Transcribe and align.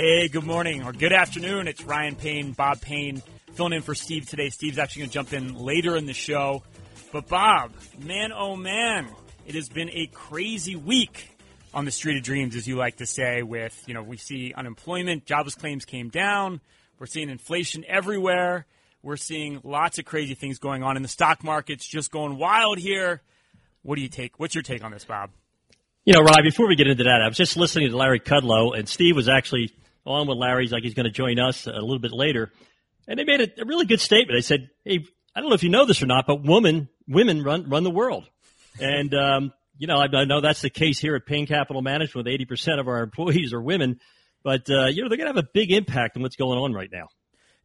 Hey, 0.00 0.28
good 0.28 0.44
morning 0.44 0.84
or 0.84 0.92
good 0.92 1.12
afternoon. 1.12 1.66
It's 1.66 1.82
Ryan 1.82 2.14
Payne, 2.14 2.52
Bob 2.52 2.80
Payne, 2.80 3.20
filling 3.54 3.72
in 3.72 3.82
for 3.82 3.96
Steve 3.96 4.28
today. 4.28 4.48
Steve's 4.48 4.78
actually 4.78 5.00
going 5.00 5.10
to 5.10 5.14
jump 5.14 5.32
in 5.32 5.56
later 5.56 5.96
in 5.96 6.06
the 6.06 6.12
show. 6.12 6.62
But 7.12 7.26
Bob, 7.26 7.72
man, 7.98 8.30
oh 8.30 8.54
man, 8.54 9.08
it 9.44 9.56
has 9.56 9.68
been 9.68 9.90
a 9.90 10.06
crazy 10.06 10.76
week 10.76 11.36
on 11.74 11.84
the 11.84 11.90
street 11.90 12.16
of 12.16 12.22
dreams, 12.22 12.54
as 12.54 12.68
you 12.68 12.76
like 12.76 12.98
to 12.98 13.06
say. 13.06 13.42
With 13.42 13.82
you 13.88 13.94
know, 13.94 14.04
we 14.04 14.18
see 14.18 14.54
unemployment, 14.56 15.26
jobless 15.26 15.56
claims 15.56 15.84
came 15.84 16.10
down. 16.10 16.60
We're 17.00 17.06
seeing 17.06 17.28
inflation 17.28 17.84
everywhere. 17.88 18.66
We're 19.02 19.16
seeing 19.16 19.60
lots 19.64 19.98
of 19.98 20.04
crazy 20.04 20.34
things 20.34 20.60
going 20.60 20.84
on 20.84 20.96
in 20.96 21.02
the 21.02 21.08
stock 21.08 21.42
market's 21.42 21.84
just 21.84 22.12
going 22.12 22.38
wild 22.38 22.78
here. 22.78 23.20
What 23.82 23.96
do 23.96 24.02
you 24.02 24.08
take? 24.08 24.38
What's 24.38 24.54
your 24.54 24.62
take 24.62 24.84
on 24.84 24.92
this, 24.92 25.04
Bob? 25.04 25.30
You 26.04 26.14
know, 26.14 26.22
Rob, 26.22 26.44
before 26.44 26.68
we 26.68 26.76
get 26.76 26.86
into 26.86 27.02
that, 27.02 27.20
I 27.20 27.26
was 27.26 27.36
just 27.36 27.56
listening 27.56 27.90
to 27.90 27.96
Larry 27.96 28.20
Kudlow, 28.20 28.78
and 28.78 28.88
Steve 28.88 29.16
was 29.16 29.28
actually 29.28 29.72
on 30.08 30.26
with 30.26 30.38
Larry's 30.38 30.72
like 30.72 30.82
he's 30.82 30.94
going 30.94 31.04
to 31.04 31.12
join 31.12 31.38
us 31.38 31.66
a 31.66 31.72
little 31.72 31.98
bit 31.98 32.12
later. 32.12 32.50
And 33.06 33.18
they 33.18 33.24
made 33.24 33.40
a, 33.40 33.62
a 33.62 33.64
really 33.64 33.86
good 33.86 34.00
statement. 34.00 34.36
They 34.36 34.42
said, 34.42 34.70
hey, 34.84 35.04
I 35.34 35.40
don't 35.40 35.48
know 35.48 35.54
if 35.54 35.62
you 35.62 35.70
know 35.70 35.86
this 35.86 36.02
or 36.02 36.06
not, 36.06 36.26
but 36.26 36.42
women, 36.42 36.88
women 37.06 37.42
run, 37.42 37.68
run 37.68 37.84
the 37.84 37.90
world. 37.90 38.28
And, 38.80 39.14
um, 39.14 39.52
you 39.76 39.86
know, 39.86 39.96
I, 39.96 40.06
I, 40.12 40.24
know 40.24 40.40
that's 40.40 40.62
the 40.62 40.70
case 40.70 40.98
here 40.98 41.14
at 41.14 41.26
Payne 41.26 41.46
Capital 41.46 41.82
Management 41.82 42.26
with 42.26 42.48
80% 42.48 42.80
of 42.80 42.88
our 42.88 43.02
employees 43.02 43.52
are 43.52 43.60
women. 43.60 44.00
But, 44.42 44.68
uh, 44.70 44.86
you 44.86 45.02
know, 45.02 45.08
they're 45.08 45.18
going 45.18 45.32
to 45.32 45.34
have 45.34 45.44
a 45.44 45.48
big 45.52 45.72
impact 45.72 46.16
on 46.16 46.22
what's 46.22 46.36
going 46.36 46.58
on 46.58 46.72
right 46.72 46.90
now. 46.92 47.08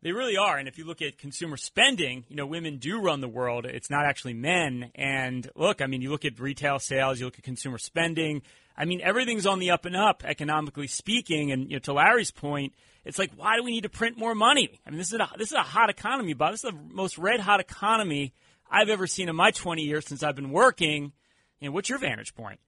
They 0.03 0.11
really 0.11 0.36
are. 0.36 0.58
And 0.58 0.67
if 0.67 0.77
you 0.77 0.86
look 0.86 1.02
at 1.02 1.17
consumer 1.17 1.55
spending, 1.55 2.25
you 2.27 2.36
know, 2.36 2.45
women 2.45 2.77
do 2.77 2.99
run 2.99 3.21
the 3.21 3.30
world. 3.30 3.66
It's 3.66 3.89
not 3.89 4.05
actually 4.05 4.33
men. 4.33 4.91
And 4.95 5.49
look, 5.55 5.81
I 5.81 5.88
mean, 5.88 6.02
you 6.02 6.09
look 6.09 6.25
at 6.25 6.39
retail 6.39 6.77
sales, 6.80 7.19
you 7.19 7.25
look 7.25 7.38
at 7.38 7.44
consumer 7.44 7.77
spending. 7.77 8.41
I 8.76 8.86
mean, 8.86 9.02
everything's 9.02 9.46
on 9.46 9.60
the 9.60 9.72
up 9.72 9.86
and 9.86 9.96
up, 9.96 10.24
economically 10.26 10.88
speaking. 10.88 11.52
And 11.52 11.70
you 11.70 11.76
know, 11.76 11.80
to 11.80 11.94
Larry's 11.94 12.32
point, 12.32 12.74
it's 13.06 13.20
like, 13.20 13.32
why 13.36 13.58
do 13.58 13.64
we 13.64 13.72
need 13.72 13.84
to 13.84 13.90
print 13.90 14.18
more 14.18 14.34
money? 14.34 14.80
I 14.86 14.90
mean, 14.90 14.98
this 14.98 15.14
is 15.14 15.20
a, 15.20 15.30
this 15.38 15.50
is 15.50 15.58
a 15.58 15.62
hot 15.62 15.90
economy, 15.90 16.34
Bob. 16.34 16.54
This 16.54 16.64
is 16.64 16.72
the 16.72 16.78
most 16.94 17.18
red 17.18 17.40
hot 17.40 17.60
economy 17.60 18.34
I've 18.70 18.90
ever 18.90 19.08
seen 19.08 19.30
in 19.30 19.36
my 19.36 19.52
20 19.52 19.84
years 19.84 20.06
since 20.08 20.24
I've 20.24 20.36
been 20.36 20.52
working. 20.52 21.12
You 21.60 21.70
know, 21.70 21.73
what's 21.73 21.89
your 21.89 22.00
vantage 22.00 22.33
point? 22.33 22.60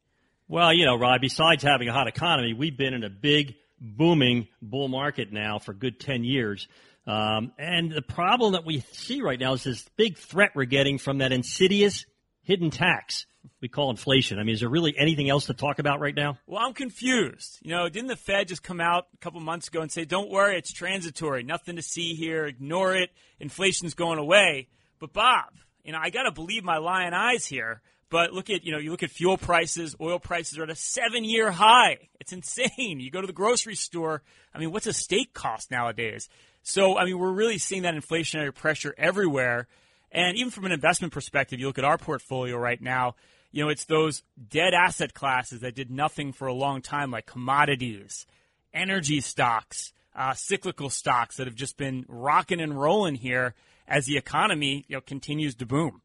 Well, 0.48 0.74
you 0.74 0.86
know, 0.86 0.96
Rob, 0.96 1.22
besides 1.22 1.64
having 1.64 1.90
a 1.90 1.94
hot 1.94 2.08
economy, 2.08 2.54
we've 2.54 2.78
been 2.78 2.94
in 2.94 3.04
a 3.04 3.10
big, 3.10 3.56
booming 3.82 4.48
bull 4.62 4.88
market 4.88 5.32
now 5.32 5.58
for 5.58 5.74
good 5.74 6.00
10 6.00 6.24
years. 6.24 6.68
Um, 7.08 7.52
and 7.58 7.92
the 7.92 8.02
problem 8.02 8.54
that 8.54 8.66
we 8.66 8.82
see 8.92 9.22
right 9.22 9.40
now 9.40 9.54
is 9.54 9.64
this 9.64 9.88
big 9.96 10.18
threat 10.18 10.52
we're 10.56 10.66
getting 10.66 10.98
from 10.98 11.20
that 11.20 11.32
insidious 11.32 12.06
hidden 12.46 12.70
tax 12.70 13.26
we 13.62 13.68
call 13.68 13.90
inflation. 13.90 14.40
I 14.40 14.44
mean, 14.44 14.54
is 14.54 14.62
there 14.62 14.70
really 14.70 14.96
anything 14.98 15.30
else 15.30 15.48
to 15.48 15.54
talk 15.54 15.80
about 15.80 16.00
right 16.00 16.16
now? 16.16 16.38
Well, 16.48 16.62
I'm 16.64 16.74
confused. 16.74 17.60
You 17.62 17.72
know, 17.72 17.90
didn't 17.90 18.08
the 18.08 18.16
Fed 18.16 18.48
just 18.48 18.64
come 18.64 18.82
out 18.82 19.08
a 19.14 19.18
couple 19.18 19.40
months 19.40 19.68
ago 19.68 19.82
and 19.82 19.92
say, 19.92 20.06
don't 20.06 20.30
worry, 20.30 20.58
it's 20.58 20.72
transitory, 20.72 21.44
nothing 21.44 21.76
to 21.76 21.82
see 21.82 22.14
here, 22.14 22.46
ignore 22.46 22.96
it, 22.96 23.10
inflation's 23.40 23.94
going 23.94 24.20
away. 24.20 24.68
But 25.00 25.14
Bob, 25.14 25.54
you 25.84 25.92
know, 25.92 26.00
I 26.02 26.10
got 26.10 26.24
to 26.24 26.32
believe 26.32 26.64
my 26.64 26.78
lion 26.78 27.14
eyes 27.14 27.46
here. 27.46 27.82
But 28.10 28.34
look 28.34 28.50
at, 28.50 28.64
you 28.64 28.72
know, 28.72 28.78
you 28.78 28.92
look 28.92 29.04
at 29.04 29.10
fuel 29.10 29.38
prices, 29.38 29.96
oil 30.00 30.20
prices 30.20 30.58
are 30.60 30.64
at 30.64 30.70
a 30.70 30.76
seven 30.76 31.24
year 31.24 31.52
high. 31.52 31.98
It's 32.20 32.34
insane. 32.34 33.00
You 33.00 33.10
go 33.10 33.22
to 33.22 33.28
the 33.28 33.34
grocery 33.34 33.76
store. 33.76 34.22
I 34.54 34.60
mean, 34.60 34.72
what's 34.72 34.88
a 34.88 34.94
steak 34.94 35.34
cost 35.34 35.72
nowadays? 35.72 36.30
So, 36.62 36.98
I 36.98 37.06
mean, 37.06 37.18
we're 37.18 37.32
really 37.32 37.58
seeing 37.58 37.82
that 37.82 37.96
inflationary 37.96 38.54
pressure 38.54 38.94
everywhere. 38.98 39.68
And 40.16 40.38
even 40.38 40.50
from 40.50 40.66
an 40.66 40.72
investment 40.72 41.12
perspective, 41.12 41.60
you 41.60 41.68
look 41.68 41.78
at 41.78 41.84
our 41.84 41.98
portfolio 41.98 42.56
right 42.56 42.82
now, 42.82 43.16
you 43.52 43.62
know, 43.62 43.70
it's 43.70 43.84
those 43.84 44.24
dead 44.50 44.74
asset 44.74 45.14
classes 45.14 45.60
that 45.60 45.76
did 45.76 45.92
nothing 45.92 46.32
for 46.32 46.48
a 46.48 46.54
long 46.54 46.82
time, 46.82 47.12
like 47.12 47.26
commodities, 47.26 48.26
energy 48.74 49.20
stocks, 49.20 49.92
uh, 50.16 50.34
cyclical 50.34 50.90
stocks 50.90 51.36
that 51.36 51.48
have 51.48 51.56
just 51.56 51.76
been 51.76 52.06
rocking 52.08 52.62
and 52.62 52.80
rolling 52.80 53.16
here 53.16 53.56
as 53.90 54.06
the 54.06 54.16
economy, 54.16 54.86
you 54.88 54.96
know, 54.96 55.02
continues 55.02 55.54
to 55.56 55.66
boom. 55.66 56.02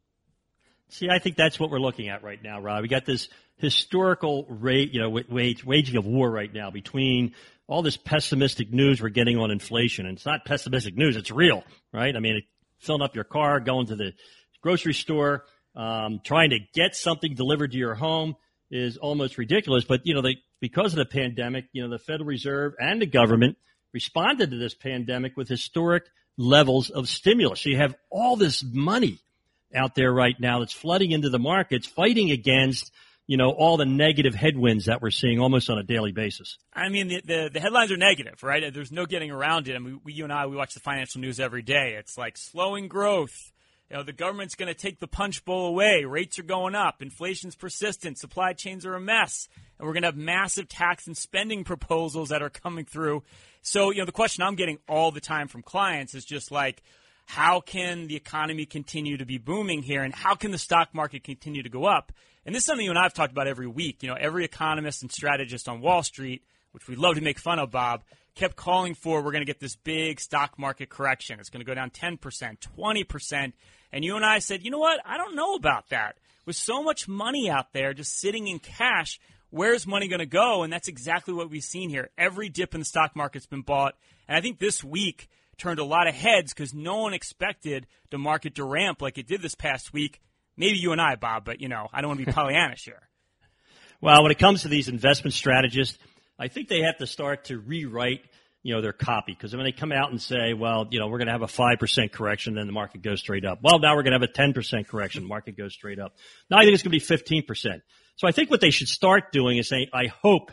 See, 0.89 1.09
I 1.09 1.21
think 1.21 1.37
that's 1.37 1.61
what 1.61 1.71
we're 1.71 1.79
looking 1.79 2.09
at 2.09 2.25
right 2.25 2.43
now, 2.43 2.61
Rob. 2.61 2.83
We 2.83 2.89
got 2.89 3.07
this 3.07 3.29
historical 3.59 4.45
rate, 4.49 4.93
you 4.93 5.01
know, 5.01 5.23
wage, 5.29 5.65
waging 5.65 5.97
of 5.97 6.05
war 6.05 6.29
right 6.29 6.53
now 6.53 6.73
between 6.73 7.37
all 7.69 7.83
this 7.83 7.97
pessimistic 7.97 8.73
news 8.73 9.01
we're 9.01 9.11
getting 9.11 9.39
on 9.39 9.53
inflation. 9.53 10.07
And 10.07 10.17
it's 10.17 10.27
not 10.27 10.45
pessimistic 10.45 10.97
news, 10.97 11.15
it's 11.15 11.31
real, 11.31 11.63
right? 11.93 12.17
I 12.17 12.19
mean, 12.19 12.43
filling 12.81 13.03
up 13.03 13.15
your 13.15 13.25
car, 13.25 13.61
going 13.61 13.87
to 13.87 13.97
the 13.97 14.13
grocery 14.61 14.95
store, 14.95 15.45
um, 15.77 16.21
trying 16.25 16.51
to 16.51 16.59
get 16.75 16.95
something 16.95 17.35
delivered 17.35 17.73
to 17.73 17.79
your 17.79 17.95
home 17.95 18.37
is 18.71 18.97
almost 18.97 19.39
ridiculous. 19.39 19.85
But, 19.85 20.03
you 20.05 20.15
know, 20.15 20.23
they, 20.23 20.39
because 20.61 20.93
of 20.93 20.99
the 20.99 21.05
pandemic, 21.05 21.67
you 21.73 21.83
know, 21.83 21.89
the 21.89 21.99
Federal 21.99 22.27
Reserve 22.27 22.75
and 22.79 23.01
the 23.01 23.07
government 23.07 23.57
responded 23.93 24.51
to 24.51 24.59
this 24.59 24.75
pandemic 24.75 25.37
with 25.37 25.49
historic 25.49 26.05
levels 26.37 26.91
of 26.91 27.09
stimulus. 27.09 27.61
So 27.61 27.71
you 27.71 27.77
have 27.77 27.95
all 28.11 28.37
this 28.37 28.65
money 28.65 29.19
out 29.75 29.95
there 29.95 30.13
right 30.13 30.39
now 30.39 30.61
that's 30.61 30.73
flooding 30.73 31.13
into 31.13 31.29
the 31.29 31.39
markets, 31.39 31.87
fighting 31.87 32.31
against 32.31 32.93
you 33.31 33.37
know, 33.37 33.51
all 33.51 33.77
the 33.77 33.87
negative 33.87 34.35
headwinds 34.35 34.87
that 34.87 35.01
we're 35.01 35.13
seeing 35.13 35.39
almost 35.39 35.71
on 35.71 35.79
a 35.79 35.85
daily 35.85 36.11
basis. 36.11 36.59
I 36.75 36.89
mean, 36.89 37.07
the, 37.07 37.21
the, 37.25 37.51
the 37.55 37.61
headlines 37.61 37.93
are 37.93 37.97
negative, 37.97 38.43
right? 38.43 38.75
There's 38.75 38.91
no 38.91 39.07
getting 39.07 39.31
around 39.31 39.69
it. 39.69 39.77
I 39.77 39.79
mean, 39.79 40.01
we, 40.03 40.15
you 40.15 40.25
and 40.25 40.33
I, 40.33 40.47
we 40.47 40.57
watch 40.57 40.75
the 40.75 40.81
financial 40.81 41.21
news 41.21 41.39
every 41.39 41.63
day. 41.63 41.95
It's 41.97 42.19
like 42.19 42.37
slowing 42.37 42.89
growth. 42.89 43.53
You 43.89 43.99
know, 43.99 44.03
the 44.03 44.13
government's 44.13 44.57
going 44.57 44.67
to 44.67 44.75
take 44.75 44.99
the 44.99 45.07
punch 45.07 45.45
bowl 45.45 45.69
away. 45.69 46.05
Rates 46.05 46.41
are 46.41 46.43
going 46.43 46.75
up. 46.75 47.03
Inflation's 47.03 47.55
persistent. 47.55 48.19
Supply 48.19 48.53
chains 48.53 48.85
are 48.85 48.97
a 48.97 49.01
mess. 49.01 49.47
And 49.79 49.87
we're 49.87 49.93
going 49.93 50.03
to 50.03 50.09
have 50.09 50.17
massive 50.17 50.69
tax 50.69 51.07
and 51.07 51.17
spending 51.17 51.63
proposals 51.63 52.31
that 52.31 52.43
are 52.43 52.51
coming 52.51 52.85
through. 52.85 53.23
So, 53.63 53.93
you 53.93 53.99
know, 53.99 54.07
the 54.07 54.11
question 54.11 54.43
I'm 54.43 54.57
getting 54.57 54.79
all 54.89 55.13
the 55.13 55.21
time 55.21 55.47
from 55.47 55.63
clients 55.63 56.17
is 56.17 56.25
just 56.25 56.51
like, 56.51 56.83
how 57.27 57.61
can 57.61 58.09
the 58.09 58.17
economy 58.17 58.67
continue 58.67 59.19
to 59.19 59.25
be 59.25 59.39
booming 59.39 59.85
here 59.85 60.03
and 60.03 60.13
how 60.13 60.35
can 60.35 60.51
the 60.51 60.59
stock 60.59 60.93
market 60.93 61.23
continue 61.23 61.63
to 61.63 61.69
go 61.69 61.85
up? 61.85 62.11
And 62.51 62.55
this 62.57 62.63
is 62.63 62.67
something 62.67 62.85
you 62.85 62.91
and 62.91 62.99
I 62.99 63.05
have 63.05 63.15
talked 63.15 63.31
about 63.31 63.47
every 63.47 63.69
week. 63.69 64.03
You 64.03 64.09
know, 64.09 64.17
every 64.19 64.45
economist 64.45 65.03
and 65.03 65.13
strategist 65.13 65.69
on 65.69 65.81
Wall 65.81 66.03
Street, 66.03 66.43
which 66.73 66.89
we 66.89 66.97
love 66.97 67.15
to 67.15 67.21
make 67.21 67.39
fun 67.39 67.61
of, 67.61 67.71
Bob, 67.71 68.03
kept 68.35 68.57
calling 68.57 68.97
for 68.97 69.23
we're 69.23 69.31
going 69.31 69.43
to 69.43 69.47
get 69.47 69.61
this 69.61 69.77
big 69.77 70.19
stock 70.19 70.59
market 70.59 70.89
correction. 70.89 71.39
It's 71.39 71.49
going 71.49 71.65
to 71.65 71.65
go 71.65 71.77
down 71.77 71.91
10%, 71.91 72.19
20%. 72.19 73.53
And 73.93 74.05
you 74.05 74.17
and 74.17 74.25
I 74.25 74.41
said, 74.41 74.65
you 74.65 74.73
know 74.73 74.81
what? 74.81 74.99
I 75.07 75.17
don't 75.17 75.37
know 75.37 75.55
about 75.55 75.91
that. 75.91 76.17
With 76.45 76.57
so 76.57 76.83
much 76.83 77.07
money 77.07 77.49
out 77.49 77.73
there 77.73 77.95
just 77.95 78.19
sitting 78.19 78.49
in 78.49 78.59
cash, 78.59 79.21
where's 79.51 79.87
money 79.87 80.09
going 80.09 80.19
to 80.19 80.27
go? 80.27 80.65
And 80.65 80.73
that's 80.73 80.89
exactly 80.89 81.33
what 81.33 81.51
we've 81.51 81.63
seen 81.63 81.89
here. 81.89 82.11
Every 82.19 82.49
dip 82.49 82.75
in 82.75 82.81
the 82.81 82.85
stock 82.85 83.15
market's 83.15 83.47
been 83.47 83.63
bought. 83.63 83.95
And 84.27 84.37
I 84.37 84.41
think 84.41 84.59
this 84.59 84.83
week, 84.83 85.29
turned 85.57 85.79
a 85.79 85.85
lot 85.85 86.09
of 86.09 86.15
heads 86.17 86.53
because 86.53 86.75
no 86.75 86.97
one 86.97 87.13
expected 87.13 87.87
the 88.11 88.19
market 88.19 88.57
to 88.57 88.65
ramp 88.65 89.01
like 89.01 89.19
it 89.19 89.29
did 89.29 89.41
this 89.41 89.55
past 89.55 89.93
week. 89.93 90.21
Maybe 90.57 90.79
you 90.79 90.93
and 90.93 91.01
I, 91.01 91.17
Bob, 91.17 91.45
but 91.45 91.61
you 91.61 91.69
know, 91.69 91.89
I 91.93 92.01
don't 92.01 92.09
want 92.09 92.21
to 92.21 92.27
be 92.27 92.33
Pollyannish 92.37 92.85
here. 92.85 93.01
Well, 94.01 94.23
when 94.23 94.33
it 94.33 94.39
comes 94.39 94.63
to 94.63 94.69
these 94.69 94.89
investment 94.89 95.35
strategists, 95.35 95.99
I 96.39 96.49
think 96.49 96.69
they 96.69 96.83
have 96.83 96.97
to 96.99 97.07
start 97.07 97.45
to 97.47 97.59
rewrite, 97.59 98.23
you 98.63 98.75
know, 98.75 98.81
their 98.81 98.95
copy 98.95 99.33
because 99.33 99.55
when 99.55 99.65
they 99.65 99.73
come 99.73 99.93
out 99.93 100.11
and 100.11 100.21
say, 100.21 100.55
well, 100.55 100.89
you 100.91 100.99
know, 100.99 101.09
we're 101.09 101.19
going 101.19 101.27
to 101.27 101.33
have 101.33 101.43
a 101.43 101.47
5% 101.47 102.13
correction, 102.13 102.55
then 102.55 102.67
the 102.67 102.73
market 102.73 103.03
goes 103.03 103.21
straight 103.21 103.45
up. 103.45 103.59
Well, 103.63 103.79
now 103.79 103.95
we're 103.95 104.03
going 104.03 104.19
to 104.19 104.27
have 104.27 104.29
a 104.29 104.33
10% 104.33 104.89
correction, 104.89 105.29
market 105.29 105.57
goes 105.57 105.75
straight 105.75 105.99
up. 105.99 106.15
Now 106.49 106.59
I 106.59 106.63
think 106.63 106.75
it's 106.75 106.83
going 106.83 106.99
to 106.99 107.37
be 107.37 107.45
15%. 107.45 107.83
So 108.17 108.27
I 108.27 108.33
think 108.33 108.51
what 108.51 108.63
they 108.63 108.71
should 108.71 108.89
start 108.89 109.33
doing 109.33 109.59
is 109.59 109.69
saying, 109.69 109.89
I 109.93 110.07
hope 110.07 110.51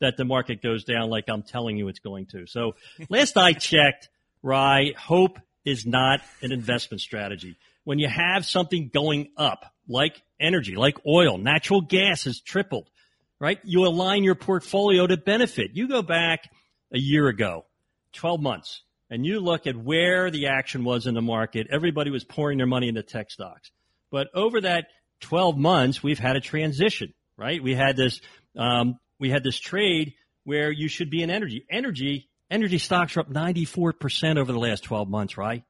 that 0.00 0.16
the 0.16 0.24
market 0.24 0.62
goes 0.62 0.84
down 0.84 1.08
like 1.10 1.24
I'm 1.28 1.42
telling 1.42 1.76
you 1.76 1.88
it's 1.88 1.98
going 2.00 2.26
to. 2.26 2.46
So 2.46 2.74
last 3.08 3.36
I 3.36 3.52
checked, 3.52 4.08
Rye, 4.42 4.92
hope 4.96 5.38
is 5.64 5.86
not 5.86 6.20
an 6.42 6.52
investment 6.52 7.00
strategy. 7.00 7.56
When 7.84 7.98
you 7.98 8.08
have 8.08 8.44
something 8.44 8.90
going 8.92 9.30
up, 9.36 9.64
like 9.88 10.22
energy, 10.38 10.76
like 10.76 10.98
oil, 11.06 11.38
natural 11.38 11.80
gas 11.80 12.24
has 12.24 12.40
tripled, 12.40 12.88
right? 13.38 13.58
You 13.64 13.86
align 13.86 14.24
your 14.24 14.34
portfolio 14.34 15.06
to 15.06 15.16
benefit. 15.16 15.70
You 15.74 15.88
go 15.88 16.02
back 16.02 16.50
a 16.92 16.98
year 16.98 17.28
ago, 17.28 17.64
12 18.12 18.40
months, 18.40 18.82
and 19.10 19.26
you 19.26 19.40
look 19.40 19.66
at 19.66 19.76
where 19.76 20.30
the 20.30 20.48
action 20.48 20.84
was 20.84 21.06
in 21.06 21.14
the 21.14 21.22
market. 21.22 21.66
Everybody 21.70 22.10
was 22.10 22.24
pouring 22.24 22.58
their 22.58 22.66
money 22.66 22.88
into 22.88 23.02
tech 23.02 23.30
stocks. 23.30 23.70
But 24.10 24.28
over 24.34 24.60
that 24.60 24.86
12 25.20 25.56
months, 25.56 26.02
we've 26.02 26.18
had 26.18 26.36
a 26.36 26.40
transition, 26.40 27.12
right? 27.36 27.62
We 27.62 27.74
had 27.74 27.96
this, 27.96 28.20
um, 28.56 28.98
we 29.18 29.30
had 29.30 29.42
this 29.42 29.58
trade 29.58 30.14
where 30.44 30.70
you 30.70 30.88
should 30.88 31.10
be 31.10 31.22
in 31.22 31.30
energy. 31.30 31.64
Energy, 31.70 32.28
energy 32.50 32.78
stocks 32.78 33.16
are 33.16 33.20
up 33.20 33.30
94% 33.30 34.38
over 34.38 34.52
the 34.52 34.58
last 34.58 34.84
12 34.84 35.08
months, 35.08 35.36
right? 35.36 35.62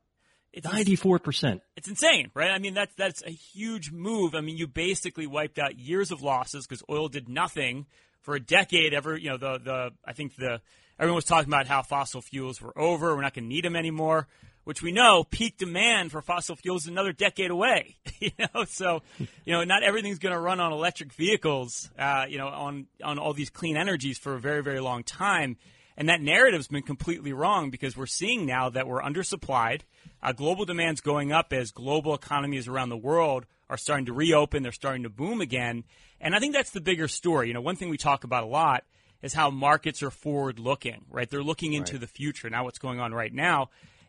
It's 0.53 0.67
94%. 0.67 1.61
It's 1.77 1.89
insane, 1.89 2.31
right? 2.35 2.51
I 2.51 2.59
mean, 2.59 2.75
that's, 2.75 2.95
that's 2.97 3.23
a 3.23 3.31
huge 3.31 3.93
move. 3.93 4.35
I 4.35 4.41
mean, 4.41 4.57
you 4.57 4.67
basically 4.67 5.27
wiped 5.27 5.59
out 5.59 5.79
years 5.79 6.11
of 6.11 6.23
losses 6.23 6.67
because 6.67 6.83
oil 6.91 7.09
did 7.09 7.29
nothing 7.29 7.87
for 8.23 8.35
a 8.35 8.41
decade 8.41 8.93
ever, 8.93 9.17
you 9.17 9.31
know, 9.31 9.37
the, 9.37 9.59
the, 9.59 9.91
I 10.05 10.13
think 10.13 10.37
the, 10.37 10.61
everyone 10.99 11.17
was 11.17 11.25
talking 11.25 11.49
about 11.49 11.67
how 11.67 11.83
fossil 11.83 12.21
fuels 12.21 12.61
were 12.61 12.77
over. 12.79 13.15
We're 13.15 13.23
not 13.23 13.35
going 13.35 13.45
to 13.45 13.49
need 13.49 13.65
them 13.65 13.77
anymore, 13.77 14.27
which 14.65 14.83
we 14.83 14.91
know 14.93 15.25
peak 15.25 15.57
demand 15.57 16.11
for 16.11 16.21
fossil 16.21 16.57
fuels 16.57 16.83
is 16.83 16.89
another 16.89 17.13
decade 17.13 17.51
away, 17.51 17.97
you 18.21 18.33
know, 18.39 18.65
so, 18.65 19.03
you 19.19 19.53
know, 19.53 19.63
not 19.63 19.85
everything's 19.85 20.19
going 20.19 20.35
to 20.35 20.41
run 20.41 20.59
on 20.59 20.73
electric 20.73 21.13
vehicles, 21.13 21.91
uh, 21.99 22.27
you 22.29 22.39
know, 22.39 22.49
on, 22.49 22.87
on 23.05 23.19
all 23.19 23.33
these 23.33 23.51
clean 23.51 23.77
energies 23.77 24.19
for 24.19 24.35
a 24.35 24.41
very, 24.41 24.63
very 24.63 24.81
long 24.81 25.05
time. 25.05 25.57
And 26.01 26.09
that 26.09 26.23
narrative's 26.23 26.69
been 26.69 26.83
completely 26.83 27.35
wrong 27.35 27.69
because 27.69 27.95
we're 27.95 28.07
seeing 28.07 28.47
now 28.47 28.71
that 28.71 28.89
we're 28.89 29.03
undersupplied. 29.03 29.83
Uh, 30.23 30.33
global 30.33 30.65
demand's 30.65 31.03
going 31.03 31.31
up 31.31 31.53
as 31.53 31.73
global 31.73 32.15
economies 32.15 32.69
around 32.69 32.89
the 32.89 32.97
world 32.97 33.45
are 33.69 33.77
starting 33.77 34.07
to 34.07 34.15
reopen. 34.15 34.63
They're 34.63 34.73
starting 34.73 35.03
to 35.03 35.11
boom 35.11 35.43
again. 35.43 35.85
And 36.19 36.35
I 36.35 36.39
think 36.39 36.55
that's 36.55 36.71
the 36.71 36.81
bigger 36.81 37.07
story. 37.07 37.49
You 37.49 37.55
know, 37.55 37.61
one 37.61 37.77
thing 37.77 37.91
we 37.91 37.99
talk 37.99 38.25
about 38.25 38.45
a 38.45 38.47
lot 38.47 38.85
is 39.21 39.35
how 39.35 39.51
markets 39.51 40.03
are 40.03 40.11
forward 40.11 40.59
looking, 40.59 41.05
right? 41.11 41.29
They're 41.29 41.43
looking 41.43 41.75
into 41.75 41.93
right. 41.93 42.01
the 42.01 42.07
future, 42.07 42.49
not 42.49 42.65
what's 42.65 42.79
going 42.79 42.99
on 42.99 43.13
right 43.13 43.35
now. 43.35 43.69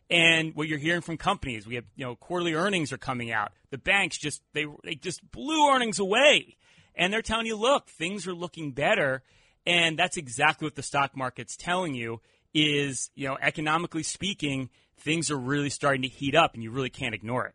And 0.10 0.56
what 0.56 0.70
you're 0.70 0.80
hearing 0.80 1.02
from 1.02 1.18
companies, 1.18 1.68
we 1.68 1.76
have, 1.76 1.84
you 1.98 2.06
know, 2.06 2.16
quarterly 2.16 2.54
earnings 2.54 2.94
are 2.94 2.98
coming 2.98 3.34
out. 3.34 3.52
The 3.70 3.78
banks 3.78 4.18
just, 4.18 4.42
they, 4.54 4.66
they 4.86 4.96
just 4.96 5.30
blew 5.30 5.70
earnings 5.70 6.00
away. 6.00 6.56
And 6.96 7.12
they're 7.12 7.22
telling 7.22 7.48
you, 7.48 7.58
look, 7.58 7.90
things 7.90 8.28
are 8.28 8.34
looking 8.34 8.72
better. 8.72 9.24
And 9.66 9.98
that's 9.98 10.18
exactly 10.18 10.66
what 10.66 10.75
the 10.75 10.84
stock 10.84 11.16
market's 11.16 11.56
telling 11.56 11.94
you 11.94 12.22
is, 12.54 13.10
you 13.16 13.28
know, 13.28 13.38
economically 13.42 14.04
speaking, 14.04 14.69
things 14.98 15.31
are 15.31 15.38
really 15.38 15.69
starting 15.69 16.02
to 16.02 16.08
heat 16.08 16.36
up 16.36 16.54
and 16.54 16.63
you 16.63 16.72
really 16.72 16.90
can't 16.90 17.16
ignore 17.16 17.46
it. 17.46 17.54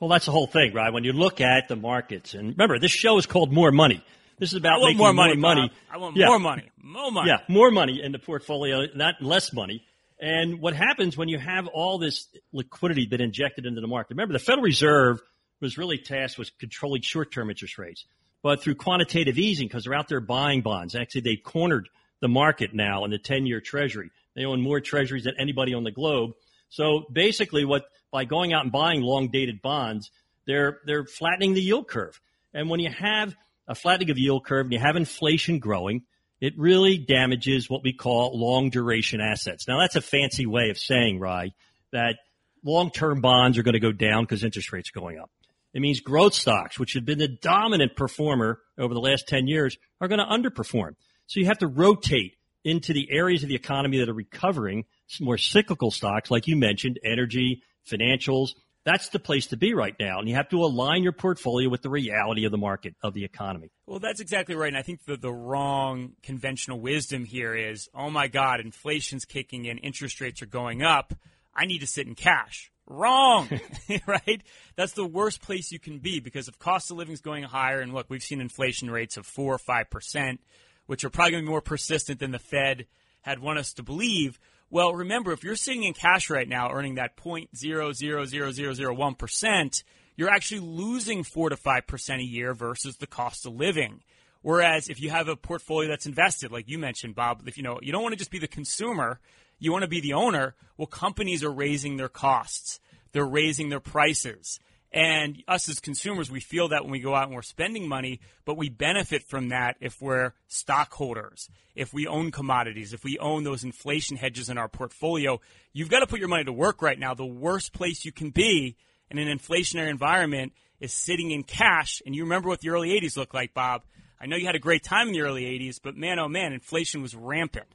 Well, 0.00 0.10
that's 0.10 0.26
the 0.26 0.32
whole 0.32 0.48
thing, 0.48 0.74
right? 0.74 0.92
When 0.92 1.04
you 1.04 1.12
look 1.12 1.40
at 1.40 1.68
the 1.68 1.76
markets, 1.76 2.34
and 2.34 2.48
remember, 2.48 2.78
this 2.80 2.90
show 2.90 3.18
is 3.18 3.26
called 3.26 3.52
More 3.52 3.70
Money. 3.70 4.04
This 4.38 4.50
is 4.50 4.56
about 4.56 4.80
making 4.80 4.96
more 4.96 5.12
money. 5.12 5.36
More 5.36 5.54
money. 5.54 5.72
I 5.88 5.98
want 5.98 6.16
yeah. 6.16 6.26
more 6.26 6.40
money. 6.40 6.70
More 6.82 7.12
money. 7.12 7.28
Yeah, 7.28 7.38
more 7.46 7.70
money 7.70 8.02
in 8.02 8.10
the 8.10 8.18
portfolio, 8.18 8.86
not 8.96 9.22
less 9.22 9.52
money. 9.52 9.84
And 10.18 10.60
what 10.60 10.74
happens 10.74 11.16
when 11.16 11.28
you 11.28 11.38
have 11.38 11.68
all 11.68 11.98
this 11.98 12.26
liquidity 12.52 13.06
been 13.06 13.20
injected 13.20 13.66
into 13.66 13.80
the 13.80 13.86
market? 13.86 14.10
Remember, 14.10 14.32
the 14.32 14.40
Federal 14.40 14.64
Reserve 14.64 15.20
was 15.60 15.78
really 15.78 15.98
tasked 15.98 16.38
with 16.38 16.50
controlling 16.58 17.02
short-term 17.02 17.50
interest 17.50 17.78
rates. 17.78 18.04
But 18.42 18.62
through 18.62 18.74
quantitative 18.74 19.38
easing, 19.38 19.68
because 19.68 19.84
they're 19.84 19.94
out 19.94 20.08
there 20.08 20.20
buying 20.20 20.62
bonds, 20.62 20.94
actually 20.94 21.20
they've 21.22 21.42
cornered 21.42 21.88
the 22.20 22.28
market 22.28 22.74
now 22.74 23.04
in 23.04 23.10
the 23.10 23.18
10-year 23.18 23.60
treasury. 23.60 24.10
They 24.34 24.44
own 24.44 24.60
more 24.60 24.80
treasuries 24.80 25.24
than 25.24 25.34
anybody 25.38 25.74
on 25.74 25.84
the 25.84 25.90
globe. 25.90 26.32
So 26.68 27.04
basically 27.12 27.64
what, 27.64 27.84
by 28.10 28.24
going 28.24 28.52
out 28.52 28.64
and 28.64 28.72
buying 28.72 29.02
long 29.02 29.28
dated 29.28 29.62
bonds, 29.62 30.10
they're, 30.46 30.80
they're 30.86 31.04
flattening 31.04 31.54
the 31.54 31.60
yield 31.60 31.86
curve. 31.86 32.20
And 32.54 32.68
when 32.68 32.80
you 32.80 32.90
have 32.90 33.34
a 33.68 33.74
flattening 33.74 34.10
of 34.10 34.18
yield 34.18 34.44
curve 34.44 34.66
and 34.66 34.72
you 34.72 34.78
have 34.78 34.96
inflation 34.96 35.58
growing, 35.58 36.02
it 36.40 36.54
really 36.58 36.98
damages 36.98 37.70
what 37.70 37.84
we 37.84 37.92
call 37.92 38.38
long 38.38 38.70
duration 38.70 39.20
assets. 39.20 39.68
Now 39.68 39.78
that's 39.78 39.96
a 39.96 40.00
fancy 40.00 40.46
way 40.46 40.70
of 40.70 40.78
saying, 40.78 41.20
Rye, 41.20 41.52
that 41.92 42.16
long 42.64 42.90
term 42.90 43.20
bonds 43.20 43.58
are 43.58 43.62
going 43.62 43.74
to 43.74 43.80
go 43.80 43.92
down 43.92 44.24
because 44.24 44.42
interest 44.42 44.72
rates 44.72 44.90
are 44.94 44.98
going 44.98 45.18
up. 45.18 45.30
It 45.74 45.80
means 45.80 46.00
growth 46.00 46.34
stocks, 46.34 46.78
which 46.78 46.94
have 46.94 47.04
been 47.04 47.18
the 47.18 47.28
dominant 47.28 47.96
performer 47.96 48.60
over 48.78 48.92
the 48.92 49.00
last 49.00 49.26
10 49.28 49.46
years, 49.46 49.76
are 50.00 50.08
going 50.08 50.18
to 50.18 50.24
underperform. 50.24 50.94
So 51.26 51.40
you 51.40 51.46
have 51.46 51.58
to 51.58 51.66
rotate 51.66 52.36
into 52.64 52.92
the 52.92 53.08
areas 53.10 53.42
of 53.42 53.48
the 53.48 53.54
economy 53.54 53.98
that 53.98 54.08
are 54.08 54.14
recovering, 54.14 54.84
more 55.20 55.38
cyclical 55.38 55.90
stocks, 55.90 56.30
like 56.30 56.46
you 56.46 56.56
mentioned, 56.56 56.98
energy, 57.04 57.62
financials. 57.90 58.50
That's 58.84 59.10
the 59.10 59.18
place 59.18 59.46
to 59.48 59.56
be 59.56 59.74
right 59.74 59.94
now. 59.98 60.18
And 60.18 60.28
you 60.28 60.34
have 60.34 60.48
to 60.48 60.64
align 60.64 61.02
your 61.04 61.12
portfolio 61.12 61.68
with 61.68 61.82
the 61.82 61.90
reality 61.90 62.44
of 62.44 62.50
the 62.50 62.58
market, 62.58 62.94
of 63.02 63.14
the 63.14 63.24
economy. 63.24 63.70
Well, 63.86 64.00
that's 64.00 64.20
exactly 64.20 64.56
right. 64.56 64.68
And 64.68 64.76
I 64.76 64.82
think 64.82 65.04
the, 65.04 65.16
the 65.16 65.32
wrong 65.32 66.12
conventional 66.22 66.80
wisdom 66.80 67.24
here 67.24 67.54
is, 67.54 67.88
oh 67.94 68.10
my 68.10 68.26
God, 68.26 68.60
inflation's 68.60 69.24
kicking 69.24 69.66
in, 69.66 69.78
interest 69.78 70.20
rates 70.20 70.42
are 70.42 70.46
going 70.46 70.82
up. 70.82 71.14
I 71.54 71.66
need 71.66 71.78
to 71.78 71.86
sit 71.86 72.06
in 72.06 72.14
cash. 72.14 72.71
Wrong, 72.86 73.48
right? 74.06 74.42
That's 74.76 74.92
the 74.92 75.06
worst 75.06 75.40
place 75.40 75.70
you 75.70 75.78
can 75.78 75.98
be 75.98 76.20
because 76.20 76.48
if 76.48 76.58
cost 76.58 76.90
of 76.90 76.96
living 76.96 77.14
is 77.14 77.20
going 77.20 77.44
higher, 77.44 77.80
and 77.80 77.92
look, 77.92 78.06
we've 78.08 78.22
seen 78.22 78.40
inflation 78.40 78.90
rates 78.90 79.16
of 79.16 79.26
four 79.26 79.54
or 79.54 79.58
five 79.58 79.88
percent, 79.88 80.40
which 80.86 81.04
are 81.04 81.10
probably 81.10 81.32
going 81.32 81.44
to 81.44 81.46
be 81.46 81.50
more 81.50 81.60
persistent 81.60 82.18
than 82.18 82.32
the 82.32 82.38
Fed 82.38 82.86
had 83.22 83.38
want 83.38 83.58
us 83.58 83.72
to 83.74 83.82
believe. 83.82 84.38
Well, 84.68 84.94
remember, 84.94 85.32
if 85.32 85.44
you're 85.44 85.54
sitting 85.54 85.84
in 85.84 85.92
cash 85.92 86.28
right 86.28 86.48
now, 86.48 86.72
earning 86.72 86.96
that 86.96 87.16
point 87.16 87.56
zero 87.56 87.92
zero 87.92 88.24
zero 88.24 88.50
zero 88.50 88.74
zero 88.74 88.94
one 88.94 89.14
percent, 89.14 89.84
you're 90.16 90.30
actually 90.30 90.60
losing 90.60 91.22
four 91.22 91.50
to 91.50 91.56
five 91.56 91.86
percent 91.86 92.20
a 92.20 92.26
year 92.26 92.52
versus 92.52 92.96
the 92.96 93.06
cost 93.06 93.46
of 93.46 93.54
living. 93.54 94.02
Whereas 94.42 94.88
if 94.88 95.00
you 95.00 95.10
have 95.10 95.28
a 95.28 95.36
portfolio 95.36 95.88
that's 95.88 96.06
invested, 96.06 96.50
like 96.50 96.68
you 96.68 96.78
mentioned, 96.78 97.14
Bob, 97.14 97.42
if 97.46 97.56
you 97.56 97.62
know 97.62 97.78
you 97.80 97.92
don't 97.92 98.02
want 98.02 98.12
to 98.14 98.18
just 98.18 98.32
be 98.32 98.40
the 98.40 98.48
consumer, 98.48 99.20
you 99.62 99.70
want 99.70 99.82
to 99.82 99.88
be 99.88 100.00
the 100.00 100.14
owner. 100.14 100.56
Well, 100.76 100.88
companies 100.88 101.44
are 101.44 101.52
raising 101.52 101.96
their 101.96 102.08
costs. 102.08 102.80
They're 103.12 103.24
raising 103.24 103.68
their 103.68 103.78
prices. 103.78 104.58
And 104.90 105.40
us 105.46 105.68
as 105.68 105.78
consumers, 105.78 106.32
we 106.32 106.40
feel 106.40 106.68
that 106.70 106.82
when 106.82 106.90
we 106.90 106.98
go 106.98 107.14
out 107.14 107.28
and 107.28 107.34
we're 107.34 107.42
spending 107.42 107.88
money, 107.88 108.18
but 108.44 108.56
we 108.56 108.68
benefit 108.68 109.22
from 109.22 109.50
that 109.50 109.76
if 109.80 110.02
we're 110.02 110.32
stockholders, 110.48 111.48
if 111.76 111.94
we 111.94 112.08
own 112.08 112.32
commodities, 112.32 112.92
if 112.92 113.04
we 113.04 113.18
own 113.20 113.44
those 113.44 113.62
inflation 113.62 114.16
hedges 114.16 114.50
in 114.50 114.58
our 114.58 114.68
portfolio. 114.68 115.40
You've 115.72 115.88
got 115.88 116.00
to 116.00 116.08
put 116.08 116.18
your 116.18 116.28
money 116.28 116.44
to 116.44 116.52
work 116.52 116.82
right 116.82 116.98
now. 116.98 117.14
The 117.14 117.24
worst 117.24 117.72
place 117.72 118.04
you 118.04 118.10
can 118.10 118.30
be 118.30 118.76
in 119.12 119.18
an 119.18 119.28
inflationary 119.28 119.90
environment 119.90 120.54
is 120.80 120.92
sitting 120.92 121.30
in 121.30 121.44
cash. 121.44 122.02
And 122.04 122.16
you 122.16 122.24
remember 122.24 122.48
what 122.48 122.62
the 122.62 122.70
early 122.70 122.90
80s 123.00 123.16
looked 123.16 123.32
like, 123.32 123.54
Bob. 123.54 123.84
I 124.20 124.26
know 124.26 124.36
you 124.36 124.46
had 124.46 124.56
a 124.56 124.60
great 124.60 124.82
time 124.82 125.06
in 125.06 125.14
the 125.14 125.20
early 125.20 125.44
80s, 125.44 125.78
but 125.80 125.96
man, 125.96 126.18
oh 126.18 126.28
man, 126.28 126.52
inflation 126.52 127.00
was 127.00 127.14
rampant. 127.14 127.68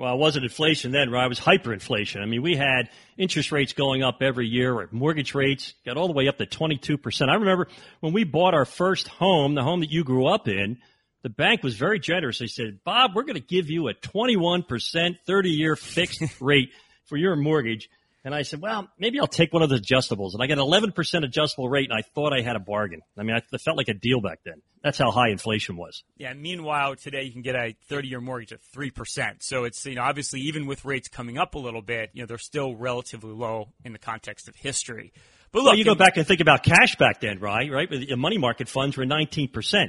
Well, 0.00 0.14
it 0.14 0.18
wasn't 0.18 0.46
inflation 0.46 0.92
then, 0.92 1.10
right? 1.10 1.26
It 1.26 1.28
was 1.28 1.40
hyperinflation. 1.40 2.22
I 2.22 2.24
mean, 2.24 2.40
we 2.40 2.56
had 2.56 2.88
interest 3.18 3.52
rates 3.52 3.74
going 3.74 4.02
up 4.02 4.22
every 4.22 4.46
year, 4.46 4.72
or 4.72 4.88
mortgage 4.92 5.34
rates 5.34 5.74
got 5.84 5.98
all 5.98 6.06
the 6.06 6.14
way 6.14 6.26
up 6.26 6.38
to 6.38 6.46
22%. 6.46 7.28
I 7.28 7.34
remember 7.34 7.68
when 8.00 8.14
we 8.14 8.24
bought 8.24 8.54
our 8.54 8.64
first 8.64 9.08
home, 9.08 9.54
the 9.54 9.62
home 9.62 9.80
that 9.80 9.90
you 9.90 10.02
grew 10.02 10.26
up 10.26 10.48
in, 10.48 10.78
the 11.22 11.28
bank 11.28 11.62
was 11.62 11.76
very 11.76 12.00
generous. 12.00 12.38
They 12.38 12.46
said, 12.46 12.78
Bob, 12.82 13.10
we're 13.14 13.24
going 13.24 13.34
to 13.34 13.46
give 13.46 13.68
you 13.68 13.88
a 13.88 13.94
21% 13.94 15.18
30 15.26 15.50
year 15.50 15.76
fixed 15.76 16.22
rate 16.40 16.70
for 17.04 17.18
your 17.18 17.36
mortgage. 17.36 17.90
And 18.22 18.34
I 18.34 18.42
said, 18.42 18.60
well, 18.60 18.86
maybe 18.98 19.18
I'll 19.18 19.26
take 19.26 19.52
one 19.52 19.62
of 19.62 19.70
the 19.70 19.76
adjustables. 19.76 20.34
And 20.34 20.42
I 20.42 20.46
got 20.46 20.58
an 20.58 20.64
11% 20.64 21.24
adjustable 21.24 21.70
rate, 21.70 21.88
and 21.88 21.98
I 21.98 22.02
thought 22.14 22.34
I 22.34 22.42
had 22.42 22.54
a 22.54 22.60
bargain. 22.60 23.00
I 23.16 23.22
mean, 23.22 23.34
I 23.34 23.56
felt 23.56 23.78
like 23.78 23.88
a 23.88 23.94
deal 23.94 24.20
back 24.20 24.40
then. 24.44 24.60
That's 24.84 24.98
how 24.98 25.10
high 25.10 25.30
inflation 25.30 25.76
was. 25.76 26.02
Yeah. 26.18 26.34
Meanwhile, 26.34 26.96
today 26.96 27.22
you 27.22 27.32
can 27.32 27.40
get 27.40 27.54
a 27.54 27.74
30-year 27.90 28.20
mortgage 28.20 28.52
at 28.52 28.60
3%. 28.74 29.42
So 29.42 29.64
it's, 29.64 29.86
you 29.86 29.94
know, 29.94 30.02
obviously 30.02 30.40
even 30.40 30.66
with 30.66 30.84
rates 30.84 31.08
coming 31.08 31.38
up 31.38 31.54
a 31.54 31.58
little 31.58 31.82
bit, 31.82 32.10
you 32.12 32.22
know, 32.22 32.26
they're 32.26 32.38
still 32.38 32.76
relatively 32.76 33.32
low 33.32 33.68
in 33.84 33.92
the 33.92 33.98
context 33.98 34.48
of 34.48 34.56
history. 34.56 35.12
But 35.52 35.60
look, 35.60 35.70
well, 35.70 35.78
you 35.78 35.84
go 35.84 35.94
back 35.94 36.16
and 36.16 36.26
think 36.26 36.40
about 36.40 36.62
cash 36.62 36.96
back 36.96 37.20
then, 37.20 37.40
right? 37.40 37.70
Right? 37.70 37.90
The 37.90 38.16
money 38.16 38.38
market 38.38 38.68
funds 38.68 38.96
were 38.96 39.04
19%. 39.04 39.86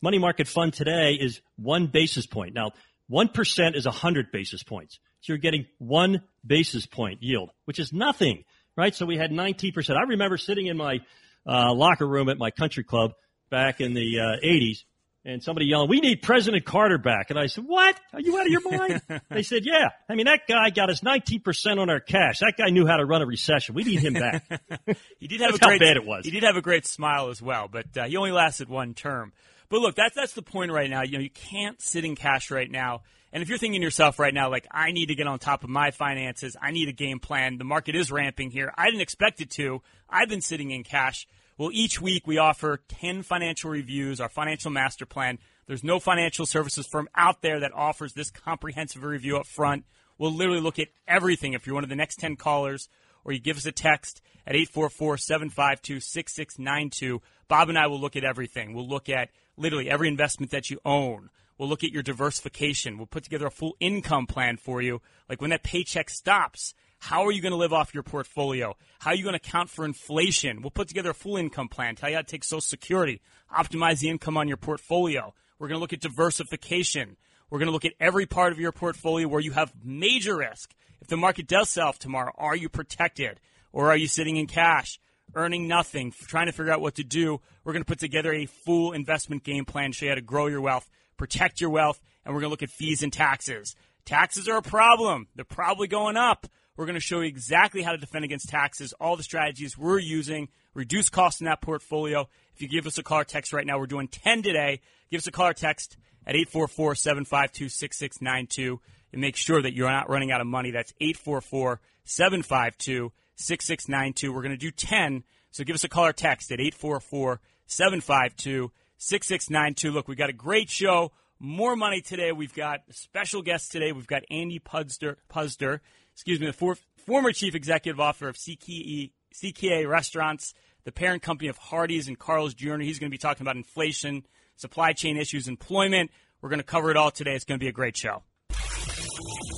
Money 0.00 0.18
market 0.18 0.48
fund 0.48 0.72
today 0.72 1.16
is 1.20 1.40
one 1.56 1.88
basis 1.88 2.26
point. 2.26 2.54
Now, 2.54 2.72
1% 3.10 3.76
is 3.76 3.86
100 3.86 4.32
basis 4.32 4.62
points. 4.62 4.98
So 5.22 5.32
you're 5.32 5.38
getting 5.38 5.66
one 5.78 6.22
basis 6.46 6.86
point 6.86 7.22
yield, 7.22 7.50
which 7.64 7.78
is 7.78 7.92
nothing, 7.92 8.44
right? 8.76 8.94
So 8.94 9.06
we 9.06 9.16
had 9.16 9.30
19%. 9.30 9.96
I 9.96 10.02
remember 10.02 10.36
sitting 10.36 10.66
in 10.66 10.76
my 10.76 11.00
uh, 11.46 11.72
locker 11.72 12.06
room 12.06 12.28
at 12.28 12.38
my 12.38 12.50
country 12.50 12.84
club 12.84 13.12
back 13.50 13.80
in 13.80 13.94
the 13.94 14.20
uh, 14.20 14.46
80s 14.46 14.84
and 15.24 15.42
somebody 15.42 15.66
yelling, 15.66 15.88
we 15.88 16.00
need 16.00 16.22
President 16.22 16.64
Carter 16.64 16.98
back. 16.98 17.30
And 17.30 17.38
I 17.38 17.46
said, 17.46 17.64
what? 17.64 17.98
Are 18.12 18.20
you 18.20 18.36
out 18.38 18.46
of 18.46 18.50
your 18.50 18.78
mind? 18.78 19.02
they 19.30 19.42
said, 19.44 19.64
yeah. 19.64 19.90
I 20.08 20.16
mean, 20.16 20.26
that 20.26 20.48
guy 20.48 20.70
got 20.70 20.90
us 20.90 21.00
19% 21.00 21.78
on 21.78 21.88
our 21.88 22.00
cash. 22.00 22.40
That 22.40 22.54
guy 22.58 22.70
knew 22.70 22.86
how 22.86 22.96
to 22.96 23.04
run 23.04 23.22
a 23.22 23.26
recession. 23.26 23.74
We 23.74 23.84
need 23.84 24.00
him 24.00 24.14
back. 24.14 24.44
he 25.18 25.28
did 25.28 25.40
have 25.40 25.52
That's 25.52 25.62
a 25.62 25.66
great, 25.66 25.80
how 25.80 25.86
bad 25.86 25.96
it 25.96 26.04
was. 26.04 26.24
He 26.24 26.32
did 26.32 26.42
have 26.42 26.56
a 26.56 26.62
great 26.62 26.86
smile 26.86 27.28
as 27.28 27.40
well, 27.40 27.68
but 27.70 27.96
uh, 27.96 28.04
he 28.04 28.16
only 28.16 28.32
lasted 28.32 28.68
one 28.68 28.94
term. 28.94 29.32
But 29.72 29.80
look, 29.80 29.94
that's 29.94 30.14
that's 30.14 30.34
the 30.34 30.42
point 30.42 30.70
right 30.70 30.90
now. 30.90 31.00
You 31.00 31.12
know, 31.12 31.20
you 31.20 31.30
can't 31.30 31.80
sit 31.80 32.04
in 32.04 32.14
cash 32.14 32.50
right 32.50 32.70
now. 32.70 33.00
And 33.32 33.42
if 33.42 33.48
you're 33.48 33.56
thinking 33.56 33.80
to 33.80 33.84
yourself 33.86 34.18
right 34.18 34.34
now, 34.34 34.50
like, 34.50 34.66
I 34.70 34.92
need 34.92 35.06
to 35.06 35.14
get 35.14 35.26
on 35.26 35.38
top 35.38 35.64
of 35.64 35.70
my 35.70 35.90
finances, 35.90 36.54
I 36.60 36.72
need 36.72 36.90
a 36.90 36.92
game 36.92 37.18
plan. 37.18 37.56
The 37.56 37.64
market 37.64 37.94
is 37.94 38.12
ramping 38.12 38.50
here. 38.50 38.70
I 38.76 38.84
didn't 38.84 39.00
expect 39.00 39.40
it 39.40 39.48
to. 39.52 39.80
I've 40.10 40.28
been 40.28 40.42
sitting 40.42 40.72
in 40.72 40.84
cash. 40.84 41.26
Well, 41.56 41.70
each 41.72 42.02
week 42.02 42.26
we 42.26 42.36
offer 42.36 42.82
10 42.86 43.22
financial 43.22 43.70
reviews, 43.70 44.20
our 44.20 44.28
financial 44.28 44.70
master 44.70 45.06
plan. 45.06 45.38
There's 45.66 45.82
no 45.82 45.98
financial 45.98 46.44
services 46.44 46.86
firm 46.86 47.08
out 47.14 47.40
there 47.40 47.60
that 47.60 47.72
offers 47.72 48.12
this 48.12 48.30
comprehensive 48.30 49.02
review 49.02 49.38
up 49.38 49.46
front. 49.46 49.86
We'll 50.18 50.34
literally 50.34 50.60
look 50.60 50.78
at 50.78 50.88
everything. 51.08 51.54
If 51.54 51.66
you're 51.66 51.74
one 51.74 51.84
of 51.84 51.88
the 51.88 51.96
next 51.96 52.16
10 52.16 52.36
callers, 52.36 52.90
or 53.24 53.32
you 53.32 53.40
give 53.40 53.56
us 53.56 53.64
a 53.64 53.72
text 53.72 54.20
at 54.46 54.54
844-752-6692, 54.54 57.20
Bob 57.48 57.70
and 57.70 57.78
I 57.78 57.86
will 57.86 58.00
look 58.00 58.16
at 58.16 58.24
everything. 58.24 58.74
We'll 58.74 58.86
look 58.86 59.08
at 59.08 59.30
literally 59.62 59.88
every 59.88 60.08
investment 60.08 60.50
that 60.52 60.70
you 60.70 60.78
own. 60.84 61.30
We'll 61.56 61.68
look 61.68 61.84
at 61.84 61.92
your 61.92 62.02
diversification. 62.02 62.96
We'll 62.96 63.06
put 63.06 63.24
together 63.24 63.46
a 63.46 63.50
full 63.50 63.76
income 63.78 64.26
plan 64.26 64.56
for 64.56 64.82
you. 64.82 65.00
Like 65.28 65.40
when 65.40 65.50
that 65.50 65.62
paycheck 65.62 66.10
stops, 66.10 66.74
how 66.98 67.24
are 67.24 67.32
you 67.32 67.40
going 67.40 67.52
to 67.52 67.58
live 67.58 67.72
off 67.72 67.94
your 67.94 68.02
portfolio? 68.02 68.76
How 69.00 69.10
are 69.10 69.14
you 69.14 69.22
going 69.22 69.38
to 69.38 69.44
account 69.44 69.70
for 69.70 69.84
inflation? 69.84 70.60
We'll 70.60 70.70
put 70.70 70.88
together 70.88 71.10
a 71.10 71.14
full 71.14 71.36
income 71.36 71.68
plan, 71.68 71.94
tell 71.94 72.08
you 72.08 72.16
how 72.16 72.22
to 72.22 72.26
take 72.26 72.44
Social 72.44 72.60
Security, 72.60 73.20
optimize 73.52 74.00
the 74.00 74.08
income 74.08 74.36
on 74.36 74.48
your 74.48 74.56
portfolio. 74.56 75.34
We're 75.58 75.68
going 75.68 75.78
to 75.78 75.80
look 75.80 75.92
at 75.92 76.00
diversification. 76.00 77.16
We're 77.50 77.58
going 77.58 77.66
to 77.66 77.72
look 77.72 77.84
at 77.84 77.94
every 78.00 78.26
part 78.26 78.52
of 78.52 78.58
your 78.58 78.72
portfolio 78.72 79.28
where 79.28 79.40
you 79.40 79.52
have 79.52 79.72
major 79.84 80.36
risk. 80.36 80.74
If 81.00 81.08
the 81.08 81.16
market 81.16 81.46
does 81.46 81.68
sell 81.68 81.92
tomorrow, 81.92 82.32
are 82.36 82.56
you 82.56 82.68
protected? 82.68 83.40
Or 83.72 83.90
are 83.90 83.96
you 83.96 84.06
sitting 84.06 84.36
in 84.36 84.46
cash, 84.46 84.98
earning 85.34 85.68
nothing, 85.68 86.12
trying 86.12 86.46
to 86.46 86.52
figure 86.52 86.72
out 86.72 86.80
what 86.80 86.96
to 86.96 87.04
do? 87.04 87.40
We're 87.64 87.72
going 87.72 87.84
to 87.84 87.88
put 87.88 87.98
together 87.98 88.32
a 88.32 88.46
full 88.46 88.92
investment 88.92 89.44
game 89.44 89.64
plan, 89.64 89.90
to 89.90 89.96
show 89.96 90.06
you 90.06 90.10
how 90.10 90.16
to 90.16 90.20
grow 90.20 90.46
your 90.46 90.60
wealth, 90.60 90.88
protect 91.16 91.60
your 91.60 91.70
wealth, 91.70 92.00
and 92.24 92.34
we're 92.34 92.40
going 92.40 92.48
to 92.48 92.52
look 92.52 92.62
at 92.62 92.70
fees 92.70 93.02
and 93.02 93.12
taxes. 93.12 93.74
Taxes 94.04 94.48
are 94.48 94.58
a 94.58 94.62
problem. 94.62 95.28
They're 95.34 95.44
probably 95.44 95.88
going 95.88 96.16
up. 96.16 96.46
We're 96.76 96.86
going 96.86 96.94
to 96.94 97.00
show 97.00 97.20
you 97.20 97.28
exactly 97.28 97.82
how 97.82 97.92
to 97.92 97.98
defend 97.98 98.24
against 98.24 98.48
taxes, 98.48 98.94
all 98.94 99.16
the 99.16 99.22
strategies 99.22 99.76
we're 99.76 99.98
using, 99.98 100.48
reduce 100.74 101.10
costs 101.10 101.40
in 101.40 101.44
that 101.44 101.60
portfolio. 101.60 102.28
If 102.54 102.62
you 102.62 102.68
give 102.68 102.86
us 102.86 102.98
a 102.98 103.02
call 103.02 103.20
or 103.20 103.24
text 103.24 103.52
right 103.52 103.66
now, 103.66 103.78
we're 103.78 103.86
doing 103.86 104.08
10 104.08 104.42
today. 104.42 104.80
Give 105.10 105.18
us 105.18 105.26
a 105.26 105.32
call 105.32 105.48
or 105.48 105.54
text 105.54 105.96
at 106.26 106.34
844 106.34 106.94
752 106.94 107.68
6692 107.68 108.80
and 109.12 109.20
make 109.20 109.36
sure 109.36 109.60
that 109.60 109.74
you're 109.74 109.90
not 109.90 110.08
running 110.08 110.32
out 110.32 110.40
of 110.40 110.46
money. 110.46 110.70
That's 110.70 110.94
844 111.00 111.80
752 112.04 113.12
6692. 113.36 114.32
We're 114.32 114.42
going 114.42 114.52
to 114.52 114.56
do 114.56 114.70
10, 114.70 115.24
so 115.50 115.64
give 115.64 115.74
us 115.74 115.84
a 115.84 115.88
call 115.88 116.06
or 116.06 116.12
text 116.12 116.52
at 116.52 116.60
844 116.60 117.40
752 117.66 118.70
6692. 118.98 119.90
Look, 119.90 120.08
we've 120.08 120.18
got 120.18 120.30
a 120.30 120.34
great 120.34 120.70
show. 120.70 121.12
More 121.38 121.74
money 121.74 122.00
today. 122.00 122.30
We've 122.30 122.54
got 122.54 122.80
special 122.90 123.42
guests 123.42 123.68
today. 123.68 123.92
We've 123.92 124.06
got 124.06 124.22
Andy 124.30 124.60
Puzder, 124.60 125.16
Puzder 125.28 125.80
excuse 126.12 126.40
me, 126.40 126.46
the 126.46 126.52
for, 126.52 126.76
former 127.06 127.32
chief 127.32 127.54
executive 127.54 128.00
officer 128.00 128.28
of 128.28 128.36
CKE, 128.36 129.10
CKA 129.34 129.88
Restaurants, 129.88 130.54
the 130.84 130.92
parent 130.92 131.22
company 131.22 131.48
of 131.48 131.58
Hardee's 131.58 132.08
and 132.08 132.18
Carl's 132.18 132.54
Jr. 132.54 132.78
He's 132.78 132.98
going 132.98 133.10
to 133.10 133.14
be 133.14 133.18
talking 133.18 133.44
about 133.44 133.56
inflation, 133.56 134.24
supply 134.56 134.92
chain 134.92 135.16
issues, 135.16 135.48
employment. 135.48 136.10
We're 136.40 136.50
going 136.50 136.60
to 136.60 136.64
cover 136.64 136.90
it 136.90 136.96
all 136.96 137.10
today. 137.10 137.34
It's 137.34 137.44
going 137.44 137.58
to 137.58 137.64
be 137.64 137.68
a 137.68 137.72
great 137.72 137.96
show. 137.96 138.22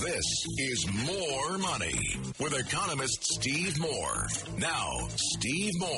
This 0.05 0.45
is 0.59 0.87
More 1.07 1.57
Money 1.57 2.17
with 2.39 2.53
economist 2.53 3.25
Steve 3.25 3.81
Moore. 3.81 4.27
Now, 4.59 5.09
Steve 5.17 5.73
Moore. 5.79 5.91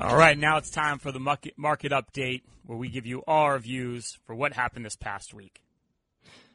All 0.00 0.16
right, 0.16 0.38
now 0.38 0.58
it's 0.58 0.70
time 0.70 1.00
for 1.00 1.10
the 1.10 1.18
market 1.18 1.90
update 1.90 2.42
where 2.66 2.78
we 2.78 2.88
give 2.88 3.06
you 3.06 3.24
our 3.26 3.58
views 3.58 4.16
for 4.26 4.36
what 4.36 4.52
happened 4.52 4.84
this 4.84 4.94
past 4.94 5.34
week. 5.34 5.60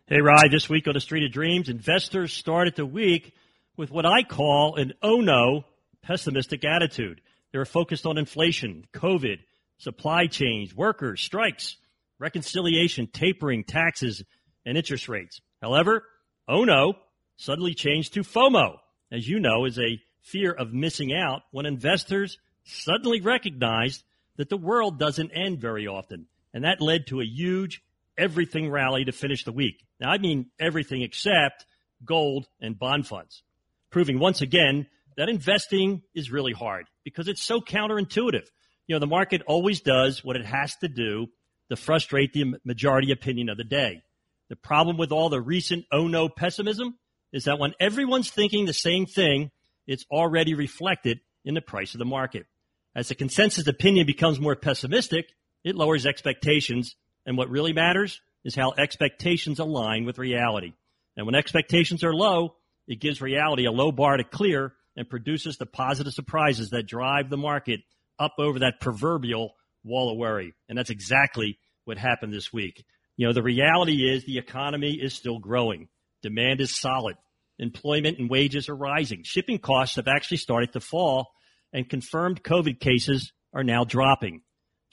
Hey, 0.05 0.19
Rye, 0.19 0.49
this 0.51 0.67
week 0.67 0.85
on 0.89 0.95
the 0.95 0.99
Street 0.99 1.23
of 1.23 1.31
Dreams, 1.31 1.69
investors 1.69 2.33
started 2.33 2.75
the 2.75 2.85
week 2.85 3.33
with 3.77 3.89
what 3.89 4.05
I 4.05 4.23
call 4.23 4.75
an 4.75 4.91
oh 5.01 5.21
no 5.21 5.63
pessimistic 6.01 6.65
attitude. 6.65 7.21
They 7.53 7.57
were 7.57 7.63
focused 7.63 8.05
on 8.05 8.17
inflation, 8.17 8.85
COVID, 8.93 9.37
supply 9.77 10.27
chains, 10.27 10.75
workers, 10.75 11.21
strikes, 11.21 11.77
reconciliation, 12.19 13.07
tapering, 13.13 13.63
taxes, 13.63 14.21
and 14.65 14.77
interest 14.77 15.07
rates. 15.07 15.39
However, 15.61 16.03
oh 16.49 16.65
no 16.65 16.95
suddenly 17.37 17.73
changed 17.73 18.13
to 18.15 18.23
FOMO, 18.23 18.79
as 19.09 19.25
you 19.25 19.39
know, 19.39 19.63
is 19.63 19.79
a 19.79 20.01
fear 20.19 20.51
of 20.51 20.73
missing 20.73 21.13
out 21.13 21.43
when 21.51 21.65
investors 21.65 22.37
suddenly 22.65 23.21
recognized 23.21 24.03
that 24.35 24.49
the 24.49 24.57
world 24.57 24.99
doesn't 24.99 25.31
end 25.31 25.61
very 25.61 25.87
often. 25.87 26.27
And 26.53 26.65
that 26.65 26.81
led 26.81 27.07
to 27.07 27.21
a 27.21 27.25
huge 27.25 27.81
everything 28.17 28.69
rally 28.69 29.05
to 29.05 29.11
finish 29.11 29.43
the 29.43 29.51
week. 29.51 29.83
Now, 30.03 30.09
I 30.09 30.17
mean 30.17 30.47
everything 30.59 31.01
except 31.01 31.65
gold 32.03 32.45
and 32.59 32.77
bond 32.77 33.07
funds, 33.07 33.41
proving 33.89 34.19
once 34.19 34.41
again 34.41 34.87
that 35.15 35.29
investing 35.29 36.01
is 36.13 36.29
really 36.29 36.51
hard 36.51 36.87
because 37.05 37.29
it's 37.29 37.41
so 37.41 37.61
counterintuitive. 37.61 38.45
You 38.85 38.95
know, 38.95 38.99
the 38.99 39.07
market 39.07 39.43
always 39.47 39.79
does 39.79 40.21
what 40.21 40.35
it 40.35 40.45
has 40.45 40.75
to 40.81 40.89
do 40.89 41.27
to 41.69 41.77
frustrate 41.77 42.33
the 42.33 42.55
majority 42.65 43.13
opinion 43.13 43.47
of 43.47 43.55
the 43.55 43.63
day. 43.63 44.01
The 44.49 44.57
problem 44.57 44.97
with 44.97 45.13
all 45.13 45.29
the 45.29 45.39
recent 45.39 45.85
oh 45.89 46.09
no 46.09 46.27
pessimism 46.27 46.97
is 47.31 47.45
that 47.45 47.57
when 47.57 47.73
everyone's 47.79 48.29
thinking 48.29 48.65
the 48.65 48.73
same 48.73 49.05
thing, 49.05 49.51
it's 49.87 50.05
already 50.11 50.53
reflected 50.53 51.21
in 51.45 51.53
the 51.53 51.61
price 51.61 51.95
of 51.95 51.99
the 51.99 52.05
market. 52.05 52.45
As 52.93 53.07
the 53.07 53.15
consensus 53.15 53.67
opinion 53.67 54.05
becomes 54.05 54.37
more 54.37 54.57
pessimistic, 54.57 55.27
it 55.63 55.75
lowers 55.75 56.05
expectations. 56.05 56.97
And 57.25 57.37
what 57.37 57.49
really 57.49 57.71
matters 57.71 58.19
is 58.43 58.55
how 58.55 58.73
expectations 58.77 59.59
align 59.59 60.05
with 60.05 60.17
reality. 60.17 60.73
And 61.15 61.25
when 61.25 61.35
expectations 61.35 62.03
are 62.03 62.13
low, 62.13 62.55
it 62.87 62.99
gives 62.99 63.21
reality 63.21 63.65
a 63.65 63.71
low 63.71 63.91
bar 63.91 64.17
to 64.17 64.23
clear 64.23 64.73
and 64.95 65.09
produces 65.09 65.57
the 65.57 65.65
positive 65.65 66.13
surprises 66.13 66.69
that 66.71 66.87
drive 66.87 67.29
the 67.29 67.37
market 67.37 67.81
up 68.19 68.33
over 68.37 68.59
that 68.59 68.79
proverbial 68.79 69.55
wall 69.83 70.11
of 70.11 70.17
worry. 70.17 70.53
And 70.69 70.77
that's 70.77 70.89
exactly 70.89 71.57
what 71.85 71.97
happened 71.97 72.33
this 72.33 72.53
week. 72.53 72.83
You 73.17 73.27
know, 73.27 73.33
the 73.33 73.43
reality 73.43 74.09
is 74.09 74.25
the 74.25 74.37
economy 74.37 74.93
is 74.93 75.13
still 75.13 75.39
growing. 75.39 75.89
Demand 76.21 76.61
is 76.61 76.79
solid. 76.79 77.15
Employment 77.59 78.17
and 78.17 78.29
wages 78.29 78.69
are 78.69 78.75
rising. 78.75 79.23
Shipping 79.23 79.59
costs 79.59 79.97
have 79.97 80.07
actually 80.07 80.37
started 80.37 80.73
to 80.73 80.79
fall 80.79 81.31
and 81.71 81.89
confirmed 81.89 82.43
COVID 82.43 82.79
cases 82.79 83.31
are 83.53 83.63
now 83.63 83.83
dropping. 83.83 84.41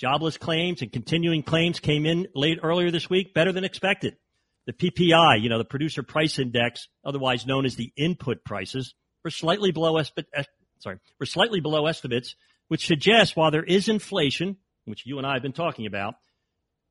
Jobless 0.00 0.38
claims 0.38 0.80
and 0.80 0.90
continuing 0.90 1.42
claims 1.42 1.78
came 1.78 2.06
in 2.06 2.26
late 2.34 2.58
earlier 2.62 2.90
this 2.90 3.10
week, 3.10 3.34
better 3.34 3.52
than 3.52 3.64
expected. 3.64 4.16
The 4.64 4.72
PPI, 4.72 5.42
you 5.42 5.50
know, 5.50 5.58
the 5.58 5.64
producer 5.64 6.02
price 6.02 6.38
index, 6.38 6.88
otherwise 7.04 7.46
known 7.46 7.66
as 7.66 7.76
the 7.76 7.92
input 7.98 8.42
prices, 8.42 8.94
were 9.22 9.30
slightly 9.30 9.72
below 9.72 10.02
sorry, 10.78 10.98
were 11.18 11.26
slightly 11.26 11.60
below 11.60 11.86
estimates, 11.86 12.34
which 12.68 12.86
suggests 12.86 13.36
while 13.36 13.50
there 13.50 13.62
is 13.62 13.90
inflation, 13.90 14.56
which 14.86 15.04
you 15.04 15.18
and 15.18 15.26
I 15.26 15.34
have 15.34 15.42
been 15.42 15.52
talking 15.52 15.84
about, 15.84 16.14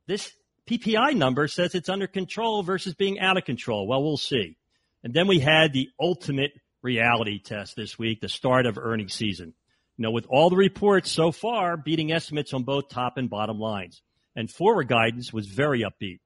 this 0.06 0.32
PPI 0.70 1.16
number 1.16 1.48
says 1.48 1.74
it's 1.74 1.90
under 1.90 2.06
control 2.06 2.62
versus 2.62 2.94
being 2.94 3.20
out 3.20 3.38
of 3.38 3.44
control. 3.44 3.88
Well, 3.88 4.04
we'll 4.04 4.18
see. 4.18 4.56
And 5.04 5.16
then 5.16 5.28
we 5.28 5.40
had 5.40 5.74
the 5.74 5.90
ultimate 6.00 6.52
reality 6.84 7.40
test 7.40 7.76
this 7.76 7.98
week, 7.98 8.22
the 8.22 8.30
start 8.30 8.68
of 8.68 8.78
earnings 8.78 9.16
season. 9.16 9.56
Know, 10.02 10.12
with 10.12 10.28
all 10.30 10.50
the 10.50 10.56
reports 10.56 11.12
so 11.12 11.34
far 11.34 11.76
beating 11.76 12.14
estimates 12.14 12.54
on 12.54 12.64
both 12.64 12.88
top 12.88 13.18
and 13.18 13.30
bottom 13.30 13.60
lines. 13.60 14.02
And 14.34 14.50
forward 14.50 14.88
guidance 14.88 15.34
was 15.34 15.46
very 15.46 15.82
upbeat. 15.82 16.22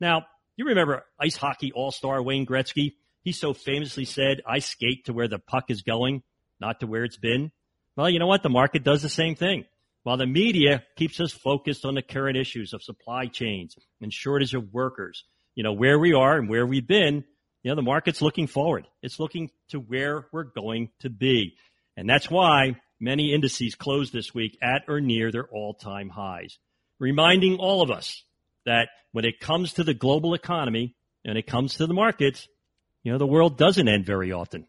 Now, 0.00 0.26
you 0.56 0.66
remember 0.66 1.04
ice 1.18 1.36
hockey 1.36 1.72
all-star 1.72 2.22
Wayne 2.22 2.46
Gretzky? 2.46 2.94
He 3.24 3.32
so 3.32 3.54
famously 3.54 4.04
said, 4.04 4.42
I 4.46 4.60
skate 4.60 5.06
to 5.06 5.12
where 5.12 5.26
the 5.26 5.40
puck 5.40 5.64
is 5.68 5.82
going, 5.82 6.22
not 6.60 6.78
to 6.78 6.86
where 6.86 7.02
it's 7.02 7.16
been. 7.16 7.50
Well, 7.96 8.08
you 8.08 8.20
know 8.20 8.28
what? 8.28 8.44
The 8.44 8.50
market 8.50 8.84
does 8.84 9.02
the 9.02 9.08
same 9.08 9.34
thing. 9.34 9.64
While 10.04 10.16
the 10.16 10.26
media 10.26 10.84
keeps 10.94 11.18
us 11.18 11.32
focused 11.32 11.84
on 11.84 11.96
the 11.96 12.02
current 12.02 12.36
issues 12.36 12.72
of 12.72 12.84
supply 12.84 13.26
chains 13.26 13.76
and 14.00 14.12
shortage 14.12 14.54
of 14.54 14.72
workers, 14.72 15.24
you 15.56 15.64
know, 15.64 15.72
where 15.72 15.98
we 15.98 16.14
are 16.14 16.38
and 16.38 16.48
where 16.48 16.64
we've 16.64 16.86
been, 16.86 17.24
you 17.64 17.70
know, 17.70 17.74
the 17.74 17.82
market's 17.82 18.22
looking 18.22 18.46
forward. 18.46 18.86
It's 19.02 19.18
looking 19.18 19.50
to 19.70 19.80
where 19.80 20.28
we're 20.30 20.44
going 20.44 20.90
to 21.00 21.10
be. 21.10 21.56
And 21.96 22.08
that's 22.08 22.30
why 22.30 22.76
many 23.00 23.32
indices 23.32 23.74
closed 23.74 24.12
this 24.12 24.34
week 24.34 24.58
at 24.62 24.82
or 24.88 25.00
near 25.00 25.30
their 25.30 25.46
all-time 25.46 26.08
highs, 26.08 26.58
reminding 26.98 27.56
all 27.56 27.82
of 27.82 27.90
us 27.90 28.24
that 28.64 28.88
when 29.12 29.24
it 29.24 29.40
comes 29.40 29.74
to 29.74 29.84
the 29.84 29.94
global 29.94 30.34
economy 30.34 30.94
and 31.24 31.38
it 31.38 31.46
comes 31.46 31.74
to 31.74 31.86
the 31.86 31.94
markets, 31.94 32.48
you 33.02 33.12
know, 33.12 33.18
the 33.18 33.26
world 33.26 33.56
doesn't 33.56 33.88
end 33.88 34.04
very 34.04 34.32
often. 34.32 34.66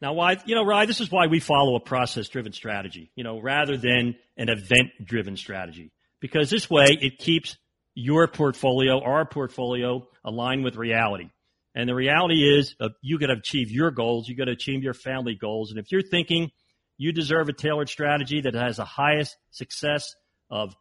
Now, 0.00 0.12
why, 0.12 0.36
you 0.44 0.54
know, 0.54 0.64
Rye, 0.64 0.86
this 0.86 1.00
is 1.00 1.10
why 1.10 1.26
we 1.26 1.40
follow 1.40 1.74
a 1.74 1.80
process 1.80 2.28
driven 2.28 2.52
strategy, 2.52 3.10
you 3.16 3.24
know, 3.24 3.40
rather 3.40 3.76
than 3.76 4.14
an 4.36 4.48
event 4.48 4.90
driven 5.04 5.36
strategy. 5.36 5.90
because 6.20 6.50
this 6.50 6.68
way 6.68 6.86
it 7.00 7.18
keeps 7.18 7.56
your 7.94 8.28
portfolio, 8.28 9.00
our 9.00 9.24
portfolio, 9.24 10.06
aligned 10.24 10.64
with 10.64 10.76
reality. 10.76 11.30
And 11.78 11.88
the 11.88 11.94
reality 11.94 12.58
is, 12.58 12.74
uh, 12.80 12.88
you 13.02 13.20
got 13.20 13.28
to 13.28 13.34
achieve 13.34 13.70
your 13.70 13.92
goals. 13.92 14.28
You 14.28 14.34
got 14.34 14.46
to 14.46 14.50
achieve 14.50 14.82
your 14.82 14.94
family 14.94 15.36
goals. 15.36 15.70
And 15.70 15.78
if 15.78 15.92
you're 15.92 16.02
thinking 16.02 16.50
you 16.96 17.12
deserve 17.12 17.48
a 17.48 17.52
tailored 17.52 17.88
strategy 17.88 18.40
that 18.40 18.54
has 18.54 18.78
the 18.78 18.84
highest 18.84 19.36
success 19.52 20.16
of 20.50 20.74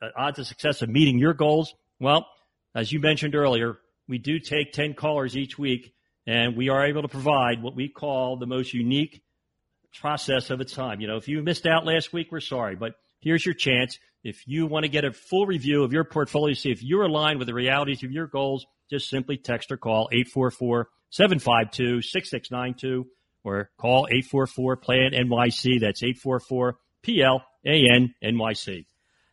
uh, 0.00 0.06
odds 0.16 0.38
of 0.38 0.46
success 0.46 0.80
of 0.80 0.88
meeting 0.88 1.18
your 1.18 1.34
goals, 1.34 1.74
well, 2.00 2.26
as 2.74 2.90
you 2.90 2.98
mentioned 2.98 3.34
earlier, 3.34 3.76
we 4.08 4.16
do 4.16 4.38
take 4.38 4.72
10 4.72 4.94
callers 4.94 5.36
each 5.36 5.58
week 5.58 5.92
and 6.26 6.56
we 6.56 6.70
are 6.70 6.86
able 6.86 7.02
to 7.02 7.08
provide 7.08 7.62
what 7.62 7.76
we 7.76 7.90
call 7.90 8.38
the 8.38 8.46
most 8.46 8.72
unique 8.72 9.20
process 10.00 10.48
of 10.48 10.62
its 10.62 10.72
time. 10.72 11.02
You 11.02 11.08
know, 11.08 11.18
if 11.18 11.28
you 11.28 11.42
missed 11.42 11.66
out 11.66 11.84
last 11.84 12.14
week, 12.14 12.32
we're 12.32 12.40
sorry, 12.40 12.74
but 12.74 12.94
here's 13.20 13.44
your 13.44 13.54
chance. 13.54 13.98
If 14.24 14.42
you 14.46 14.66
want 14.66 14.84
to 14.84 14.88
get 14.88 15.04
a 15.04 15.12
full 15.12 15.46
review 15.46 15.84
of 15.84 15.92
your 15.92 16.04
portfolio, 16.04 16.54
see 16.54 16.70
if 16.70 16.82
you're 16.82 17.04
aligned 17.04 17.38
with 17.38 17.46
the 17.46 17.54
realities 17.54 18.02
of 18.02 18.10
your 18.10 18.26
goals, 18.26 18.66
just 18.90 19.08
simply 19.08 19.36
text 19.36 19.70
or 19.70 19.76
call 19.76 20.08
844-752-6692 21.12 23.04
or 23.44 23.70
call 23.78 24.08
844-PLAN 24.10 25.12
NYC. 25.12 25.80
That's 25.80 26.02
844-PLAN 26.02 28.14
NYC. 28.24 28.86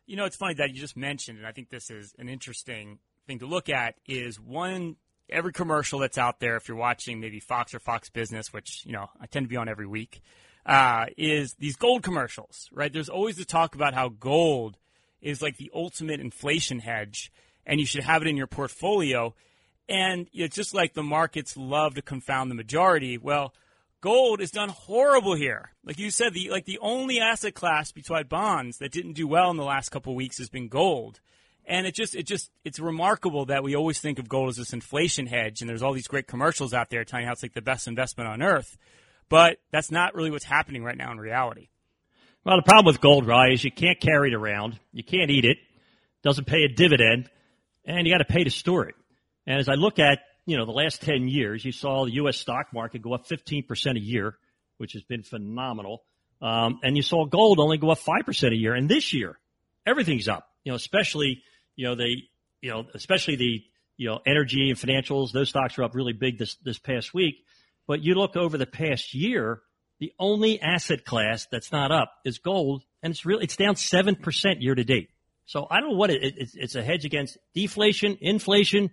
You 0.05 0.17
know, 0.17 0.25
it's 0.25 0.35
funny 0.35 0.53
that 0.55 0.73
you 0.73 0.79
just 0.79 0.95
mentioned, 0.95 1.39
and 1.39 1.47
I 1.47 1.51
think 1.51 1.69
this 1.69 1.89
is 1.89 2.13
an 2.19 2.29
interesting 2.29 2.99
thing 3.25 3.39
to 3.39 3.47
look 3.47 3.69
at, 3.69 3.95
is 4.05 4.39
one, 4.39 4.97
every 5.29 5.51
commercial 5.51 5.97
that's 5.97 6.19
out 6.19 6.39
there, 6.39 6.57
if 6.57 6.67
you're 6.67 6.77
watching 6.77 7.19
maybe 7.19 7.39
Fox 7.39 7.73
or 7.73 7.79
Fox 7.79 8.11
Business, 8.11 8.53
which, 8.53 8.83
you 8.85 8.91
know, 8.91 9.07
I 9.19 9.25
tend 9.25 9.45
to 9.45 9.49
be 9.49 9.57
on 9.57 9.67
every 9.67 9.87
week, 9.87 10.21
uh, 10.65 11.05
is 11.17 11.53
these 11.59 11.75
gold 11.75 12.03
commercials, 12.03 12.69
right? 12.71 12.91
There's 12.91 13.09
always 13.09 13.37
the 13.37 13.45
talk 13.45 13.75
about 13.75 13.93
how 13.93 14.09
gold 14.09 14.77
is 15.21 15.41
like 15.41 15.57
the 15.57 15.71
ultimate 15.73 16.19
inflation 16.19 16.79
hedge 16.79 17.31
and 17.65 17.79
you 17.79 17.85
should 17.85 18.03
have 18.03 18.21
it 18.21 18.27
in 18.27 18.37
your 18.37 18.47
portfolio. 18.47 19.33
And 19.87 20.27
it's 20.33 20.55
just 20.55 20.73
like 20.73 20.93
the 20.93 21.03
markets 21.03 21.55
love 21.55 21.95
to 21.95 22.01
confound 22.01 22.49
the 22.49 22.55
majority. 22.55 23.17
Well, 23.17 23.53
gold 24.01 24.39
has 24.39 24.51
done 24.51 24.69
horrible 24.69 25.35
here. 25.35 25.71
Like 25.83 25.99
you 25.99 26.09
said, 26.09 26.33
the 26.33 26.49
like 26.49 26.65
the 26.65 26.79
only 26.79 27.19
asset 27.19 27.53
class 27.53 27.91
besides 27.91 28.27
bonds 28.27 28.79
that 28.79 28.91
didn't 28.91 29.13
do 29.13 29.27
well 29.27 29.51
in 29.51 29.57
the 29.57 29.63
last 29.63 29.89
couple 29.89 30.15
weeks 30.15 30.39
has 30.39 30.49
been 30.49 30.67
gold. 30.67 31.19
And 31.67 31.87
it 31.87 31.95
just 31.95 32.15
it 32.15 32.27
just 32.27 32.51
it's 32.63 32.79
remarkable 32.79 33.45
that 33.45 33.63
we 33.63 33.75
always 33.75 33.99
think 33.99 34.17
of 34.17 34.29
gold 34.29 34.49
as 34.49 34.57
this 34.57 34.73
inflation 34.73 35.27
hedge 35.27 35.61
and 35.61 35.69
there's 35.69 35.81
all 35.83 35.93
these 35.93 36.07
great 36.07 36.27
commercials 36.27 36.73
out 36.73 36.89
there 36.89 37.03
telling 37.03 37.23
you 37.23 37.27
how 37.27 37.33
it's 37.33 37.43
like 37.43 37.53
the 37.53 37.61
best 37.61 37.87
investment 37.87 38.29
on 38.29 38.41
earth. 38.41 38.77
But 39.29 39.57
that's 39.71 39.91
not 39.91 40.15
really 40.15 40.31
what's 40.31 40.45
happening 40.45 40.83
right 40.83 40.97
now 40.97 41.11
in 41.11 41.17
reality. 41.17 41.69
Well, 42.43 42.57
the 42.57 42.63
problem 42.63 42.85
with 42.85 43.01
gold, 43.01 43.25
Rye, 43.25 43.53
is 43.53 43.63
you 43.63 43.71
can't 43.71 43.99
carry 43.99 44.29
it 44.29 44.35
around. 44.35 44.79
You 44.93 45.03
can't 45.03 45.31
eat 45.31 45.45
it. 45.45 45.57
Doesn't 46.23 46.45
pay 46.45 46.63
a 46.63 46.67
dividend 46.67 47.29
and 47.85 48.05
you 48.05 48.13
got 48.13 48.19
to 48.19 48.25
pay 48.25 48.43
to 48.43 48.49
store 48.49 48.87
it. 48.87 48.95
And 49.47 49.59
as 49.59 49.69
I 49.69 49.73
look 49.73 49.99
at, 49.99 50.19
you 50.45 50.57
know, 50.57 50.65
the 50.65 50.71
last 50.71 51.01
10 51.01 51.27
years, 51.27 51.63
you 51.63 51.71
saw 51.71 52.05
the 52.05 52.13
U.S. 52.13 52.37
stock 52.37 52.67
market 52.73 53.01
go 53.01 53.13
up 53.13 53.27
15% 53.27 53.95
a 53.95 53.99
year, 53.99 54.37
which 54.77 54.93
has 54.93 55.03
been 55.03 55.23
phenomenal. 55.23 56.03
Um, 56.41 56.79
and 56.83 56.95
you 56.95 57.03
saw 57.03 57.25
gold 57.25 57.59
only 57.59 57.77
go 57.77 57.89
up 57.89 57.99
5% 57.99 58.51
a 58.51 58.55
year. 58.55 58.73
And 58.73 58.89
this 58.89 59.13
year, 59.13 59.39
everything's 59.85 60.27
up, 60.27 60.47
you 60.63 60.71
know, 60.71 60.75
especially, 60.75 61.41
you 61.75 61.85
know, 61.85 61.95
the, 61.95 62.15
you 62.61 62.69
know, 62.71 62.85
especially 62.93 63.35
the, 63.35 63.63
you 63.97 64.09
know, 64.09 64.19
energy 64.25 64.69
and 64.69 64.77
financials, 64.77 65.31
those 65.31 65.49
stocks 65.49 65.77
are 65.79 65.83
up 65.83 65.95
really 65.95 66.13
big 66.13 66.37
this, 66.37 66.55
this 66.63 66.77
past 66.77 67.13
week. 67.13 67.45
But 67.87 68.03
you 68.03 68.15
look 68.15 68.35
over 68.35 68.57
the 68.57 68.65
past 68.65 69.13
year, 69.13 69.61
the 69.99 70.13
only 70.19 70.59
asset 70.59 71.05
class 71.05 71.47
that's 71.51 71.71
not 71.71 71.91
up 71.91 72.11
is 72.25 72.39
gold, 72.39 72.83
and 73.01 73.11
it's 73.11 73.25
really, 73.25 73.43
it's 73.43 73.55
down 73.55 73.75
7% 73.75 74.55
year 74.59 74.75
to 74.75 74.83
date. 74.83 75.09
So 75.45 75.67
I 75.69 75.79
don't 75.79 75.91
know 75.91 75.97
what 75.97 76.09
it, 76.09 76.23
it, 76.23 76.49
it's 76.55 76.75
a 76.75 76.83
hedge 76.83 77.05
against 77.05 77.37
deflation, 77.53 78.17
inflation, 78.19 78.91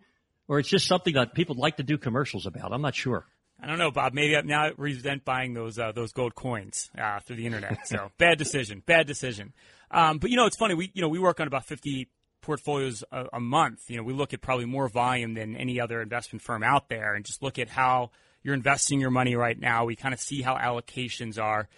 or 0.49 0.59
it's 0.59 0.69
just 0.69 0.87
something 0.87 1.15
that 1.15 1.35
people 1.35 1.57
like 1.57 1.79
to 1.79 1.83
do 1.83 1.97
commercials 1.97 2.47
about. 2.47 2.73
I'm 2.73 2.83
not 2.83 2.95
sure. 2.95 3.27
I 3.61 3.67
don't 3.67 3.79
know, 3.79 3.91
Bob. 3.91 4.13
Maybe 4.13 4.37
I'm 4.37 4.47
now 4.47 4.71
resent 4.77 5.25
buying 5.25 5.55
those 5.55 5.79
uh, 5.79 5.93
those 5.93 6.13
gold 6.13 6.35
coins 6.35 6.91
uh, 7.01 7.21
through 7.21 7.37
the 7.37 7.47
internet. 7.47 7.87
So 7.87 8.11
bad 8.19 8.37
decision. 8.37 8.83
Bad 8.85 9.07
decision. 9.07 9.53
Um, 9.91 10.19
but 10.19 10.31
you 10.31 10.37
know, 10.37 10.47
it's 10.47 10.57
funny. 10.57 10.75
We 10.75 10.91
you 10.95 11.01
know 11.01 11.09
we 11.09 11.21
work 11.21 11.39
on 11.39 11.47
about 11.47 11.65
50 11.65 12.09
portfolios 12.41 13.05
a, 13.13 13.27
a, 13.35 13.41
month. 13.41 13.89
You 13.89 13.99
know, 13.99 14.03
we 14.03 14.15
look 14.15 14.35
at 14.35 14.41
probably 14.41 14.65
more 14.65 14.89
volume 14.89 15.35
than 15.35 15.57
any 15.57 15.81
other 15.81 16.03
investment 16.03 16.43
firm 16.43 16.65
out 16.65 16.89
there, 16.89 17.15
and 17.15 17.25
just 17.25 17.41
look 17.41 17.59
at 17.59 17.69
how 17.69 18.11
you're 18.43 18.55
investing 18.55 19.01
your 19.01 19.11
money 19.11 19.37
right 19.37 19.59
now. 19.59 19.85
We 19.85 19.97
kind 19.97 20.15
of 20.15 20.21
see 20.21 20.43
how 20.43 20.57
allocations 20.57 21.41
are, 21.41 21.69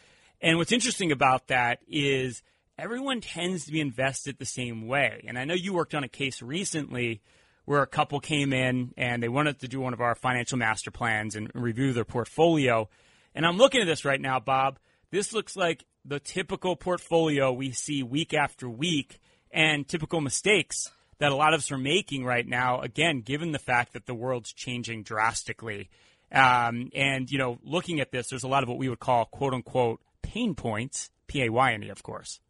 and 0.40 0.58
what's 0.58 0.72
interesting 0.72 1.10
about 1.10 1.48
that 1.48 1.78
is 1.88 2.42
everyone 2.78 3.20
tends 3.20 3.64
to 3.64 3.72
be 3.72 3.80
invested 3.80 4.38
the 4.38 4.44
same 4.44 4.86
way. 4.86 5.24
And 5.26 5.38
I 5.38 5.44
know 5.44 5.54
you 5.54 5.72
worked 5.72 5.94
on 5.94 6.04
a 6.04 6.08
case 6.08 6.42
recently 6.42 7.22
where 7.64 7.82
a 7.82 7.86
couple 7.86 8.20
came 8.20 8.52
in 8.52 8.92
and 8.96 9.22
they 9.22 9.28
wanted 9.28 9.60
to 9.60 9.68
do 9.68 9.80
one 9.80 9.94
of 9.94 10.00
our 10.00 10.14
financial 10.14 10.58
master 10.58 10.90
plans 10.90 11.34
and 11.34 11.50
review 11.54 11.92
their 11.92 12.04
portfolio. 12.04 12.88
And 13.34 13.46
I'm 13.46 13.56
looking 13.56 13.80
at 13.80 13.86
this 13.86 14.04
right 14.04 14.20
now, 14.20 14.38
Bob. 14.38 14.78
This 15.10 15.32
looks 15.32 15.56
like 15.56 15.84
the 16.04 16.20
typical 16.20 16.76
portfolio 16.76 17.52
we 17.52 17.70
see 17.70 18.02
week 18.02 18.34
after 18.34 18.68
week 18.68 19.20
and 19.50 19.88
typical 19.88 20.20
mistakes 20.20 20.90
that 21.18 21.32
a 21.32 21.36
lot 21.36 21.54
of 21.54 21.58
us 21.58 21.70
are 21.70 21.78
making 21.78 22.24
right 22.24 22.46
now, 22.46 22.80
again, 22.80 23.20
given 23.20 23.52
the 23.52 23.58
fact 23.58 23.92
that 23.92 24.06
the 24.06 24.14
world's 24.14 24.52
changing 24.52 25.04
drastically. 25.04 25.88
Um, 26.34 26.90
and, 26.94 27.30
you 27.30 27.38
know, 27.38 27.58
looking 27.62 28.00
at 28.00 28.10
this, 28.10 28.28
there's 28.28 28.42
a 28.42 28.48
lot 28.48 28.62
of 28.62 28.68
what 28.68 28.78
we 28.78 28.88
would 28.88 28.98
call 28.98 29.24
quote 29.26 29.54
unquote 29.54 30.00
pain 30.22 30.54
points, 30.54 31.10
P 31.26 31.44
A 31.44 31.50
Y 31.50 31.72
N 31.72 31.84
E, 31.84 31.88
of 31.90 32.02
course. 32.02 32.40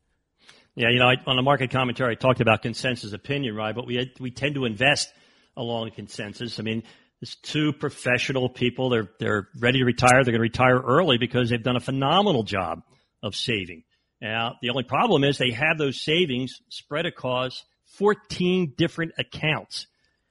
Yeah, 0.74 0.88
you 0.90 0.98
know, 0.98 1.06
I, 1.06 1.16
on 1.26 1.36
the 1.36 1.42
market 1.42 1.70
commentary, 1.70 2.12
I 2.12 2.14
talked 2.16 2.40
about 2.40 2.62
consensus 2.62 3.12
opinion, 3.12 3.54
right? 3.54 3.74
But 3.74 3.86
we 3.86 3.96
had, 3.96 4.10
we 4.18 4.30
tend 4.30 4.56
to 4.56 4.64
invest 4.64 5.12
along 5.56 5.92
consensus. 5.92 6.58
I 6.58 6.62
mean, 6.62 6.82
there's 7.20 7.36
two 7.36 7.72
professional 7.72 8.48
people. 8.48 8.90
They're 8.90 9.10
they're 9.20 9.48
ready 9.58 9.78
to 9.78 9.84
retire. 9.84 10.24
They're 10.24 10.32
going 10.32 10.34
to 10.34 10.40
retire 10.40 10.80
early 10.80 11.16
because 11.18 11.50
they've 11.50 11.62
done 11.62 11.76
a 11.76 11.80
phenomenal 11.80 12.42
job 12.42 12.82
of 13.22 13.36
saving. 13.36 13.84
Now, 14.20 14.56
the 14.62 14.70
only 14.70 14.82
problem 14.82 15.22
is 15.22 15.38
they 15.38 15.52
have 15.52 15.78
those 15.78 16.02
savings 16.02 16.60
spread 16.70 17.06
across 17.06 17.64
14 17.98 18.74
different 18.76 19.12
accounts. 19.18 19.86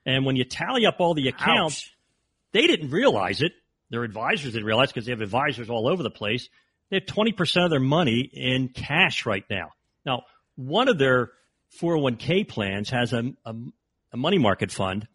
And 0.06 0.26
when 0.26 0.36
you 0.36 0.44
tally 0.44 0.86
up 0.86 0.96
all 1.00 1.14
the 1.14 1.30
accounts, 1.30 1.84
Ouch. 1.86 1.94
They 2.54 2.68
didn't 2.68 2.92
realize 2.92 3.42
it. 3.42 3.52
Their 3.90 4.04
advisors 4.04 4.54
didn't 4.54 4.66
realize 4.66 4.92
because 4.92 5.06
they 5.06 5.12
have 5.12 5.22
advisors 5.22 5.70
all 5.70 5.88
over 5.88 6.02
the 6.02 6.10
place. 6.10 6.48
They 6.90 6.98
have 6.98 7.06
20% 7.06 7.66
of 7.66 7.70
their 7.70 7.80
money 7.80 8.30
in 8.32 8.70
cash 8.70 9.26
right 9.26 9.44
now. 9.50 9.72
Now, 10.06 10.24
one 10.56 10.88
of 10.88 10.98
their 10.98 11.32
401k 11.82 12.48
plans 12.48 12.90
has 12.92 13.14
a, 13.14 13.34
a, 13.46 13.56
a 14.14 14.18
money 14.18 14.38
market 14.38 14.72
fund 14.72 15.08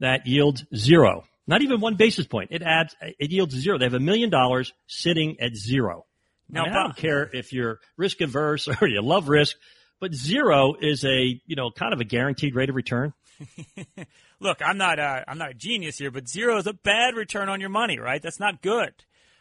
that 0.00 0.26
yields 0.26 0.64
zero, 0.74 1.24
not 1.46 1.62
even 1.62 1.80
one 1.80 1.96
basis 1.96 2.26
point. 2.26 2.50
It 2.52 2.62
adds, 2.62 2.94
it 3.00 3.30
yields 3.30 3.54
zero. 3.54 3.78
They 3.78 3.84
have 3.84 3.94
a 3.94 4.00
million 4.00 4.30
dollars 4.30 4.72
sitting 4.86 5.40
at 5.40 5.56
zero. 5.56 6.06
Now, 6.48 6.62
I, 6.62 6.64
mean, 6.66 6.76
I 6.76 6.82
don't 6.82 6.96
care 6.96 7.30
if 7.32 7.52
you're 7.52 7.80
risk 7.96 8.20
averse 8.20 8.68
or 8.80 8.86
you 8.86 9.02
love 9.02 9.28
risk, 9.28 9.56
but 10.00 10.14
zero 10.14 10.74
is 10.80 11.04
a, 11.04 11.40
you 11.46 11.56
know, 11.56 11.70
kind 11.70 11.92
of 11.92 12.00
a 12.00 12.04
guaranteed 12.04 12.54
rate 12.54 12.68
of 12.68 12.76
return. 12.76 13.12
Look, 14.40 14.60
I'm 14.64 14.78
not 14.78 14.98
a, 14.98 15.24
I'm 15.26 15.38
not 15.38 15.50
a 15.50 15.54
genius 15.54 15.98
here, 15.98 16.10
but 16.10 16.28
zero 16.28 16.58
is 16.58 16.66
a 16.66 16.72
bad 16.72 17.14
return 17.14 17.48
on 17.48 17.60
your 17.60 17.70
money, 17.70 17.98
right? 17.98 18.22
That's 18.22 18.40
not 18.40 18.62
good. 18.62 18.92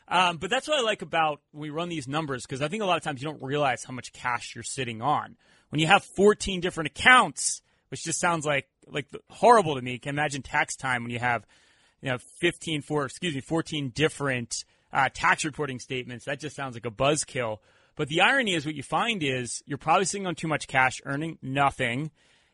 Um, 0.07 0.37
but 0.37 0.49
that's 0.49 0.67
what 0.67 0.79
I 0.79 0.81
like 0.81 1.01
about 1.01 1.41
when 1.51 1.61
we 1.61 1.69
run 1.69 1.89
these 1.89 2.07
numbers 2.07 2.43
because 2.45 2.61
I 2.61 2.67
think 2.67 2.83
a 2.83 2.85
lot 2.85 2.97
of 2.97 3.03
times 3.03 3.21
you 3.21 3.27
don't 3.27 3.41
realize 3.41 3.83
how 3.83 3.93
much 3.93 4.11
cash 4.11 4.53
you're 4.53 4.63
sitting 4.63 5.01
on. 5.01 5.37
When 5.69 5.79
you 5.79 5.87
have 5.87 6.03
14 6.03 6.59
different 6.59 6.89
accounts, 6.89 7.61
which 7.93 8.03
just 8.03 8.19
sounds 8.19 8.45
like 8.45 8.67
like 8.87 9.07
horrible 9.29 9.75
to 9.75 9.81
me. 9.81 9.99
Can 9.99 10.09
imagine 10.09 10.41
tax 10.41 10.75
time 10.75 11.03
when 11.03 11.11
you 11.11 11.19
have 11.19 11.45
you 12.01 12.09
know 12.09 12.17
15 12.39 12.81
for 12.81 13.05
excuse 13.05 13.35
me 13.35 13.41
14 13.41 13.89
different 13.89 14.65
uh, 14.91 15.09
tax 15.13 15.45
reporting 15.45 15.79
statements. 15.79 16.25
That 16.25 16.39
just 16.39 16.55
sounds 16.55 16.75
like 16.75 16.85
a 16.85 16.91
buzzkill. 16.91 17.59
But 17.95 18.07
the 18.07 18.21
irony 18.21 18.55
is, 18.55 18.65
what 18.65 18.73
you 18.73 18.81
find 18.81 19.21
is 19.21 19.61
you're 19.67 19.77
probably 19.77 20.05
sitting 20.05 20.25
on 20.25 20.33
too 20.33 20.47
much 20.47 20.67
cash, 20.67 21.01
earning 21.05 21.37
nothing. 21.43 22.09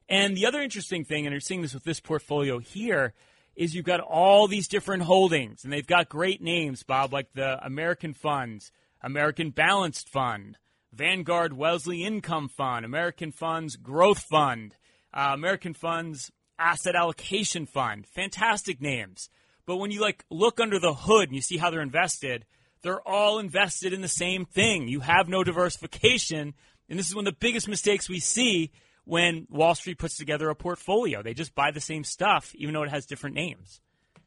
And 0.09 0.35
the 0.35 0.47
other 0.47 0.59
interesting 0.59 1.05
thing, 1.05 1.25
and 1.25 1.33
you're 1.33 1.39
seeing 1.39 1.61
this 1.61 1.75
with 1.75 1.83
this 1.83 1.99
portfolio 1.99 2.57
here, 2.57 3.13
is 3.55 3.75
you've 3.75 3.85
got 3.85 3.99
all 3.99 4.47
these 4.47 4.67
different 4.67 5.03
holdings, 5.03 5.63
and 5.63 5.71
they've 5.71 5.85
got 5.85 6.09
great 6.09 6.41
names, 6.41 6.81
Bob, 6.81 7.13
like 7.13 7.31
the 7.33 7.63
American 7.63 8.13
Funds, 8.13 8.71
American 9.01 9.51
Balanced 9.51 10.09
Fund, 10.09 10.57
Vanguard 10.91 11.53
Wellesley 11.53 12.03
Income 12.03 12.49
Fund, 12.49 12.85
American 12.85 13.31
Funds 13.31 13.75
Growth 13.75 14.23
Fund, 14.23 14.75
uh, 15.13 15.31
American 15.33 15.73
Funds 15.73 16.31
Asset 16.57 16.95
Allocation 16.95 17.67
Fund. 17.67 18.07
Fantastic 18.07 18.81
names. 18.81 19.29
But 19.65 19.77
when 19.77 19.91
you 19.91 20.01
like 20.01 20.25
look 20.31 20.59
under 20.59 20.79
the 20.79 20.93
hood 20.93 21.29
and 21.29 21.35
you 21.35 21.41
see 21.41 21.57
how 21.57 21.69
they're 21.69 21.81
invested, 21.81 22.45
they're 22.81 23.07
all 23.07 23.37
invested 23.37 23.93
in 23.93 24.01
the 24.01 24.07
same 24.07 24.45
thing. 24.45 24.87
You 24.87 25.01
have 25.01 25.29
no 25.29 25.43
diversification, 25.43 26.55
and 26.89 26.97
this 26.97 27.07
is 27.07 27.15
one 27.15 27.27
of 27.27 27.33
the 27.33 27.39
biggest 27.39 27.67
mistakes 27.67 28.09
we 28.09 28.19
see 28.19 28.71
when 29.09 29.47
Wall 29.49 29.73
Street 29.73 29.97
puts 29.97 30.17
together 30.17 30.49
a 30.49 30.55
portfolio. 30.55 31.23
They 31.23 31.33
just 31.33 31.55
buy 31.55 31.71
the 31.71 31.81
same 31.81 32.03
stuff, 32.03 32.53
even 32.55 32.75
though 32.75 32.83
it 32.83 32.91
has 32.91 33.07
different 33.07 33.35
names. 33.35 33.81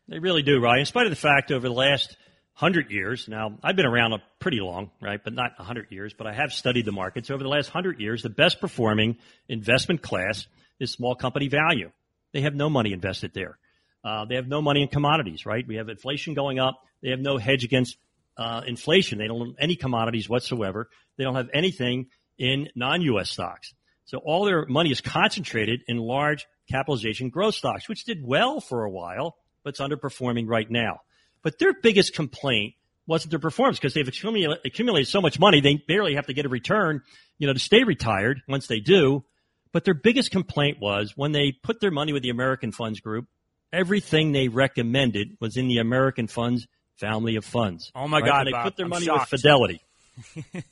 They 0.09 0.18
really 0.18 0.42
do, 0.42 0.61
right? 0.61 0.81
In 0.81 0.87
spite 0.87 1.07
of 1.07 1.11
the 1.11 1.16
fact 1.16 1.53
over 1.53 1.68
the 1.68 1.75
last 1.75 2.16
100 2.59 2.90
years. 2.90 3.29
Now, 3.29 3.59
I've 3.62 3.77
been 3.77 3.87
around 3.87 4.12
a 4.12 4.23
pretty 4.40 4.59
long, 4.59 4.90
right, 5.01 5.21
but 5.23 5.35
not 5.35 5.53
100 5.57 5.92
years, 5.92 6.12
but 6.12 6.27
I 6.27 6.35
have 6.35 6.53
studied 6.53 6.85
the 6.85 6.92
markets. 6.92 7.31
Over 7.31 7.45
the 7.45 7.49
last 7.49 7.68
100 7.73 8.01
years, 8.01 8.25
the 8.25 8.29
best 8.29 8.61
performing 8.61 9.18
investment 9.49 10.03
class 10.03 10.49
is 10.81 10.90
small 10.90 11.14
company 11.14 11.47
value. 11.47 11.92
They 12.33 12.40
have 12.40 12.55
no 12.55 12.68
money 12.68 12.92
invested 12.92 13.33
there. 13.35 13.59
Uh, 14.05 14.25
they 14.25 14.35
have 14.35 14.49
no 14.49 14.61
money 14.61 14.83
in 14.83 14.88
commodities, 14.88 15.47
right? 15.47 15.64
We 15.66 15.77
have 15.77 15.90
inflation 15.90 16.35
going 16.35 16.59
up. 16.59 16.75
They 17.03 17.11
have 17.11 17.21
no 17.21 17.38
hedge 17.38 17.62
against 17.62 17.97
uh, 18.37 18.62
inflation. 18.66 19.18
They 19.18 19.29
don't 19.29 19.47
have 19.47 19.57
any 19.61 19.77
commodities 19.77 20.29
whatsoever. 20.29 20.88
They 21.16 21.23
don't 21.23 21.37
have 21.37 21.51
anything 21.55 22.09
in 22.37 22.68
non-U.S. 22.75 23.31
stocks. 23.31 23.73
So 24.12 24.18
all 24.18 24.44
their 24.44 24.66
money 24.66 24.90
is 24.90 25.01
concentrated 25.01 25.85
in 25.88 25.96
large 25.96 26.46
capitalization 26.70 27.31
growth 27.31 27.55
stocks, 27.55 27.88
which 27.88 28.05
did 28.05 28.22
well 28.22 28.61
for 28.61 28.85
a 28.85 28.90
while, 28.90 29.37
but 29.64 29.70
it's 29.70 29.81
underperforming 29.81 30.46
right 30.46 30.70
now. 30.70 31.01
But 31.42 31.59
their 31.59 31.72
biggest 31.72 32.12
complaint 32.12 32.75
wasn't 33.07 33.31
their 33.31 33.40
performance 33.40 33.79
because 33.79 33.94
they've 33.94 34.07
accumulated 34.07 35.09
so 35.09 35.22
much 35.22 35.40
money, 35.40 35.62
they 35.62 35.77
barely 35.77 36.16
have 36.16 36.27
to 36.27 36.35
get 36.35 36.44
a 36.44 36.51
return, 36.51 37.01
you 37.38 37.46
know, 37.46 37.55
to 37.55 37.59
stay 37.59 37.85
retired 37.85 38.42
once 38.46 38.66
they 38.66 38.81
do. 38.81 39.25
But 39.72 39.87
their 39.87 39.94
biggest 39.94 40.31
complaint 40.31 40.79
was 40.79 41.14
when 41.16 41.33
they 41.33 41.53
put 41.53 41.81
their 41.81 41.90
money 41.90 42.12
with 42.12 42.22
the 42.22 42.29
American 42.29 42.70
Funds 42.70 43.01
Group, 43.01 43.29
everything 43.72 44.33
they 44.33 44.48
recommended 44.48 45.38
was 45.40 45.57
in 45.57 45.68
the 45.68 45.79
American 45.79 46.27
Funds 46.27 46.66
family 46.96 47.37
of 47.37 47.46
funds. 47.46 47.90
Oh 47.94 48.07
my 48.07 48.18
right? 48.18 48.27
God! 48.27 48.37
When 48.37 48.44
they 48.44 48.53
Bob, 48.53 48.64
put 48.64 48.77
their 48.77 48.85
I'm 48.85 48.90
money 48.90 49.07
shocked. 49.07 49.33
with 49.33 49.40
Fidelity, 49.40 49.83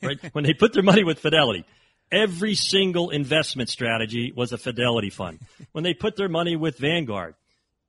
right? 0.03 0.19
When 0.33 0.45
they 0.45 0.53
put 0.53 0.75
their 0.75 0.83
money 0.83 1.05
with 1.05 1.21
Fidelity, 1.21 1.65
every 2.13 2.55
single 2.55 3.11
investment 3.11 3.69
strategy 3.69 4.33
was 4.35 4.53
a 4.53 4.59
Fidelity 4.59 5.11
fund. 5.11 5.41
When 5.73 5.85
they 5.85 5.95
put 5.95 6.17
their 6.17 6.29
money 6.29 6.57
with 6.57 6.79
Vanguard, 6.79 7.35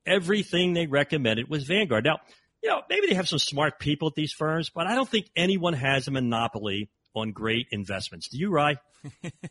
everything 0.06 0.74
they 0.74 0.88
recommended 0.88 1.50
was 1.50 1.64
Vanguard. 1.64 2.06
Now, 2.06 2.20
you 2.62 2.70
know, 2.70 2.82
maybe 2.90 3.08
they 3.08 3.16
have 3.16 3.28
some 3.28 3.40
smart 3.40 3.80
people 3.80 4.08
at 4.08 4.16
these 4.16 4.34
firms, 4.34 4.70
but 4.70 4.88
I 4.88 4.96
don't 4.96 5.10
think 5.10 5.28
anyone 5.36 5.74
has 5.74 6.08
a 6.08 6.12
monopoly 6.12 6.90
on 7.16 7.32
great 7.32 7.68
investments. 7.72 8.30
Do 8.30 8.38
you, 8.38 8.52
Rye? 8.52 8.78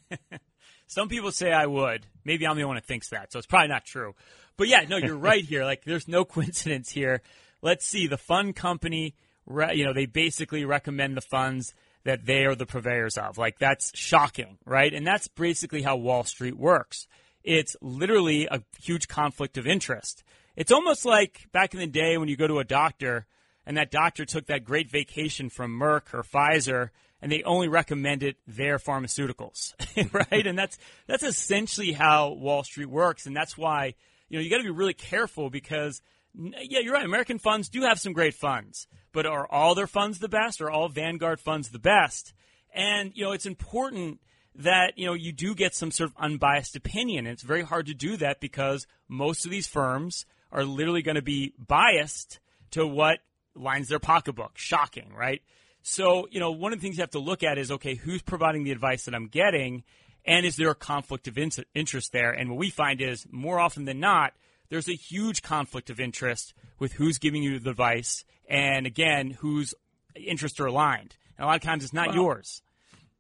Some 0.87 1.09
people 1.09 1.31
say 1.31 1.53
I 1.53 1.67
would. 1.67 2.07
Maybe 2.25 2.47
I'm 2.47 2.57
the 2.57 2.65
one 2.65 2.77
that 2.77 2.85
thinks 2.85 3.11
that, 3.11 3.33
so 3.33 3.39
it's 3.39 3.47
probably 3.47 3.69
not 3.69 3.85
true. 3.85 4.15
But 4.57 4.69
yeah, 4.69 4.85
no, 4.89 4.97
you're 4.97 5.17
right 5.17 5.45
here. 5.45 5.65
Like, 5.65 5.85
there's 5.85 6.09
no 6.09 6.25
coincidence 6.27 6.91
here. 6.91 7.23
Let's 7.63 7.87
see. 7.87 8.07
The 8.07 8.19
fund 8.19 8.57
company, 8.57 9.15
you 9.49 9.85
know, 9.85 9.93
they 9.93 10.07
basically 10.07 10.65
recommend 10.65 11.17
the 11.17 11.21
funds 11.21 11.75
that 12.05 12.27
they 12.27 12.45
are 12.45 12.55
the 12.55 12.67
purveyors 12.67 13.19
of. 13.19 13.39
Like, 13.39 13.59
that's 13.59 13.97
shocking, 13.97 14.59
right? 14.65 14.93
And 14.93 15.07
that's 15.07 15.29
basically 15.29 15.83
how 15.83 15.97
Wall 15.97 16.25
Street 16.25 16.57
works. 16.57 17.07
It's 17.43 17.77
literally 17.81 18.47
a 18.47 18.63
huge 18.81 19.09
conflict 19.09 19.59
of 19.59 19.67
interest. 19.67 20.23
It's 20.57 20.73
almost 20.73 21.05
like 21.05 21.47
back 21.53 21.75
in 21.75 21.81
the 21.81 21.87
day 21.87 22.19
when 22.19 22.29
you 22.29 22.37
go 22.37 22.47
to 22.47 22.59
a 22.59 22.65
doctor 22.65 23.27
and 23.67 23.77
that 23.77 23.91
doctor 23.91 24.25
took 24.25 24.47
that 24.47 24.65
great 24.65 24.91
vacation 24.91 25.49
from 25.49 25.79
Merck 25.79 26.13
or 26.13 26.23
Pfizer 26.23 26.91
and 27.23 27.31
they 27.31 27.43
only 27.43 27.69
recommended 27.69 28.37
their 28.47 28.79
pharmaceuticals, 28.79 29.75
right? 30.33 30.47
and 30.47 30.59
that's 30.59 30.79
that's 31.07 31.23
essentially 31.23 31.93
how 31.93 32.31
Wall 32.31 32.63
Street 32.63 32.89
works, 32.89 33.27
and 33.27 33.37
that's 33.37 33.59
why 33.59 33.95
you 34.29 34.39
know 34.39 34.43
you 34.43 34.51
got 34.51 34.59
to 34.59 34.65
be 34.65 34.71
really 34.71 34.95
careful 34.95 35.51
because 35.51 36.01
yeah, 36.35 36.79
you're 36.81 36.95
right. 36.95 37.05
American 37.05 37.39
funds 37.39 37.69
do 37.69 37.83
have 37.83 37.99
some 38.01 38.13
great 38.13 38.35
funds, 38.35 38.87
but 39.13 39.27
are 39.27 39.47
all 39.51 39.75
their 39.75 39.87
funds 39.87 40.19
the 40.19 40.29
best? 40.29 40.61
Are 40.61 40.71
all 40.71 40.89
Vanguard 40.89 41.41
funds 41.41 41.71
the 41.71 41.79
best? 41.79 42.33
And 42.73 43.13
you 43.15 43.25
know 43.25 43.33
it's 43.33 43.47
important 43.47 44.21
that 44.55 44.99
you 44.99 45.07
know 45.07 45.15
you 45.15 45.33
do 45.33 45.55
get 45.55 45.75
some 45.75 45.91
sort 45.91 46.11
of 46.11 46.17
unbiased 46.19 46.77
opinion. 46.77 47.27
And 47.27 47.33
it's 47.33 47.43
very 47.43 47.63
hard 47.63 47.87
to 47.87 47.95
do 47.95 48.17
that 48.19 48.41
because 48.41 48.87
most 49.09 49.45
of 49.45 49.51
these 49.51 49.67
firms 49.67 50.27
are 50.53 50.65
literally 50.65 51.03
going 51.03 51.17
to 51.17 51.23
be 51.23 51.55
biased 51.59 52.41
to 52.73 52.87
what 52.87 53.21
lines 53.55 53.89
their 53.89 53.99
pocketbook. 53.99 54.53
Shocking, 54.55 55.13
right? 55.17 55.43
So, 55.83 56.29
you 56.31 56.41
know, 56.41 56.51
one 56.51 56.73
of 56.73 56.79
the 56.79 56.83
things 56.83 56.99
you 56.99 57.03
have 57.03 57.11
to 57.11 57.19
look 57.19 57.43
at 57.43 57.59
is 57.59 57.71
okay, 57.71 57.95
who's 57.95 58.23
providing 58.23 58.65
the 58.65 58.73
advice 58.73 59.05
that 59.05 59.15
I'm 59.15 59.29
getting, 59.29 59.85
and 60.25 60.45
is 60.45 60.57
there 60.57 60.71
a 60.71 60.75
conflict 60.75 61.27
of 61.29 61.39
interest 61.39 62.13
there? 62.13 62.33
And 62.33 62.51
what 62.51 62.59
we 62.59 62.71
find 62.71 63.01
is 63.01 63.27
more 63.31 63.59
often 63.59 63.87
than 63.87 64.01
not, 64.01 64.35
there's 64.71 64.89
a 64.89 64.95
huge 64.95 65.43
conflict 65.43 65.91
of 65.91 66.01
interest 66.01 66.55
with 66.79 66.93
who's 66.93 67.19
giving 67.19 67.43
you 67.43 67.59
the 67.59 67.71
advice, 67.71 68.25
and 68.49 68.87
again, 68.87 69.31
whose 69.31 69.75
interests 70.15 70.59
are 70.61 70.67
aligned. 70.67 71.17
And 71.37 71.45
a 71.45 71.47
lot 71.47 71.57
of 71.57 71.63
times, 71.63 71.85
it's 71.85 71.93
not 71.93 72.09
well, 72.09 72.17
yours. 72.17 72.63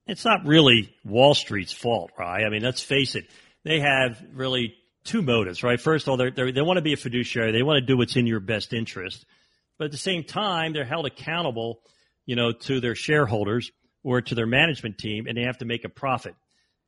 It's 0.07 0.25
not 0.25 0.47
really 0.47 0.95
Wall 1.05 1.35
Street's 1.35 1.73
fault, 1.73 2.11
right? 2.19 2.45
I 2.45 2.49
mean, 2.49 2.63
let's 2.63 2.83
face 2.83 3.15
it; 3.15 3.27
they 3.65 3.81
have 3.81 4.23
really 4.33 4.75
two 5.05 5.23
motives, 5.23 5.63
right? 5.63 5.81
First 5.81 6.07
of 6.07 6.11
all, 6.11 6.17
they're, 6.17 6.31
they're, 6.31 6.53
they 6.53 6.63
want 6.63 6.79
to 6.79 6.83
be 6.83 6.95
a 6.95 6.97
fiduciary; 6.97 7.53
they 7.53 7.63
want 7.63 7.81
to 7.81 7.87
do 7.87 7.97
what's 7.97 8.17
in 8.17 8.27
your 8.27 8.41
best 8.41 8.73
interest, 8.73 9.27
but 9.79 9.87
at 9.87 9.91
the 9.91 9.99
same 9.99 10.25
time, 10.25 10.73
they're 10.73 10.85
held 10.85 11.07
accountable 11.07 11.81
you 12.31 12.37
know, 12.37 12.53
to 12.53 12.81
their 12.81 12.95
shareholders 12.95 13.73
or 14.05 14.21
to 14.21 14.37
their 14.37 14.47
management 14.47 14.99
team, 14.99 15.27
and 15.27 15.37
they 15.37 15.43
have 15.43 15.59
to 15.59 15.65
make 15.65 15.85
a 15.85 15.89
profit. 15.89 16.33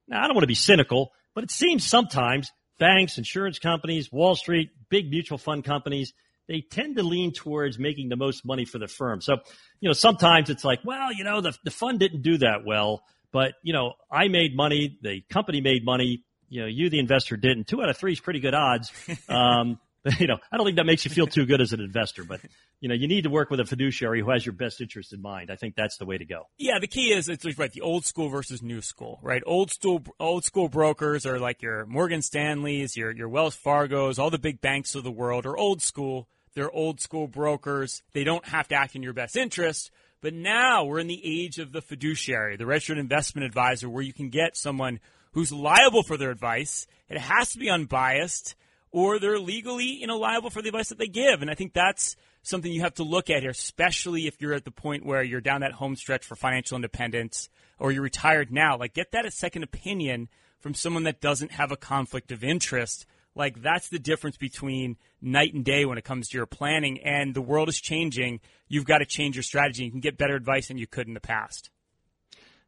Now, 0.06 0.22
I 0.22 0.26
don't 0.28 0.34
want 0.34 0.44
to 0.44 0.48
be 0.48 0.54
cynical, 0.54 1.10
but 1.34 1.42
it 1.42 1.50
seems 1.50 1.84
sometimes 1.84 2.52
banks, 2.82 3.16
insurance 3.16 3.60
companies, 3.60 4.10
Wall 4.10 4.34
Street, 4.34 4.70
big 4.88 5.08
mutual 5.08 5.38
fund 5.38 5.62
companies, 5.62 6.12
they 6.48 6.62
tend 6.62 6.96
to 6.96 7.04
lean 7.04 7.32
towards 7.32 7.78
making 7.78 8.08
the 8.08 8.16
most 8.16 8.44
money 8.44 8.64
for 8.64 8.78
the 8.78 8.88
firm. 8.88 9.20
So, 9.20 9.36
you 9.78 9.88
know, 9.88 9.92
sometimes 9.92 10.50
it's 10.50 10.64
like, 10.64 10.80
well, 10.84 11.12
you 11.12 11.22
know, 11.22 11.40
the, 11.40 11.56
the 11.62 11.70
fund 11.70 12.00
didn't 12.00 12.22
do 12.22 12.38
that 12.38 12.64
well, 12.66 13.04
but, 13.30 13.52
you 13.62 13.72
know, 13.72 13.92
I 14.10 14.26
made 14.26 14.56
money, 14.56 14.98
the 15.00 15.20
company 15.30 15.60
made 15.60 15.84
money, 15.84 16.24
you 16.48 16.62
know, 16.62 16.66
you, 16.66 16.90
the 16.90 16.98
investor, 16.98 17.36
didn't. 17.36 17.68
Two 17.68 17.80
out 17.80 17.88
of 17.88 17.96
three 17.96 18.14
is 18.14 18.20
pretty 18.20 18.40
good 18.40 18.54
odds. 18.54 18.90
Um, 19.28 19.78
you 20.18 20.26
know, 20.26 20.38
I 20.50 20.56
don't 20.56 20.66
think 20.66 20.76
that 20.76 20.86
makes 20.86 21.04
you 21.04 21.10
feel 21.10 21.28
too 21.28 21.46
good 21.46 21.60
as 21.60 21.72
an 21.72 21.80
investor, 21.80 22.24
but 22.24 22.40
you 22.80 22.88
know, 22.88 22.94
you 22.94 23.06
need 23.06 23.22
to 23.22 23.30
work 23.30 23.50
with 23.50 23.60
a 23.60 23.64
fiduciary 23.64 24.20
who 24.20 24.30
has 24.30 24.44
your 24.44 24.52
best 24.52 24.80
interest 24.80 25.12
in 25.12 25.22
mind. 25.22 25.50
I 25.50 25.56
think 25.56 25.76
that's 25.76 25.96
the 25.96 26.04
way 26.04 26.18
to 26.18 26.24
go. 26.24 26.48
Yeah, 26.58 26.80
the 26.80 26.88
key 26.88 27.12
is 27.12 27.28
it's 27.28 27.46
right 27.56 27.70
the 27.70 27.82
old 27.82 28.04
school 28.04 28.28
versus 28.28 28.62
new 28.62 28.82
school, 28.82 29.20
right? 29.22 29.42
Old 29.46 29.70
school 29.70 30.02
old 30.18 30.44
school 30.44 30.68
brokers 30.68 31.24
are 31.24 31.38
like 31.38 31.62
your 31.62 31.86
Morgan 31.86 32.20
Stanleys, 32.20 32.96
your 32.96 33.12
your 33.12 33.28
Wells 33.28 33.54
Fargo's, 33.54 34.18
all 34.18 34.30
the 34.30 34.38
big 34.38 34.60
banks 34.60 34.94
of 34.96 35.04
the 35.04 35.12
world 35.12 35.46
are 35.46 35.56
old 35.56 35.82
school. 35.82 36.28
They're 36.54 36.70
old 36.70 37.00
school 37.00 37.28
brokers. 37.28 38.02
They 38.12 38.24
don't 38.24 38.46
have 38.46 38.68
to 38.68 38.74
act 38.74 38.96
in 38.96 39.02
your 39.02 39.14
best 39.14 39.36
interest. 39.36 39.90
But 40.20 40.34
now 40.34 40.84
we're 40.84 40.98
in 40.98 41.06
the 41.06 41.22
age 41.24 41.58
of 41.58 41.72
the 41.72 41.80
fiduciary, 41.80 42.56
the 42.56 42.66
registered 42.66 42.98
investment 42.98 43.46
advisor, 43.46 43.88
where 43.88 44.02
you 44.02 44.12
can 44.12 44.28
get 44.28 44.56
someone 44.56 45.00
who's 45.32 45.50
liable 45.50 46.02
for 46.02 46.16
their 46.16 46.30
advice. 46.30 46.86
It 47.08 47.18
has 47.18 47.52
to 47.52 47.58
be 47.58 47.70
unbiased 47.70 48.54
or 48.92 49.18
they're 49.18 49.38
legally 49.38 49.86
you 49.86 50.06
know 50.06 50.18
liable 50.18 50.50
for 50.50 50.62
the 50.62 50.68
advice 50.68 50.90
that 50.90 50.98
they 50.98 51.08
give. 51.08 51.42
And 51.42 51.50
I 51.50 51.54
think 51.54 51.72
that's 51.72 52.16
something 52.42 52.70
you 52.70 52.82
have 52.82 52.94
to 52.94 53.02
look 53.02 53.30
at 53.30 53.42
here, 53.42 53.50
especially 53.50 54.26
if 54.26 54.40
you're 54.40 54.54
at 54.54 54.64
the 54.64 54.70
point 54.70 55.04
where 55.04 55.22
you're 55.22 55.40
down 55.40 55.62
that 55.62 55.72
home 55.72 55.96
stretch 55.96 56.24
for 56.24 56.36
financial 56.36 56.76
independence 56.76 57.48
or 57.78 57.92
you're 57.92 58.02
retired 58.02 58.52
now. 58.52 58.76
Like 58.76 58.94
get 58.94 59.12
that 59.12 59.26
a 59.26 59.30
second 59.30 59.62
opinion 59.62 60.28
from 60.60 60.74
someone 60.74 61.04
that 61.04 61.20
doesn't 61.20 61.52
have 61.52 61.72
a 61.72 61.76
conflict 61.76 62.30
of 62.30 62.44
interest. 62.44 63.06
Like 63.34 63.62
that's 63.62 63.88
the 63.88 63.98
difference 63.98 64.36
between 64.36 64.96
night 65.20 65.54
and 65.54 65.64
day 65.64 65.84
when 65.84 65.98
it 65.98 66.04
comes 66.04 66.28
to 66.28 66.36
your 66.36 66.46
planning. 66.46 67.00
And 67.00 67.34
the 67.34 67.42
world 67.42 67.68
is 67.68 67.80
changing. 67.80 68.40
You've 68.68 68.84
got 68.84 68.98
to 68.98 69.06
change 69.06 69.36
your 69.36 69.42
strategy. 69.42 69.84
You 69.84 69.90
can 69.90 70.00
get 70.00 70.18
better 70.18 70.34
advice 70.34 70.68
than 70.68 70.78
you 70.78 70.86
could 70.86 71.08
in 71.08 71.14
the 71.14 71.20
past. 71.20 71.70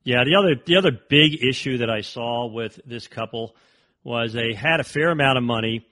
Yeah, 0.02 0.24
the 0.24 0.36
other 0.36 0.54
the 0.62 0.76
other 0.76 0.90
big 0.92 1.42
issue 1.42 1.78
that 1.78 1.88
I 1.88 2.02
saw 2.02 2.46
with 2.46 2.78
this 2.84 3.08
couple 3.08 3.56
was 4.02 4.34
they 4.34 4.52
had 4.52 4.80
a 4.80 4.84
fair 4.84 5.10
amount 5.10 5.38
of 5.38 5.44
money 5.44 5.86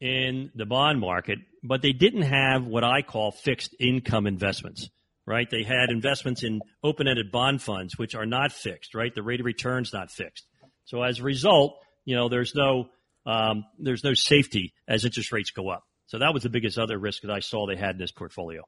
in 0.00 0.50
the 0.54 0.66
bond 0.66 1.00
market, 1.00 1.38
but 1.62 1.82
they 1.82 1.92
didn't 1.92 2.22
have 2.22 2.64
what 2.64 2.84
I 2.84 3.02
call 3.02 3.30
fixed 3.30 3.74
income 3.80 4.26
investments, 4.26 4.90
right? 5.26 5.48
They 5.50 5.62
had 5.62 5.90
investments 5.90 6.42
in 6.44 6.60
open 6.82 7.08
ended 7.08 7.32
bond 7.32 7.62
funds, 7.62 7.98
which 7.98 8.14
are 8.14 8.26
not 8.26 8.52
fixed, 8.52 8.94
right? 8.94 9.14
The 9.14 9.22
rate 9.22 9.40
of 9.40 9.46
return's 9.46 9.92
not 9.92 10.10
fixed. 10.10 10.44
So 10.84 11.02
as 11.02 11.20
a 11.20 11.22
result, 11.22 11.78
you 12.04 12.14
know, 12.14 12.28
there's 12.28 12.54
no, 12.54 12.88
um, 13.24 13.64
there's 13.78 14.04
no 14.04 14.14
safety 14.14 14.72
as 14.86 15.04
interest 15.04 15.32
rates 15.32 15.50
go 15.50 15.68
up. 15.68 15.84
So 16.06 16.18
that 16.18 16.32
was 16.32 16.44
the 16.44 16.50
biggest 16.50 16.78
other 16.78 16.98
risk 16.98 17.22
that 17.22 17.30
I 17.30 17.40
saw 17.40 17.66
they 17.66 17.76
had 17.76 17.96
in 17.96 17.98
this 17.98 18.12
portfolio. 18.12 18.62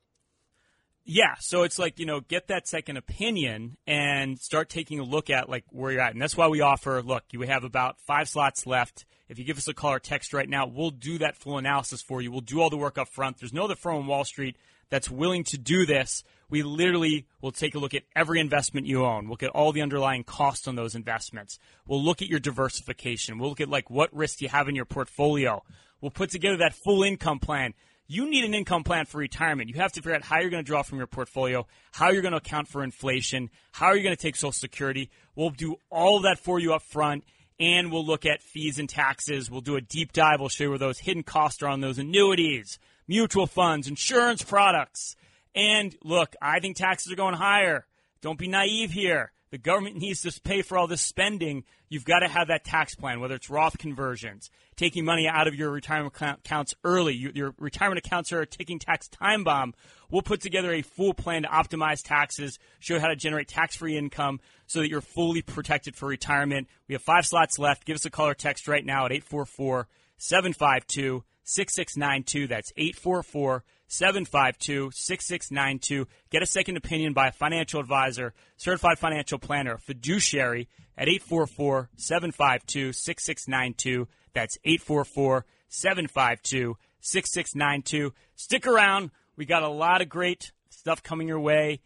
Yeah, 1.10 1.36
so 1.40 1.62
it's 1.62 1.78
like, 1.78 1.98
you 1.98 2.04
know, 2.04 2.20
get 2.20 2.48
that 2.48 2.68
second 2.68 2.98
opinion 2.98 3.78
and 3.86 4.38
start 4.38 4.68
taking 4.68 4.98
a 4.98 5.04
look 5.04 5.30
at 5.30 5.48
like 5.48 5.64
where 5.70 5.90
you're 5.90 6.02
at. 6.02 6.12
And 6.12 6.20
that's 6.20 6.36
why 6.36 6.48
we 6.48 6.60
offer, 6.60 7.00
look, 7.00 7.24
you 7.32 7.40
have 7.42 7.64
about 7.64 7.98
five 8.00 8.28
slots 8.28 8.66
left. 8.66 9.06
If 9.28 9.38
you 9.38 9.44
give 9.44 9.58
us 9.58 9.68
a 9.68 9.74
call 9.74 9.92
or 9.92 9.98
text 9.98 10.32
right 10.32 10.48
now, 10.48 10.66
we'll 10.66 10.90
do 10.90 11.18
that 11.18 11.36
full 11.36 11.58
analysis 11.58 12.02
for 12.02 12.22
you. 12.22 12.30
We'll 12.30 12.40
do 12.40 12.60
all 12.60 12.70
the 12.70 12.76
work 12.76 12.98
up 12.98 13.08
front. 13.08 13.38
There's 13.38 13.52
no 13.52 13.64
other 13.64 13.74
firm 13.76 13.96
on 13.96 14.06
Wall 14.06 14.24
Street 14.24 14.56
that's 14.90 15.10
willing 15.10 15.44
to 15.44 15.58
do 15.58 15.84
this. 15.84 16.24
We 16.48 16.62
literally 16.62 17.26
will 17.42 17.52
take 17.52 17.74
a 17.74 17.78
look 17.78 17.92
at 17.92 18.04
every 18.16 18.40
investment 18.40 18.86
you 18.86 19.04
own. 19.04 19.28
Look 19.28 19.42
at 19.42 19.50
all 19.50 19.72
the 19.72 19.82
underlying 19.82 20.24
costs 20.24 20.66
on 20.66 20.76
those 20.76 20.94
investments. 20.94 21.58
We'll 21.86 22.02
look 22.02 22.22
at 22.22 22.28
your 22.28 22.40
diversification. 22.40 23.38
We'll 23.38 23.50
look 23.50 23.60
at 23.60 23.68
like 23.68 23.90
what 23.90 24.14
risk 24.14 24.40
you 24.40 24.48
have 24.48 24.68
in 24.68 24.74
your 24.74 24.86
portfolio. 24.86 25.62
We'll 26.00 26.10
put 26.10 26.30
together 26.30 26.56
that 26.58 26.74
full 26.74 27.02
income 27.02 27.38
plan 27.38 27.74
you 28.10 28.28
need 28.28 28.44
an 28.44 28.54
income 28.54 28.84
plan 28.84 29.04
for 29.04 29.18
retirement. 29.18 29.68
You 29.68 29.76
have 29.76 29.92
to 29.92 30.00
figure 30.00 30.14
out 30.14 30.22
how 30.22 30.40
you're 30.40 30.48
going 30.48 30.64
to 30.64 30.66
draw 30.66 30.82
from 30.82 30.96
your 30.96 31.06
portfolio, 31.06 31.66
how 31.92 32.08
you're 32.08 32.22
going 32.22 32.32
to 32.32 32.38
account 32.38 32.66
for 32.66 32.82
inflation, 32.82 33.50
how 33.70 33.86
are 33.86 33.94
you're 33.94 34.02
going 34.02 34.16
to 34.16 34.20
take 34.20 34.34
Social 34.34 34.50
Security. 34.50 35.10
We'll 35.36 35.50
do 35.50 35.76
all 35.90 36.20
that 36.20 36.38
for 36.38 36.58
you 36.58 36.72
up 36.72 36.82
front, 36.82 37.24
and 37.60 37.90
we'll 37.90 38.06
look 38.06 38.24
at 38.24 38.42
fees 38.42 38.78
and 38.78 38.88
taxes. 38.88 39.50
We'll 39.50 39.60
do 39.60 39.76
a 39.76 39.80
deep 39.80 40.12
dive. 40.12 40.40
We'll 40.40 40.48
show 40.48 40.64
you 40.64 40.70
where 40.70 40.78
those 40.78 40.98
hidden 40.98 41.22
costs 41.22 41.62
are 41.62 41.68
on 41.68 41.80
those 41.80 41.98
annuities, 41.98 42.78
mutual 43.06 43.46
funds, 43.46 43.88
insurance 43.88 44.42
products. 44.42 45.16
And 45.54 45.96
look, 46.02 46.36
I 46.40 46.60
think 46.60 46.76
taxes 46.76 47.12
are 47.12 47.16
going 47.16 47.34
higher. 47.34 47.86
Don't 48.20 48.38
be 48.38 48.48
naive 48.48 48.90
here. 48.90 49.32
The 49.50 49.58
government 49.58 49.96
needs 49.96 50.22
to 50.22 50.40
pay 50.40 50.62
for 50.62 50.76
all 50.76 50.86
this 50.86 51.00
spending. 51.00 51.64
You've 51.88 52.04
got 52.04 52.20
to 52.20 52.28
have 52.28 52.48
that 52.48 52.64
tax 52.64 52.94
plan, 52.94 53.20
whether 53.20 53.34
it's 53.34 53.48
Roth 53.48 53.78
conversions, 53.78 54.50
taking 54.76 55.04
money 55.04 55.26
out 55.26 55.48
of 55.48 55.54
your 55.54 55.70
retirement 55.70 56.14
accounts 56.14 56.74
early. 56.84 57.14
Your 57.14 57.54
retirement 57.58 58.04
accounts 58.04 58.32
are 58.32 58.40
a 58.40 58.46
ticking 58.46 58.78
tax 58.78 59.08
time 59.08 59.44
bomb. 59.44 59.74
We'll 60.10 60.22
put 60.22 60.40
together 60.40 60.72
a 60.72 60.82
full 60.82 61.14
plan 61.14 61.42
to 61.42 61.48
optimize 61.48 62.02
taxes, 62.02 62.58
show 62.78 62.94
you 62.94 63.00
how 63.00 63.08
to 63.08 63.16
generate 63.16 63.48
tax 63.48 63.76
free 63.76 63.96
income 63.96 64.40
so 64.66 64.80
that 64.80 64.90
you're 64.90 65.00
fully 65.00 65.42
protected 65.42 65.96
for 65.96 66.08
retirement. 66.08 66.68
We 66.86 66.94
have 66.94 67.02
five 67.02 67.24
slots 67.24 67.58
left. 67.58 67.86
Give 67.86 67.94
us 67.94 68.04
a 68.04 68.10
call 68.10 68.28
or 68.28 68.34
text 68.34 68.68
right 68.68 68.84
now 68.84 69.06
at 69.06 69.12
844 69.12 69.88
752 70.18 71.24
6692. 71.44 72.46
That's 72.48 72.72
844 72.76 73.64
752 73.88 74.90
6692. 74.92 76.06
Get 76.30 76.42
a 76.42 76.46
second 76.46 76.76
opinion 76.76 77.14
by 77.14 77.28
a 77.28 77.32
financial 77.32 77.80
advisor, 77.80 78.34
certified 78.56 78.98
financial 78.98 79.38
planner, 79.38 79.78
fiduciary 79.78 80.68
at 80.96 81.08
844 81.08 81.90
752 81.96 82.92
6692. 82.92 84.08
That's 84.34 84.58
844 84.64 85.44
752 85.68 86.76
6692. 87.00 88.14
Stick 88.36 88.66
around. 88.66 89.10
We 89.36 89.46
got 89.46 89.62
a 89.62 89.68
lot 89.68 90.02
of 90.02 90.08
great 90.08 90.52
stuff 90.70 91.02
coming 91.02 91.28
your 91.28 91.40
way. 91.40 91.80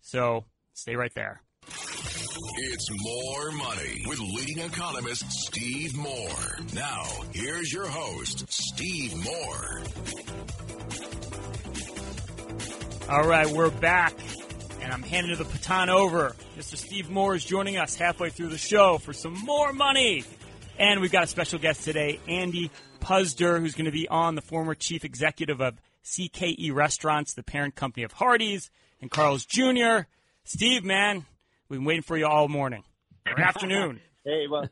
So 0.00 0.44
stay 0.74 0.96
right 0.96 1.12
there. 1.14 1.42
It's 2.58 2.88
more 2.90 3.50
money 3.52 4.04
with 4.06 4.18
leading 4.20 4.60
economist 4.60 5.30
Steve 5.30 5.96
Moore. 5.96 6.58
Now, 6.74 7.04
here's 7.32 7.72
your 7.72 7.86
host, 7.86 8.50
Steve 8.50 9.14
Moore. 9.24 9.82
All 13.08 13.22
right, 13.22 13.46
we're 13.46 13.70
back, 13.70 14.14
and 14.80 14.92
I'm 14.92 15.02
handing 15.04 15.36
the 15.36 15.44
baton 15.44 15.90
over. 15.90 16.34
Mr. 16.58 16.76
Steve 16.76 17.08
Moore 17.08 17.36
is 17.36 17.44
joining 17.44 17.76
us 17.76 17.94
halfway 17.94 18.30
through 18.30 18.48
the 18.48 18.58
show 18.58 18.98
for 18.98 19.12
some 19.12 19.32
more 19.32 19.72
money. 19.72 20.24
And 20.76 21.00
we've 21.00 21.12
got 21.12 21.22
a 21.22 21.28
special 21.28 21.60
guest 21.60 21.84
today, 21.84 22.18
Andy 22.26 22.68
Puzder, 23.00 23.60
who's 23.60 23.76
going 23.76 23.84
to 23.84 23.92
be 23.92 24.08
on, 24.08 24.34
the 24.34 24.42
former 24.42 24.74
chief 24.74 25.04
executive 25.04 25.60
of 25.60 25.80
CKE 26.04 26.74
Restaurants, 26.74 27.34
the 27.34 27.44
parent 27.44 27.76
company 27.76 28.02
of 28.02 28.10
Hardee's 28.10 28.72
and 29.00 29.08
Carl's 29.08 29.46
Jr. 29.46 30.08
Steve, 30.42 30.84
man, 30.84 31.24
we've 31.68 31.78
been 31.78 31.86
waiting 31.86 32.02
for 32.02 32.18
you 32.18 32.26
all 32.26 32.48
morning 32.48 32.82
or 33.24 33.40
afternoon. 33.40 34.00
hey, 34.24 34.46
well, 34.50 34.68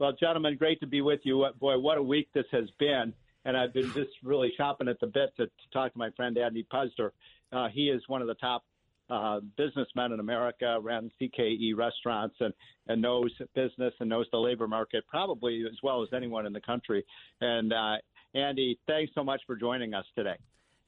well, 0.00 0.12
gentlemen, 0.18 0.56
great 0.56 0.80
to 0.80 0.88
be 0.88 1.02
with 1.02 1.20
you. 1.22 1.46
Boy, 1.60 1.78
what 1.78 1.98
a 1.98 2.02
week 2.02 2.30
this 2.34 2.46
has 2.50 2.68
been. 2.80 3.14
And 3.44 3.56
I've 3.56 3.72
been 3.72 3.92
just 3.92 4.10
really 4.24 4.52
chomping 4.58 4.90
at 4.90 4.98
the 4.98 5.06
bit 5.06 5.30
to, 5.36 5.46
to 5.46 5.52
talk 5.72 5.92
to 5.92 5.98
my 5.98 6.10
friend 6.16 6.36
Andy 6.36 6.66
Puzder. 6.68 7.12
Uh, 7.52 7.68
he 7.72 7.88
is 7.88 8.02
one 8.08 8.22
of 8.22 8.28
the 8.28 8.34
top 8.34 8.64
uh, 9.08 9.40
businessmen 9.56 10.12
in 10.12 10.20
America, 10.20 10.78
ran 10.80 11.10
CKE 11.20 11.76
restaurants 11.76 12.34
and, 12.40 12.52
and 12.88 13.00
knows 13.00 13.32
business 13.54 13.94
and 14.00 14.08
knows 14.08 14.26
the 14.32 14.38
labor 14.38 14.66
market 14.66 15.04
probably 15.08 15.64
as 15.66 15.76
well 15.82 16.02
as 16.02 16.08
anyone 16.14 16.46
in 16.46 16.52
the 16.52 16.60
country. 16.60 17.04
And 17.40 17.72
uh, 17.72 17.96
Andy, 18.34 18.78
thanks 18.86 19.12
so 19.14 19.22
much 19.22 19.40
for 19.46 19.56
joining 19.56 19.94
us 19.94 20.04
today. 20.16 20.36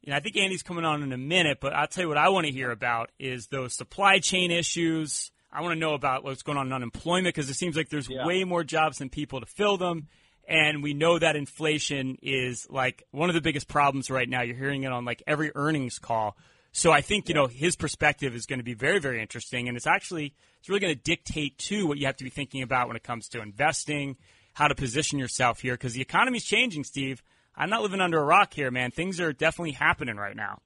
You 0.03 0.11
know, 0.11 0.17
I 0.17 0.21
think 0.21 0.37
Andy's 0.37 0.63
coming 0.63 0.85
on 0.85 1.03
in 1.03 1.13
a 1.13 1.19
minute, 1.19 1.59
but 1.61 1.73
I'll 1.73 1.87
tell 1.87 2.05
you 2.05 2.09
what 2.09 2.19
I 2.19 2.29
want 2.29 2.47
to 2.47 2.53
hear 2.53 2.71
about 2.71 3.11
is 3.19 3.49
those 3.49 3.75
supply 3.75 4.19
chain 4.19 4.51
issues. 4.51 5.31
I 5.53 5.63
want 5.63 5.75
to 5.75 5.79
know 5.79 5.95
about 5.95 6.25
what's 6.25 6.43
going 6.43 6.59
on 6.59 6.67
in 6.67 6.73
unemployment 6.73 7.35
because 7.35 7.51
it 7.51 7.55
seems 7.55 7.77
like 7.77 7.89
there's 7.89 8.09
yeah. 8.09 8.27
way 8.27 8.45
more 8.45 8.65
jobs 8.65 8.99
than 8.99 9.11
people 9.11 9.41
to 9.41 9.47
fill 9.47 9.77
them. 9.77 10.09
And 10.49 10.83
we 10.83 10.95
know 10.95 11.19
that 11.19 11.37
inflation 11.37 12.17
is 12.23 12.67
like 12.71 13.05
one 13.11 13.29
of 13.29 13.35
the 13.35 13.43
biggest 13.43 13.69
problems 13.69 14.11
right 14.11 14.29
now. 14.29 14.41
You're 14.41 14.57
hearing 14.57 14.85
it 14.85 14.93
on 14.93 15.05
like 15.05 15.23
every 15.27 15.53
earnings 15.55 15.99
call. 15.99 16.39
So 16.73 16.91
I 16.91 17.03
think, 17.03 17.29
you 17.29 17.35
know, 17.35 17.49
his 17.49 17.77
perspective 17.77 18.35
is 18.35 18.47
going 18.47 18.59
to 18.59 18.65
be 18.65 18.73
very, 18.73 18.99
very 18.99 19.21
interesting. 19.21 19.69
And 19.69 19.77
it's 19.77 19.87
actually, 19.87 20.35
it's 20.59 20.71
really 20.71 20.81
going 20.81 20.95
to 20.95 21.01
dictate 21.01 21.59
too 21.59 21.87
what 21.87 21.99
you 21.99 22.07
have 22.07 22.17
to 22.17 22.25
be 22.25 22.31
thinking 22.31 22.63
about 22.63 22.89
when 22.89 22.97
it 22.97 23.03
comes 23.03 23.29
to 23.29 23.43
investing, 23.43 24.17
how 24.55 24.69
to 24.69 24.75
position 24.75 25.19
yourself 25.19 25.61
here 25.61 25.75
because 25.75 25.93
the 25.93 26.01
economy's 26.01 26.45
changing, 26.45 26.85
Steve. 26.85 27.23
I'm 27.55 27.69
not 27.69 27.83
living 27.83 28.01
under 28.01 28.19
a 28.19 28.25
rock 28.25 28.55
here, 28.55 28.71
man. 28.71 28.91
Things 28.91 29.21
are 29.21 29.35
definitely 29.35 29.73
happening 29.73 30.17
right 30.17 30.37
now. 30.37 30.61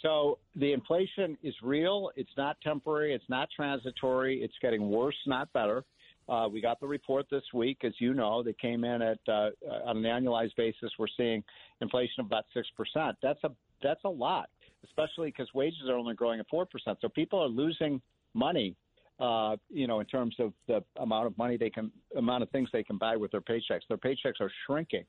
So 0.00 0.38
the 0.56 0.72
inflation 0.72 1.36
is 1.42 1.54
real. 1.62 2.10
It's 2.16 2.30
not 2.38 2.56
temporary. 2.62 3.14
It's 3.14 3.28
not 3.28 3.48
transitory. 3.54 4.42
It's 4.42 4.54
getting 4.62 4.88
worse, 4.88 5.16
not 5.26 5.52
better. 5.52 5.84
Uh, 6.32 6.48
we 6.48 6.62
got 6.62 6.80
the 6.80 6.86
report 6.86 7.26
this 7.30 7.42
week, 7.52 7.78
as 7.84 7.92
you 7.98 8.14
know. 8.14 8.42
They 8.42 8.54
came 8.54 8.84
in 8.84 9.02
at 9.02 9.18
uh, 9.28 9.50
on 9.84 9.98
an 9.98 10.04
annualized 10.04 10.56
basis. 10.56 10.90
We're 10.98 11.06
seeing 11.14 11.44
inflation 11.82 12.20
of 12.20 12.26
about 12.26 12.46
six 12.54 12.66
percent. 12.74 13.18
That's 13.22 13.42
a 13.44 13.50
that's 13.82 14.00
a 14.04 14.08
lot, 14.08 14.48
especially 14.84 15.28
because 15.28 15.52
wages 15.52 15.90
are 15.90 15.96
only 15.96 16.14
growing 16.14 16.40
at 16.40 16.48
four 16.48 16.64
percent. 16.64 16.96
So 17.02 17.10
people 17.10 17.38
are 17.38 17.48
losing 17.48 18.00
money. 18.32 18.74
Uh, 19.20 19.56
you 19.68 19.86
know, 19.86 20.00
in 20.00 20.06
terms 20.06 20.34
of 20.38 20.54
the 20.66 20.82
amount 20.96 21.26
of 21.26 21.36
money 21.36 21.56
they 21.58 21.70
can, 21.70 21.92
amount 22.16 22.42
of 22.42 22.50
things 22.50 22.68
they 22.72 22.82
can 22.82 22.96
buy 22.96 23.14
with 23.14 23.30
their 23.30 23.42
paychecks. 23.42 23.82
Their 23.86 23.98
paychecks 23.98 24.40
are 24.40 24.50
shrinking. 24.66 25.04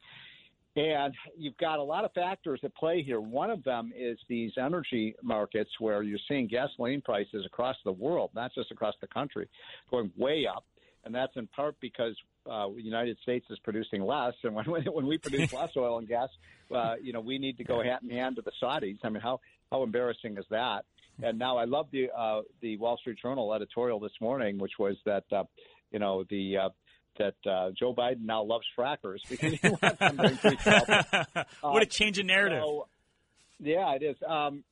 And 0.75 1.13
you've 1.38 1.57
got 1.57 1.79
a 1.79 1.83
lot 1.83 2.03
of 2.03 2.12
factors 2.12 2.59
at 2.63 2.75
play 2.75 3.01
here. 3.01 3.21
One 3.21 3.49
of 3.49 3.63
them 3.63 3.93
is 3.97 4.17
these 4.27 4.51
energy 4.57 5.15
markets 5.23 5.69
where 5.79 6.03
you're 6.03 6.19
seeing 6.27 6.47
gasoline 6.47 7.01
prices 7.01 7.45
across 7.45 7.77
the 7.86 7.91
world, 7.91 8.31
not 8.36 8.53
just 8.53 8.71
across 8.71 8.95
the 8.99 9.07
country, 9.07 9.47
going 9.89 10.12
way 10.17 10.45
up. 10.45 10.65
And 11.05 11.13
that's 11.13 11.35
in 11.35 11.47
part 11.47 11.75
because 11.81 12.15
uh, 12.49 12.67
the 12.69 12.81
United 12.81 13.17
States 13.21 13.45
is 13.49 13.59
producing 13.59 14.03
less, 14.03 14.33
and 14.43 14.55
when 14.55 14.65
when 14.91 15.05
we 15.05 15.17
produce 15.17 15.51
less 15.53 15.71
oil 15.75 15.97
and 15.97 16.07
gas, 16.07 16.29
uh, 16.73 16.95
you 17.01 17.13
know 17.13 17.21
we 17.21 17.37
need 17.37 17.57
to 17.57 17.63
go 17.63 17.81
hand 17.81 17.99
in 18.03 18.09
hand 18.09 18.37
to 18.37 18.41
the 18.41 18.51
Saudis. 18.61 18.99
I 19.03 19.09
mean, 19.09 19.21
how 19.21 19.39
how 19.71 19.83
embarrassing 19.83 20.37
is 20.37 20.45
that? 20.49 20.85
And 21.21 21.37
now 21.37 21.57
I 21.57 21.65
love 21.65 21.87
the 21.91 22.09
uh, 22.15 22.41
the 22.61 22.77
Wall 22.77 22.97
Street 22.97 23.17
Journal 23.21 23.53
editorial 23.53 23.99
this 23.99 24.13
morning, 24.19 24.57
which 24.57 24.73
was 24.79 24.95
that 25.05 25.25
uh, 25.31 25.43
you 25.91 25.99
know 25.99 26.23
the 26.29 26.57
uh, 26.57 26.69
that 27.17 27.35
uh, 27.45 27.71
Joe 27.77 27.93
Biden 27.93 28.25
now 28.25 28.43
loves 28.43 28.65
frackers 28.77 29.19
because 29.29 29.53
he 29.53 29.69
wants 29.81 29.99
them 29.99 30.17
to 30.17 30.23
increase 30.23 30.65
What 31.61 31.83
a 31.83 31.85
change 31.85 32.17
in 32.17 32.27
narrative. 32.27 32.61
So, 32.63 32.87
yeah, 33.59 33.93
it 33.93 34.03
is. 34.03 34.15
Um, 34.27 34.63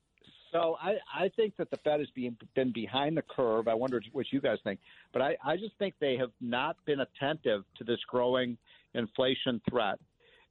so 0.52 0.78
I, 0.82 0.96
I 1.14 1.30
think 1.36 1.56
that 1.58 1.70
the 1.72 1.78
Fed 1.78 2.00
has 2.00 2.10
been, 2.12 2.38
been 2.56 2.72
behind 2.72 3.18
the 3.18 3.22
curve. 3.22 3.68
I 3.68 3.74
wonder 3.74 4.02
what 4.12 4.32
you 4.32 4.42
guys 4.42 4.58
think, 4.64 4.80
but 5.14 5.22
I, 5.22 5.38
I 5.44 5.58
just 5.58 5.76
think 5.80 5.96
they 6.00 6.18
have 6.18 6.32
not 6.40 6.78
been 6.86 7.00
attentive 7.02 7.64
to 7.78 7.84
this 7.84 8.00
growing 8.08 8.58
inflation 8.94 9.62
threat, 9.70 10.00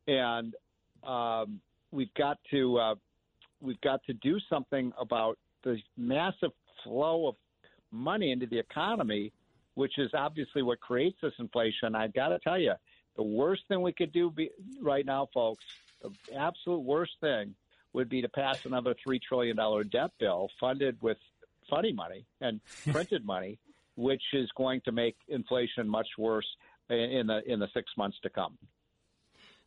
and 0.06 0.54
um, 1.04 1.60
we've 1.90 2.12
got 2.14 2.38
to 2.50 2.78
uh, 2.78 2.94
we've 3.60 3.80
got 3.80 4.04
to 4.06 4.14
do 4.14 4.38
something 4.48 4.92
about 4.98 5.38
the 5.62 5.78
massive 5.96 6.52
flow 6.84 7.28
of 7.28 7.34
money 7.92 8.32
into 8.32 8.46
the 8.46 8.58
economy 8.58 9.32
which 9.74 9.98
is 9.98 10.10
obviously 10.14 10.62
what 10.62 10.80
creates 10.80 11.18
this 11.22 11.32
inflation. 11.38 11.94
I've 11.94 12.12
got 12.12 12.28
to 12.28 12.38
tell 12.38 12.58
you, 12.58 12.74
the 13.16 13.22
worst 13.22 13.62
thing 13.68 13.80
we 13.82 13.92
could 13.92 14.12
do 14.12 14.30
be, 14.30 14.50
right 14.80 15.04
now, 15.04 15.28
folks, 15.32 15.64
the 16.02 16.10
absolute 16.36 16.80
worst 16.80 17.12
thing 17.20 17.54
would 17.92 18.08
be 18.08 18.22
to 18.22 18.28
pass 18.28 18.64
another 18.64 18.94
$3 19.06 19.20
trillion 19.20 19.56
debt 19.88 20.10
bill 20.18 20.48
funded 20.58 20.96
with 21.02 21.18
funny 21.68 21.92
money 21.92 22.24
and 22.40 22.60
printed 22.92 23.24
money, 23.24 23.58
which 23.96 24.22
is 24.32 24.48
going 24.56 24.80
to 24.84 24.92
make 24.92 25.16
inflation 25.28 25.88
much 25.88 26.08
worse 26.18 26.46
in 26.88 27.26
the, 27.26 27.40
in 27.46 27.60
the 27.60 27.68
six 27.74 27.90
months 27.96 28.16
to 28.22 28.30
come. 28.30 28.58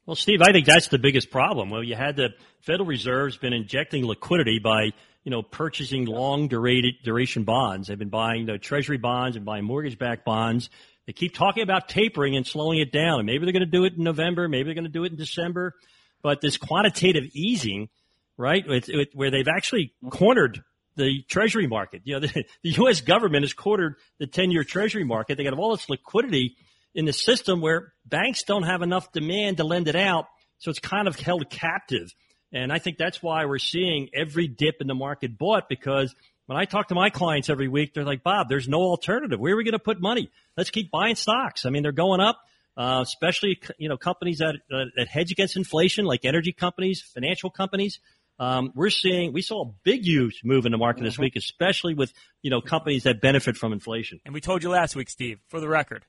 Well, 0.05 0.15
Steve, 0.15 0.41
I 0.41 0.51
think 0.51 0.65
that's 0.65 0.89
the 0.89 0.99
biggest 0.99 1.31
problem. 1.31 1.69
Well, 1.69 1.83
you 1.83 1.95
had 1.95 2.17
the 2.17 2.29
Federal 2.59 2.85
Reserve's 2.85 3.37
been 3.37 3.53
injecting 3.53 4.05
liquidity 4.05 4.59
by 4.59 4.91
you 5.23 5.31
know, 5.31 5.41
purchasing 5.41 6.05
long 6.05 6.47
duration 6.47 7.43
bonds. 7.43 7.87
They've 7.87 7.97
been 7.97 8.09
buying 8.09 8.45
the 8.45 8.57
treasury 8.57 8.97
bonds 8.97 9.37
and 9.37 9.45
buying 9.45 9.63
mortgage 9.63 9.97
backed 9.97 10.25
bonds. 10.25 10.69
They 11.07 11.13
keep 11.13 11.33
talking 11.33 11.63
about 11.63 11.87
tapering 11.87 12.35
and 12.35 12.45
slowing 12.45 12.79
it 12.79 12.91
down. 12.91 13.25
Maybe 13.25 13.45
they're 13.45 13.53
going 13.53 13.61
to 13.61 13.65
do 13.65 13.85
it 13.85 13.93
in 13.93 14.03
November. 14.03 14.47
Maybe 14.47 14.65
they're 14.65 14.73
going 14.73 14.83
to 14.85 14.89
do 14.89 15.05
it 15.05 15.11
in 15.11 15.17
December. 15.17 15.75
But 16.21 16.41
this 16.41 16.57
quantitative 16.57 17.25
easing, 17.33 17.89
right, 18.37 18.63
it, 18.67 18.89
it, 18.89 19.09
where 19.13 19.31
they've 19.31 19.47
actually 19.47 19.93
cornered 20.09 20.63
the 20.95 21.23
treasury 21.29 21.67
market. 21.67 22.01
You 22.05 22.13
know, 22.13 22.19
the, 22.27 22.45
the 22.63 22.71
U.S. 22.71 23.01
government 23.01 23.43
has 23.43 23.53
cornered 23.53 23.95
the 24.19 24.27
10 24.27 24.51
year 24.51 24.63
treasury 24.63 25.03
market. 25.03 25.37
They 25.37 25.43
got 25.43 25.53
all 25.53 25.71
this 25.71 25.89
liquidity 25.89 26.55
in 26.95 27.05
the 27.05 27.13
system 27.13 27.61
where 27.61 27.93
banks 28.05 28.43
don't 28.43 28.63
have 28.63 28.81
enough 28.81 29.11
demand 29.11 29.57
to 29.57 29.63
lend 29.63 29.87
it 29.87 29.95
out. 29.95 30.25
So 30.59 30.69
it's 30.69 30.79
kind 30.79 31.07
of 31.07 31.19
held 31.19 31.49
captive. 31.49 32.13
And 32.51 32.71
I 32.71 32.77
think 32.77 32.97
that's 32.97 33.21
why 33.21 33.45
we're 33.45 33.57
seeing 33.57 34.09
every 34.13 34.47
dip 34.47 34.75
in 34.79 34.87
the 34.87 34.93
market 34.93 35.37
bought 35.37 35.67
because 35.67 36.13
when 36.45 36.57
I 36.57 36.65
talk 36.65 36.89
to 36.89 36.95
my 36.95 37.09
clients 37.09 37.49
every 37.49 37.67
week, 37.67 37.93
they're 37.93 38.03
like, 38.03 38.21
Bob, 38.21 38.47
there's 38.49 38.67
no 38.67 38.79
alternative. 38.79 39.39
Where 39.39 39.53
are 39.53 39.57
we 39.57 39.63
going 39.63 39.73
to 39.73 39.79
put 39.79 40.01
money? 40.01 40.29
Let's 40.55 40.69
keep 40.69 40.91
buying 40.91 41.15
stocks. 41.15 41.65
I 41.65 41.69
mean, 41.69 41.83
they're 41.83 41.91
going 41.91 42.19
up, 42.19 42.39
uh, 42.77 42.99
especially, 43.01 43.59
you 43.77 43.89
know, 43.89 43.97
companies 43.97 44.39
that, 44.39 44.55
uh, 44.71 44.85
that 44.95 45.07
hedge 45.07 45.31
against 45.31 45.55
inflation, 45.55 46.05
like 46.05 46.25
energy 46.25 46.51
companies, 46.51 47.01
financial 47.01 47.49
companies. 47.49 47.99
Um, 48.39 48.71
we're 48.75 48.89
seeing, 48.89 49.31
we 49.31 49.41
saw 49.41 49.69
a 49.69 49.71
big 49.83 50.03
huge 50.03 50.41
move 50.43 50.65
in 50.65 50.71
the 50.71 50.77
market 50.77 51.03
this 51.03 51.13
mm-hmm. 51.13 51.23
week, 51.23 51.35
especially 51.35 51.93
with, 51.93 52.11
you 52.41 52.49
know, 52.49 52.61
companies 52.61 53.03
that 53.03 53.21
benefit 53.21 53.55
from 53.55 53.73
inflation. 53.73 54.19
And 54.25 54.33
we 54.33 54.41
told 54.41 54.63
you 54.63 54.69
last 54.69 54.95
week, 54.95 55.09
Steve, 55.09 55.39
for 55.49 55.59
the 55.59 55.67
record. 55.67 56.05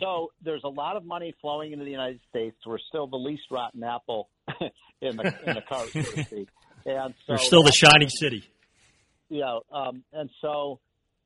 So 0.00 0.32
there's 0.42 0.62
a 0.64 0.68
lot 0.68 0.96
of 0.96 1.04
money 1.04 1.34
flowing 1.40 1.72
into 1.72 1.84
the 1.84 1.90
United 1.90 2.20
States. 2.28 2.56
We're 2.66 2.78
still 2.78 3.06
the 3.06 3.16
least 3.16 3.44
rotten 3.50 3.82
apple 3.82 4.28
in 5.00 5.16
the 5.16 5.34
in 5.46 5.54
the 5.54 5.62
cart, 5.66 5.88
so 5.90 6.02
to 6.02 6.24
speak. 6.24 6.48
And 6.84 7.14
so 7.26 7.28
They're 7.28 7.38
still 7.38 7.62
the 7.62 7.72
shining 7.72 8.10
city. 8.10 8.44
Yeah, 9.28 9.58
um, 9.72 10.04
and 10.12 10.30
so, 10.40 10.80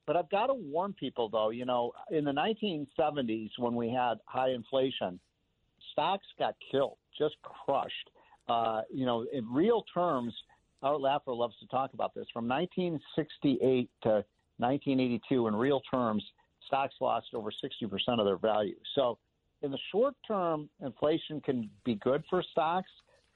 but 0.07 0.17
I've 0.17 0.31
got 0.31 0.47
to 0.47 0.55
warn 0.55 0.95
people 0.95 1.29
though. 1.29 1.51
You 1.51 1.65
know, 1.67 1.93
in 2.11 2.25
the 2.25 2.33
1970s 2.33 3.51
when 3.59 3.75
we 3.75 3.91
had 3.91 4.15
high 4.25 4.51
inflation, 4.51 5.21
stocks 5.93 6.27
got 6.39 6.55
killed, 6.71 6.97
just 7.19 7.35
crushed. 7.43 8.11
Uh, 8.51 8.83
you 8.93 9.07
know, 9.07 9.25
in 9.33 9.49
real 9.53 9.85
terms, 9.95 10.35
Art 10.83 11.01
Laffer 11.01 11.37
loves 11.37 11.55
to 11.61 11.67
talk 11.69 11.95
about 11.95 12.15
this. 12.15 12.27
From 12.33 12.49
1968 12.49 13.89
to 14.03 14.09
1982, 14.59 15.47
in 15.47 15.55
real 15.55 15.81
terms, 15.89 16.25
stocks 16.67 16.95
lost 17.01 17.29
over 17.33 17.51
60% 17.51 18.19
of 18.19 18.25
their 18.25 18.39
value. 18.39 18.75
So, 18.97 19.19
in 19.63 19.71
the 19.71 19.79
short 19.93 20.15
term, 20.27 20.69
inflation 20.83 21.41
can 21.43 21.71
be 21.85 21.95
good 21.97 22.25
for 22.29 22.43
stocks, 22.51 22.91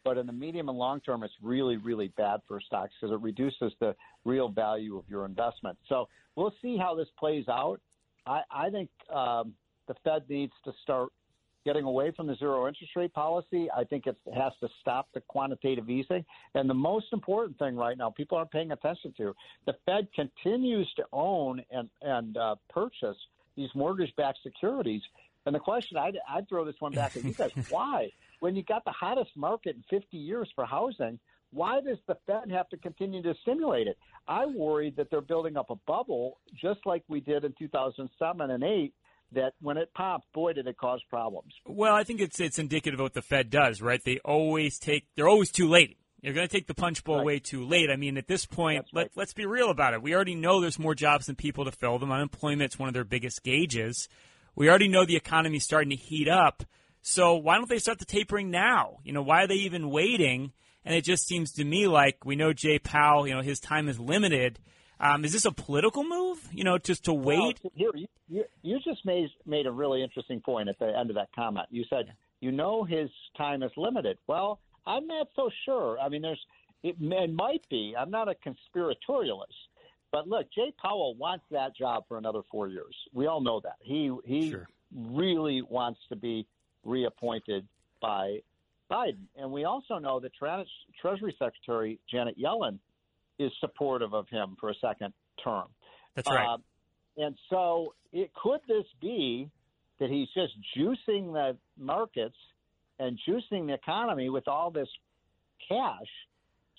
but 0.05 0.19
in 0.19 0.27
the 0.27 0.33
medium 0.33 0.69
and 0.69 0.79
long 0.79 1.01
term, 1.01 1.23
it's 1.23 1.35
really, 1.41 1.77
really 1.77 2.09
bad 2.17 2.41
for 2.49 2.61
stocks 2.61 2.93
because 3.01 3.15
it 3.15 3.21
reduces 3.21 3.73
the 3.79 3.95
real 4.25 4.49
value 4.49 4.97
of 4.97 5.05
your 5.09 5.27
investment. 5.27 5.79
So, 5.89 6.09
we'll 6.35 6.55
see 6.61 6.77
how 6.77 6.97
this 6.97 7.09
plays 7.21 7.45
out. 7.49 7.81
I, 8.27 8.41
I 8.51 8.71
think 8.71 8.91
um, 9.15 9.53
the 9.87 9.95
Fed 10.03 10.25
needs 10.29 10.55
to 10.65 10.73
start 10.83 11.11
getting 11.65 11.85
away 11.85 12.13
from 12.17 12.27
the 12.27 12.37
zero 12.37 12.69
interest 12.69 12.93
rate 12.97 13.13
policy. 13.13 13.69
I 13.77 13.85
think 13.85 14.07
it 14.07 14.17
has 14.35 14.53
to 14.61 14.69
stop 14.81 15.09
the 15.15 15.21
quantitative 15.23 15.89
easing. 15.89 16.25
And 16.55 16.69
the 16.69 16.75
most 16.75 17.07
important 17.13 17.59
thing 17.59 17.77
right 17.77 17.97
now, 17.97 18.11
people 18.11 18.39
aren't 18.39 18.51
paying 18.51 18.73
attention 18.73 19.15
to, 19.19 19.35
the 19.67 19.75
Fed 19.87 20.09
continues 20.15 20.91
to 20.97 21.05
own 21.13 21.63
and, 21.71 21.89
and 22.03 22.37
uh, 22.37 22.57
purchase 22.69 23.17
these 23.57 23.71
mortgage 23.75 24.15
backed 24.17 24.39
securities. 24.43 25.03
And 25.47 25.55
the 25.55 25.61
question, 25.61 25.97
I'd, 25.97 26.19
I'd 26.29 26.49
throw 26.49 26.65
this 26.65 26.77
one 26.79 26.93
back 26.93 27.17
at 27.17 27.25
you 27.25 27.33
guys 27.33 27.53
why? 27.71 28.11
When 28.41 28.57
you 28.57 28.63
got 28.63 28.85
the 28.85 28.93
hottest 28.93 29.31
market 29.37 29.77
in 29.77 29.99
50 29.99 30.17
years 30.17 30.49
for 30.55 30.67
housing, 30.67 31.19
why 31.53 31.81
does 31.81 31.99
the 32.09 32.17
Fed 32.27 32.51
have 32.51 32.69
to 32.71 32.77
continue 32.77 33.23
to 33.23 33.35
stimulate 33.43 33.87
it? 33.87 33.97
I 34.27 34.45
worry 34.47 34.93
that 34.97 35.09
they're 35.11 35.21
building 35.21 35.57
up 35.57 35.71
a 35.71 35.77
bubble 35.87 36.39
just 36.61 36.81
like 36.85 37.05
we 37.09 37.21
did 37.21 37.45
in 37.45 37.55
2007 37.59 38.51
and 38.51 38.65
8 38.65 38.93
that 39.35 39.55
when 39.61 39.77
it 39.77 39.93
popped, 39.95 40.33
boy, 40.33 40.53
did 40.53 40.67
it 40.67 40.77
cause 40.77 41.03
problems. 41.11 41.53
Well, 41.67 41.95
I 41.95 42.05
think 42.05 42.21
it's 42.21 42.41
it's 42.41 42.59
indicative 42.59 43.01
of 43.01 43.05
what 43.05 43.15
the 43.15 43.23
Fed 43.23 43.51
does, 43.51 43.81
right? 43.83 44.03
They 44.05 44.19
always 44.25 44.79
take 44.79 45.07
they're 45.17 45.29
always 45.29 45.51
too 45.51 45.69
late. 45.69 45.99
You're 46.23 46.33
going 46.33 46.49
to 46.49 46.53
take 46.53 46.67
the 46.67 46.75
punch 46.75 47.05
bowl 47.05 47.19
Right. 47.19 47.27
way 47.27 47.39
too 47.39 47.67
late. 47.67 47.91
I 47.91 47.97
mean, 47.97 48.17
at 48.17 48.27
this 48.27 48.47
point, 48.47 48.87
right. 48.95 49.03
let, 49.05 49.11
let's 49.15 49.35
be 49.35 49.45
real 49.45 49.69
about 49.69 49.93
it. 49.93 50.01
We 50.01 50.15
already 50.15 50.35
know 50.35 50.59
there's 50.63 50.79
more 50.79 50.95
jobs 50.95 51.27
than 51.27 51.37
people 51.37 51.67
to 51.67 51.71
fill 51.71 51.99
them. 51.99 52.11
Unemployment's 52.11 52.79
one 52.79 52.89
of 52.89 52.95
their 52.95 53.05
biggest 53.05 53.43
gauges. 53.43 54.09
We 54.57 54.71
already 54.71 54.89
know 54.89 55.05
the 55.05 55.17
economy's 55.17 55.65
starting 55.65 55.91
to 55.91 55.97
heat 55.97 56.27
up. 56.29 56.63
So 57.03 57.35
why 57.35 57.57
don't 57.59 57.69
they 57.69 57.79
start 57.79 57.99
the 57.99 58.07
tapering 58.07 58.51
now? 58.51 59.01
You 59.05 59.13
know, 59.13 59.21
why 59.21 59.43
are 59.43 59.47
they 59.47 59.57
even 59.57 59.91
waiting? 59.91 60.53
And 60.87 60.95
it 60.95 61.05
just 61.05 61.27
seems 61.27 61.53
to 61.53 61.65
me 61.65 61.87
like 61.87 62.25
we 62.25 62.37
know 62.37 62.55
Jay 62.55 62.79
Powell, 62.79 63.29
you 63.29 63.35
know, 63.35 63.43
his 63.43 63.61
time 63.61 63.89
is 63.89 64.01
limited. 64.01 64.59
Um, 65.01 65.25
is 65.25 65.33
this 65.33 65.45
a 65.45 65.53
political 65.53 66.05
move? 66.05 66.49
You 66.53 66.65
know, 66.65 66.79
just 66.79 67.05
to 67.07 67.13
wait? 67.13 67.59
Well, 67.63 67.73
here, 67.75 67.91
you, 67.95 68.07
you, 68.29 68.45
you 68.63 68.79
just 68.85 69.05
made 69.05 69.29
made 69.47 69.67
a 69.67 69.73
really 69.73 70.03
interesting 70.03 70.41
point 70.41 70.69
at 70.69 70.79
the 70.79 70.87
end 70.97 71.11
of 71.11 71.17
that 71.17 71.29
comment. 71.35 71.67
You 71.71 71.85
said 71.91 72.13
you 72.41 72.53
know 72.53 72.85
his 72.85 73.11
time 73.37 73.63
is 73.63 73.71
limited. 73.77 74.19
Well, 74.27 74.61
I'm 74.87 75.07
not 75.07 75.29
so 75.35 75.51
sure. 75.65 75.99
I 75.99 76.09
mean, 76.09 76.23
there's 76.23 76.41
it, 76.83 76.97
it 77.01 77.33
might 77.35 77.63
be. 77.71 77.95
I'm 77.99 78.11
not 78.11 78.29
a 78.29 78.35
conspiratorialist, 78.35 79.45
but 80.13 80.29
look, 80.29 80.47
Jay 80.55 80.73
Powell 80.81 81.15
wants 81.17 81.45
that 81.51 81.77
job 81.77 82.05
for 82.09 82.19
another 82.19 82.41
four 82.51 82.69
years. 82.69 82.95
We 83.13 83.27
all 83.27 83.41
know 83.41 83.61
that 83.61 83.77
he 83.81 84.11
he 84.25 84.51
Sure. 84.51 84.69
really 84.95 85.63
wants 85.63 86.01
to 86.11 86.17
be 86.17 86.47
reappointed 86.85 87.67
by 88.01 88.39
Biden, 88.91 89.25
and 89.37 89.51
we 89.51 89.65
also 89.65 89.99
know 89.99 90.21
that 90.21 90.35
Tre- 90.35 90.67
Treasury 91.01 91.35
Secretary 91.39 91.99
Janet 92.11 92.39
Yellen 92.39 92.79
is 93.39 93.53
supportive 93.61 94.15
of 94.15 94.29
him 94.29 94.57
for 94.61 94.71
a 94.71 94.75
second 94.81 95.13
term. 95.43 95.67
That's 96.15 96.29
right. 96.29 96.47
Uh, 96.47 96.59
and 97.17 97.37
so, 97.51 97.95
it 98.13 98.31
could 98.35 98.61
this 98.69 98.85
be 99.01 99.49
that 100.01 100.11
he's 100.11 100.29
just 100.35 100.53
juicing 100.77 101.33
the 101.33 101.57
markets 101.79 102.37
and 102.99 103.19
juicing 103.29 103.67
the 103.67 103.75
economy 103.75 104.29
with 104.29 104.47
all 104.49 104.71
this 104.71 104.89
cash, 105.69 106.07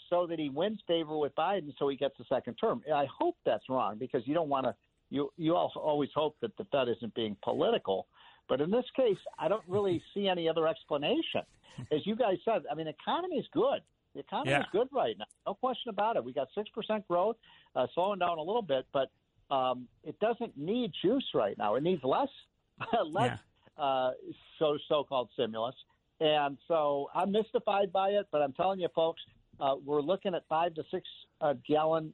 so 0.09 0.27
that 0.27 0.39
he 0.39 0.49
wins 0.49 0.79
favor 0.87 1.17
with 1.17 1.33
Biden, 1.35 1.73
so 1.79 1.87
he 1.87 1.97
gets 1.97 2.19
a 2.19 2.25
second 2.25 2.55
term. 2.55 2.83
I 2.93 3.05
hope 3.05 3.35
that's 3.45 3.63
wrong 3.69 3.97
because 3.97 4.21
you 4.25 4.33
don't 4.33 4.49
want 4.49 4.65
to. 4.65 4.75
You 5.09 5.31
you 5.37 5.55
always 5.55 6.09
hope 6.15 6.35
that 6.41 6.55
the 6.57 6.65
Fed 6.65 6.87
isn't 6.89 7.13
being 7.15 7.35
political, 7.43 8.07
but 8.47 8.61
in 8.61 8.71
this 8.71 8.85
case, 8.95 9.17
I 9.39 9.47
don't 9.47 9.63
really 9.67 10.01
see 10.13 10.27
any 10.27 10.47
other 10.49 10.67
explanation. 10.67 11.41
As 11.91 12.05
you 12.05 12.15
guys 12.15 12.37
said, 12.45 12.63
I 12.71 12.75
mean, 12.75 12.85
the 12.85 12.93
economy 13.01 13.37
is 13.37 13.45
good. 13.51 13.81
The 14.15 14.21
economy 14.21 14.51
is 14.62 14.65
good 14.71 14.88
right 14.93 15.15
now, 15.17 15.25
no 15.45 15.54
question 15.54 15.89
about 15.89 16.15
it. 16.15 16.23
We 16.23 16.34
got 16.34 16.47
six 16.56 16.69
percent 16.69 17.06
growth, 17.08 17.36
uh, 17.75 17.86
slowing 17.93 18.19
down 18.19 18.38
a 18.38 18.41
little 18.41 18.62
bit, 18.62 18.86
but 18.93 19.12
um, 19.54 19.88
it 20.04 20.17
doesn't 20.19 20.58
need 20.58 20.91
juice 21.04 21.25
right 21.34 21.58
now. 21.58 21.75
It 21.75 21.84
needs 21.84 22.01
less, 22.04 22.30
less 23.06 23.38
uh, 23.78 24.12
so 24.58 24.78
so-called 24.88 25.30
stimulus. 25.34 25.75
And 26.21 26.58
so 26.67 27.10
I'm 27.13 27.32
mystified 27.32 27.91
by 27.91 28.10
it, 28.10 28.25
but 28.32 28.41
I'm 28.41 28.54
telling 28.54 28.80
you, 28.80 28.88
folks, 28.95 29.21
uh, 29.60 29.75
we're 29.84 30.01
looking 30.01 30.34
at 30.34 30.43
five 30.47 30.73
to 30.75 30.84
six 30.91 31.06
uh, 31.41 31.54
gallon 31.67 32.13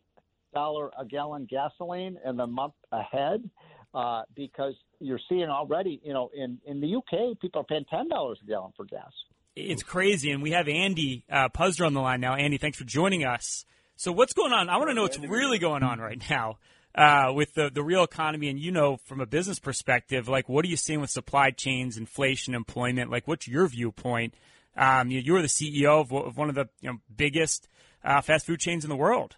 dollar 0.53 0.91
a 0.99 1.05
gallon 1.05 1.47
gasoline 1.49 2.17
in 2.25 2.35
the 2.35 2.47
month 2.47 2.73
ahead 2.91 3.49
uh, 3.93 4.23
because 4.35 4.73
you're 4.99 5.19
seeing 5.29 5.49
already, 5.49 6.01
you 6.03 6.13
know, 6.13 6.29
in 6.35 6.59
in 6.65 6.81
the 6.81 6.95
UK, 6.95 7.39
people 7.39 7.61
are 7.61 7.65
paying 7.65 7.85
ten 7.89 8.09
dollars 8.09 8.39
a 8.43 8.47
gallon 8.47 8.71
for 8.75 8.85
gas. 8.85 9.11
It's 9.55 9.83
crazy, 9.83 10.31
and 10.31 10.41
we 10.41 10.51
have 10.51 10.67
Andy 10.69 11.25
uh, 11.29 11.49
Puzder 11.49 11.85
on 11.85 11.93
the 11.93 11.99
line 11.99 12.21
now. 12.21 12.35
Andy, 12.35 12.57
thanks 12.57 12.77
for 12.77 12.85
joining 12.85 13.25
us. 13.25 13.65
So, 13.97 14.11
what's 14.11 14.33
going 14.33 14.53
on? 14.53 14.69
I 14.69 14.77
want 14.77 14.89
to 14.89 14.93
know 14.93 15.03
what's 15.03 15.19
really 15.19 15.59
going 15.59 15.83
on 15.83 15.99
right 15.99 16.21
now 16.29 16.57
uh, 16.95 17.31
with 17.33 17.53
the 17.53 17.69
the 17.69 17.83
real 17.83 18.03
economy, 18.03 18.47
and 18.47 18.57
you 18.57 18.71
know, 18.71 18.97
from 18.97 19.19
a 19.19 19.25
business 19.25 19.59
perspective, 19.59 20.29
like 20.29 20.47
what 20.47 20.63
are 20.63 20.69
you 20.69 20.77
seeing 20.77 21.01
with 21.01 21.09
supply 21.09 21.51
chains, 21.51 21.97
inflation, 21.97 22.55
employment? 22.55 23.11
Like, 23.11 23.27
what's 23.27 23.47
your 23.47 23.67
viewpoint? 23.67 24.33
Um, 24.77 25.11
you, 25.11 25.19
you 25.19 25.33
were 25.33 25.41
the 25.41 25.49
CEO 25.49 25.99
of, 25.99 26.13
of 26.13 26.37
one 26.37 26.47
of 26.47 26.55
the 26.55 26.69
you 26.79 26.91
know, 26.91 26.99
biggest 27.13 27.67
uh, 28.05 28.21
fast 28.21 28.45
food 28.45 28.61
chains 28.61 28.85
in 28.85 28.89
the 28.89 28.95
world. 28.95 29.35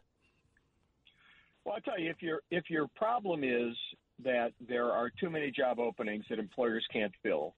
Well, 1.65 1.76
I 1.76 1.80
tell 1.80 1.99
you, 1.99 2.12
if 2.12 2.21
your 2.21 2.41
if 2.52 2.69
your 2.69 2.88
problem 2.95 3.43
is 3.43 3.76
that 4.23 4.52
there 4.67 4.91
are 4.91 5.10
too 5.19 5.32
many 5.32 5.49
job 5.49 5.80
openings 5.80 6.26
that 6.30 6.38
employers 6.38 6.86
can't 6.93 7.13
fill, 7.23 7.56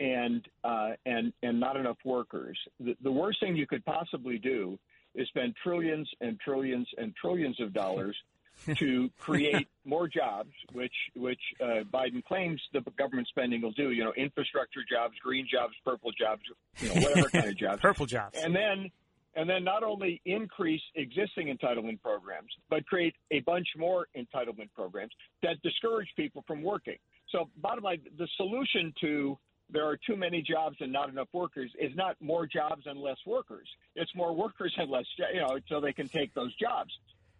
and 0.00 0.46
uh, 0.64 0.90
and 1.04 1.32
and 1.42 1.58
not 1.58 1.76
enough 1.76 1.98
workers, 2.04 2.58
the, 2.80 2.96
the 3.02 3.10
worst 3.10 3.40
thing 3.40 3.56
you 3.56 3.66
could 3.66 3.84
possibly 3.84 4.38
do 4.38 4.78
is 5.14 5.28
spend 5.28 5.54
trillions 5.62 6.08
and 6.20 6.38
trillions 6.40 6.86
and 6.98 7.14
trillions 7.16 7.58
of 7.60 7.72
dollars 7.72 8.16
to 8.76 9.10
create 9.18 9.68
more 9.84 10.08
jobs, 10.08 10.50
which 10.72 10.92
which 11.14 11.40
uh, 11.60 11.84
Biden 11.92 12.24
claims 12.24 12.60
the 12.72 12.80
government 12.98 13.28
spending 13.28 13.62
will 13.62 13.72
do. 13.72 13.90
You 13.90 14.04
know, 14.04 14.12
infrastructure 14.16 14.80
jobs, 14.90 15.14
green 15.22 15.46
jobs, 15.50 15.74
purple 15.84 16.10
jobs, 16.12 16.42
you 16.78 16.88
know, 16.88 16.94
whatever 16.94 17.28
kind 17.28 17.48
of 17.48 17.56
jobs. 17.58 17.80
Purple 17.80 18.06
jobs. 18.06 18.38
And 18.38 18.54
then 18.54 18.90
and 19.36 19.48
then 19.48 19.62
not 19.62 19.82
only 19.82 20.20
increase 20.24 20.80
existing 20.94 21.54
entitlement 21.54 22.00
programs, 22.00 22.48
but 22.70 22.86
create 22.86 23.14
a 23.30 23.40
bunch 23.40 23.68
more 23.76 24.06
entitlement 24.16 24.70
programs 24.74 25.12
that 25.42 25.60
discourage 25.62 26.08
people 26.16 26.42
from 26.46 26.62
working. 26.62 26.96
So, 27.30 27.50
bottom 27.58 27.84
line, 27.84 28.00
the 28.16 28.26
solution 28.36 28.94
to 29.02 29.38
there 29.70 29.86
are 29.86 29.98
too 30.06 30.16
many 30.16 30.42
jobs 30.42 30.76
and 30.80 30.92
not 30.92 31.08
enough 31.08 31.28
workers 31.32 31.70
is 31.78 31.92
not 31.96 32.16
more 32.20 32.46
jobs 32.46 32.82
and 32.86 33.00
less 33.00 33.18
workers. 33.26 33.68
It's 33.94 34.10
more 34.14 34.34
workers 34.34 34.74
and 34.76 34.90
less, 34.90 35.04
you 35.32 35.40
know, 35.40 35.58
so 35.68 35.80
they 35.80 35.92
can 35.92 36.08
take 36.08 36.32
those 36.34 36.54
jobs. 36.56 36.90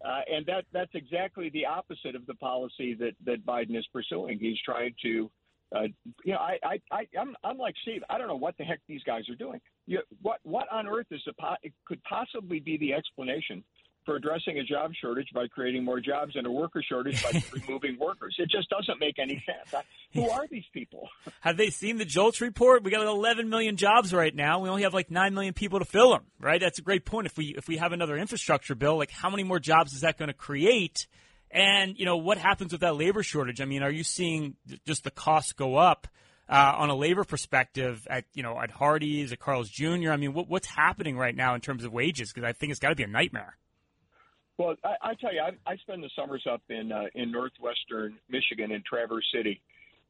Uh, 0.05 0.21
and 0.31 0.45
that 0.45 0.65
that's 0.71 0.93
exactly 0.93 1.49
the 1.49 1.65
opposite 1.65 2.15
of 2.15 2.25
the 2.27 2.35
policy 2.35 2.93
that, 2.95 3.13
that 3.25 3.45
Biden 3.45 3.75
is 3.77 3.87
pursuing. 3.91 4.37
He's 4.39 4.59
trying 4.63 4.93
to, 5.03 5.31
uh, 5.75 5.83
you 6.23 6.33
know, 6.33 6.39
I, 6.39 6.59
I, 6.63 6.81
I 6.91 7.07
I'm, 7.19 7.35
I'm 7.43 7.57
like 7.57 7.73
Steve. 7.81 8.03
I 8.09 8.17
don't 8.19 8.27
know 8.27 8.35
what 8.35 8.55
the 8.57 8.63
heck 8.63 8.79
these 8.87 9.01
guys 9.03 9.23
are 9.29 9.35
doing. 9.35 9.59
You, 9.87 10.01
what 10.21 10.39
what 10.43 10.71
on 10.71 10.87
earth 10.87 11.07
is 11.09 11.21
the 11.25 11.33
could 11.85 12.03
possibly 12.03 12.59
be 12.59 12.77
the 12.77 12.93
explanation 12.93 13.63
for 14.07 14.15
addressing 14.15 14.57
a 14.57 14.63
job 14.63 14.93
shortage 14.99 15.27
by 15.33 15.47
creating 15.47 15.83
more 15.83 15.99
jobs 15.99 16.35
and 16.35 16.47
a 16.47 16.51
worker 16.51 16.81
shortage 16.81 17.21
by 17.21 17.43
removing 17.53 17.99
workers? 17.99 18.35
It 18.39 18.49
just 18.49 18.69
doesn't 18.69 18.99
make 18.99 19.19
any 19.19 19.43
sense. 19.45 19.73
I, 19.73 19.83
who 20.13 20.29
are 20.29 20.47
these 20.47 20.63
people? 20.73 21.09
Have 21.41 21.57
they 21.57 21.69
seen 21.69 21.97
the 21.97 22.05
JOLTS 22.05 22.39
report? 22.39 22.83
We 22.83 22.89
got 22.89 23.05
11 23.05 23.49
million 23.49 23.75
jobs 23.75 24.13
right 24.13 24.33
now. 24.33 24.59
We 24.59 24.69
only 24.69 24.83
have 24.83 24.93
like 24.93 25.11
9 25.11 25.33
million 25.33 25.53
people 25.53 25.79
to 25.79 25.85
fill 25.85 26.11
them, 26.11 26.23
right? 26.39 26.61
That's 26.61 26.79
a 26.79 26.81
great 26.81 27.05
point. 27.05 27.27
If 27.27 27.37
we 27.37 27.53
if 27.57 27.67
we 27.67 27.77
have 27.77 27.91
another 27.91 28.17
infrastructure 28.17 28.75
bill, 28.75 28.97
like 28.97 29.11
how 29.11 29.29
many 29.29 29.43
more 29.43 29.59
jobs 29.59 29.93
is 29.93 30.01
that 30.01 30.17
going 30.17 30.29
to 30.29 30.33
create? 30.33 31.05
And, 31.51 31.97
you 31.97 32.05
know, 32.05 32.17
what 32.17 32.37
happens 32.37 32.71
with 32.71 32.81
that 32.81 32.95
labor 32.95 33.23
shortage? 33.23 33.61
I 33.61 33.65
mean, 33.65 33.83
are 33.83 33.91
you 33.91 34.03
seeing 34.03 34.55
just 34.85 35.03
the 35.03 35.11
costs 35.11 35.53
go 35.53 35.75
up 35.75 36.07
uh, 36.49 36.73
on 36.77 36.89
a 36.89 36.95
labor 36.95 37.23
perspective 37.23 38.05
at, 38.09 38.25
you 38.33 38.43
know, 38.43 38.59
at 38.59 38.71
Hardee's, 38.71 39.31
at 39.31 39.39
Carl's 39.39 39.69
Jr.? 39.69 40.11
I 40.11 40.17
mean, 40.17 40.33
what, 40.33 40.49
what's 40.49 40.67
happening 40.67 41.17
right 41.17 41.35
now 41.35 41.55
in 41.55 41.61
terms 41.61 41.85
of 41.85 41.93
wages? 41.93 42.33
Because 42.33 42.47
I 42.47 42.53
think 42.53 42.71
it's 42.71 42.79
got 42.79 42.89
to 42.89 42.95
be 42.95 43.03
a 43.03 43.07
nightmare. 43.07 43.57
Well, 44.57 44.75
I, 44.83 45.09
I 45.09 45.13
tell 45.15 45.33
you, 45.33 45.41
I, 45.41 45.51
I 45.71 45.77
spend 45.77 46.03
the 46.03 46.09
summers 46.15 46.45
up 46.51 46.61
in 46.69 46.91
uh, 46.91 47.05
in 47.15 47.31
northwestern 47.31 48.17
Michigan 48.29 48.71
in 48.71 48.83
Traverse 48.87 49.25
City, 49.33 49.61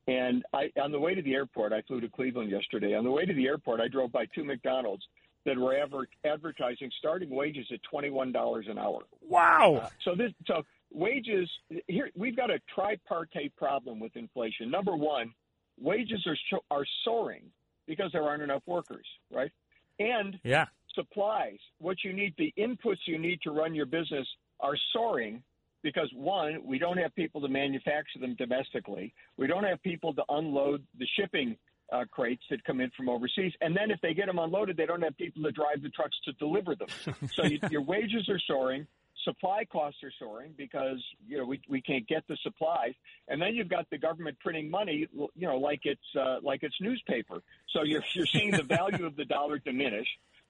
and 0.07 0.43
I 0.53 0.71
on 0.81 0.91
the 0.91 0.99
way 0.99 1.15
to 1.15 1.21
the 1.21 1.33
airport, 1.33 1.73
I 1.73 1.81
flew 1.81 1.99
to 2.01 2.09
Cleveland 2.09 2.51
yesterday. 2.51 2.95
On 2.95 3.03
the 3.03 3.11
way 3.11 3.25
to 3.25 3.33
the 3.33 3.45
airport, 3.45 3.81
I 3.81 3.87
drove 3.87 4.11
by 4.11 4.25
two 4.33 4.43
McDonald's, 4.43 5.03
that 5.47 5.57
were 5.57 5.75
adver- 5.77 6.09
advertising 6.25 6.91
starting 6.99 7.29
wages 7.29 7.65
at 7.71 7.79
$21 7.91 8.69
an 8.69 8.77
hour. 8.77 8.99
Wow. 9.27 9.81
Uh, 9.83 9.89
so 10.03 10.13
this 10.13 10.31
so 10.45 10.63
wages 10.91 11.49
here 11.87 12.11
we've 12.15 12.35
got 12.35 12.51
a 12.51 12.59
tripartite 12.75 13.55
problem 13.55 13.99
with 13.99 14.15
inflation. 14.15 14.69
Number 14.69 14.95
one, 14.95 15.33
wages 15.79 16.21
are 16.27 16.37
so- 16.51 16.63
are 16.69 16.85
soaring 17.05 17.43
because 17.87 18.11
there 18.11 18.23
aren't 18.23 18.43
enough 18.43 18.63
workers, 18.65 19.05
right? 19.31 19.51
And 19.99 20.37
yeah. 20.43 20.65
Supplies, 20.97 21.59
what 21.79 21.97
you 22.03 22.11
need, 22.11 22.33
the 22.37 22.53
inputs 22.57 22.97
you 23.05 23.17
need 23.19 23.39
to 23.43 23.51
run 23.51 23.73
your 23.73 23.85
business 23.85 24.27
are 24.59 24.75
soaring 24.91 25.43
because 25.83 26.11
one, 26.13 26.61
we 26.65 26.79
don't 26.79 26.97
have 26.97 27.13
people 27.15 27.39
to 27.41 27.47
manufacture 27.47 28.19
them 28.19 28.35
domestically. 28.37 29.13
We 29.37 29.47
don't 29.47 29.63
have 29.63 29.81
people 29.83 30.13
to 30.15 30.23
unload 30.29 30.83
the 30.99 31.07
shipping 31.17 31.55
uh, 31.91 32.03
crates 32.11 32.43
that 32.49 32.63
come 32.65 32.81
in 32.81 32.91
from 32.97 33.09
overseas. 33.09 33.53
And 33.61 33.75
then 33.75 33.91
if 33.91 34.01
they 34.01 34.13
get 34.13 34.25
them 34.25 34.39
unloaded, 34.39 34.75
they 34.75 34.85
don't 34.85 35.01
have 35.01 35.15
people 35.17 35.43
to 35.43 35.51
drive 35.51 35.81
the 35.81 35.89
trucks 35.89 36.17
to 36.25 36.33
deliver 36.33 36.75
them. 36.75 36.87
so 37.33 37.45
you, 37.45 37.59
your 37.69 37.83
wages 37.83 38.27
are 38.29 38.39
soaring. 38.47 38.87
Supply 39.23 39.65
costs 39.65 39.99
are 40.03 40.11
soaring 40.19 40.53
because 40.57 41.03
you 41.27 41.37
know 41.37 41.45
we, 41.45 41.59
we 41.67 41.81
can't 41.81 42.07
get 42.07 42.23
the 42.29 42.37
supplies, 42.43 42.93
and 43.27 43.41
then 43.41 43.55
you've 43.55 43.67
got 43.67 43.89
the 43.89 43.97
government 43.97 44.37
printing 44.39 44.69
money, 44.69 45.05
you 45.13 45.47
know, 45.47 45.57
like 45.57 45.81
it's 45.83 45.99
uh, 46.17 46.37
like 46.41 46.63
it's 46.63 46.75
newspaper. 46.79 47.41
So 47.73 47.83
you're 47.83 48.03
you're 48.13 48.27
seeing 48.27 48.51
the 48.51 48.63
value 48.63 49.05
of 49.05 49.17
the 49.17 49.25
dollar 49.25 49.59
diminish 49.59 50.07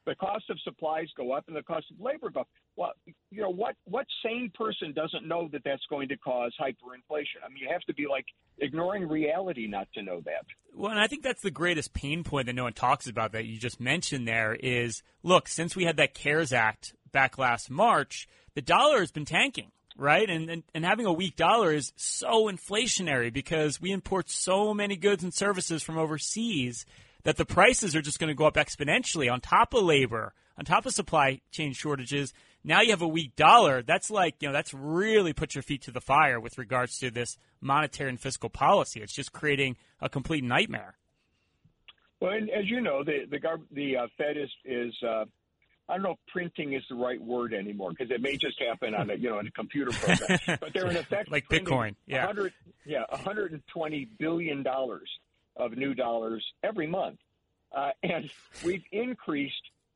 the 0.07 0.15
cost 0.15 0.49
of 0.49 0.57
supplies 0.63 1.07
go 1.15 1.33
up 1.33 1.43
and 1.47 1.55
the 1.55 1.61
cost 1.61 1.85
of 1.91 1.99
labor 1.99 2.29
go 2.29 2.41
up. 2.41 2.47
Well, 2.77 2.93
you 3.29 3.41
know 3.41 3.49
what? 3.49 3.75
What 3.83 4.07
sane 4.23 4.49
person 4.55 4.93
doesn't 4.93 5.27
know 5.27 5.49
that 5.51 5.61
that's 5.65 5.83
going 5.89 6.07
to 6.07 6.17
cause 6.17 6.53
hyperinflation? 6.59 7.43
I 7.45 7.49
mean, 7.49 7.57
you 7.61 7.69
have 7.71 7.81
to 7.81 7.93
be 7.93 8.07
like 8.09 8.25
ignoring 8.57 9.07
reality 9.07 9.67
not 9.67 9.87
to 9.95 10.01
know 10.01 10.21
that. 10.21 10.45
Well, 10.73 10.91
and 10.91 10.99
I 10.99 11.07
think 11.07 11.23
that's 11.23 11.41
the 11.41 11.51
greatest 11.51 11.93
pain 11.93 12.23
point 12.23 12.47
that 12.47 12.53
no 12.53 12.63
one 12.63 12.73
talks 12.73 13.07
about 13.07 13.33
that 13.33 13.45
you 13.45 13.59
just 13.59 13.79
mentioned. 13.79 14.27
There 14.27 14.55
is, 14.55 15.03
look, 15.23 15.49
since 15.49 15.75
we 15.75 15.83
had 15.83 15.97
that 15.97 16.13
CARES 16.13 16.53
Act 16.53 16.93
back 17.11 17.37
last 17.37 17.69
March, 17.69 18.27
the 18.55 18.61
dollar 18.61 19.01
has 19.01 19.11
been 19.11 19.25
tanking 19.25 19.71
right? 19.99 20.29
And, 20.29 20.47
and, 20.47 20.63
and 20.75 20.85
having 20.85 21.07
a 21.07 21.11
weak 21.11 21.35
dollar 21.35 21.73
is 21.73 21.91
so 21.95 22.51
inflationary 22.51 23.33
because 23.33 23.81
we 23.81 23.91
import 23.91 24.29
so 24.29 24.71
many 24.71 24.95
goods 24.95 25.23
and 25.23 25.33
services 25.33 25.81
from 25.81 25.97
overseas 25.97 26.85
that 27.27 27.35
the 27.35 27.43
prices 27.43 27.93
are 27.93 28.01
just 28.01 28.19
going 28.19 28.29
to 28.29 28.33
go 28.33 28.45
up 28.45 28.55
exponentially 28.55 29.29
on 29.29 29.41
top 29.41 29.73
of 29.73 29.83
labor, 29.83 30.33
on 30.57 30.63
top 30.63 30.85
of 30.85 30.93
supply 30.93 31.41
chain 31.51 31.73
shortages. 31.73 32.33
Now 32.63 32.79
you 32.79 32.91
have 32.91 33.01
a 33.01 33.07
weak 33.07 33.35
dollar. 33.35 33.83
That's 33.83 34.09
like, 34.09 34.35
you 34.39 34.47
know, 34.47 34.53
that's 34.53 34.73
really 34.73 35.33
put 35.33 35.53
your 35.53 35.61
feet 35.61 35.81
to 35.81 35.91
the 35.91 35.99
fire 35.99 36.39
with 36.39 36.57
regards 36.57 36.97
to 36.99 37.11
this 37.11 37.37
monetary 37.59 38.11
and 38.11 38.17
fiscal 38.17 38.49
policy. 38.49 39.01
It's 39.01 39.11
just 39.11 39.33
creating 39.33 39.75
a 39.99 40.07
complete 40.07 40.41
nightmare. 40.41 40.95
Well, 42.21 42.31
and 42.31 42.49
as 42.49 42.69
you 42.69 42.79
know, 42.79 43.03
the 43.03 43.25
the, 43.29 43.39
the 43.73 43.97
uh, 43.97 44.07
Fed 44.17 44.37
is 44.37 44.49
is 44.63 44.93
uh, 45.03 45.25
I 45.89 45.95
don't 45.95 46.03
know 46.03 46.11
if 46.11 46.19
printing 46.31 46.75
is 46.75 46.83
the 46.89 46.95
right 46.95 47.21
word 47.21 47.53
anymore 47.53 47.89
because 47.89 48.09
it 48.09 48.21
may 48.21 48.37
just 48.37 48.57
happen 48.61 48.95
on 48.95 49.09
a 49.09 49.15
you 49.15 49.29
know 49.29 49.39
in 49.39 49.47
a 49.47 49.51
computer 49.51 49.91
program, 49.91 50.39
but 50.61 50.73
they're 50.73 50.89
in 50.89 50.95
effect 50.95 51.29
like 51.29 51.49
Bitcoin, 51.49 51.95
yeah, 52.05 52.25
100, 52.25 52.53
yeah, 52.85 53.03
120 53.09 54.07
billion 54.17 54.63
dollars 54.63 55.09
of 55.57 55.77
new 55.77 55.93
dollars 55.93 56.45
every 56.63 56.87
month. 56.87 57.17
Uh, 57.75 57.91
and 58.03 58.29
we've 58.63 58.83
increased 58.91 59.53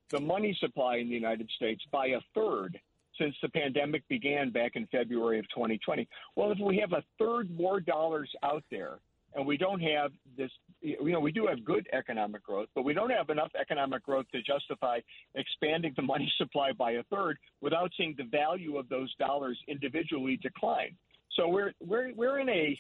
the 0.10 0.20
money 0.20 0.56
supply 0.60 0.98
in 0.98 1.08
the 1.08 1.16
United 1.16 1.50
States 1.56 1.82
by 1.92 2.08
a 2.08 2.20
third 2.36 2.80
since 3.18 3.36
the 3.42 3.50
pandemic 3.50 4.08
began 4.08 4.50
back 4.50 4.76
in 4.76 4.88
February 4.88 5.40
of 5.40 5.46
2020. 5.50 6.08
Well, 6.36 6.52
if 6.52 6.60
we 6.60 6.78
have 6.78 6.94
a 6.94 7.04
third 7.20 7.56
more 7.56 7.80
dollars 7.80 8.30
out 8.44 8.64
there 8.72 9.00
and 9.36 9.46
we 9.46 9.58
don't 9.58 9.80
have 9.82 10.12
this, 10.38 10.52
you 10.82 11.12
know, 11.12 11.20
we 11.20 11.32
do 11.32 11.48
have 11.48 11.64
good 11.64 11.88
economic 11.94 12.44
growth, 12.44 12.68
but 12.76 12.84
we 12.84 12.94
don't 12.94 13.12
have 13.12 13.30
enough 13.30 13.52
economic 13.60 14.04
growth 14.04 14.26
to 14.34 14.42
justify 14.42 15.00
expanding 15.36 15.94
the 15.96 16.02
money 16.02 16.32
supply 16.38 16.72
by 16.74 16.92
a 16.92 17.04
third 17.04 17.38
without 17.62 17.92
seeing 17.96 18.16
the 18.18 18.26
value 18.26 18.78
of 18.78 18.90
those 18.90 19.14
dollars 19.16 19.58
individually 19.68 20.38
decline. 20.42 20.96
So 21.36 21.48
we're 21.48 21.72
we're 21.80 22.14
we're 22.14 22.40
in 22.40 22.50
a 22.50 22.78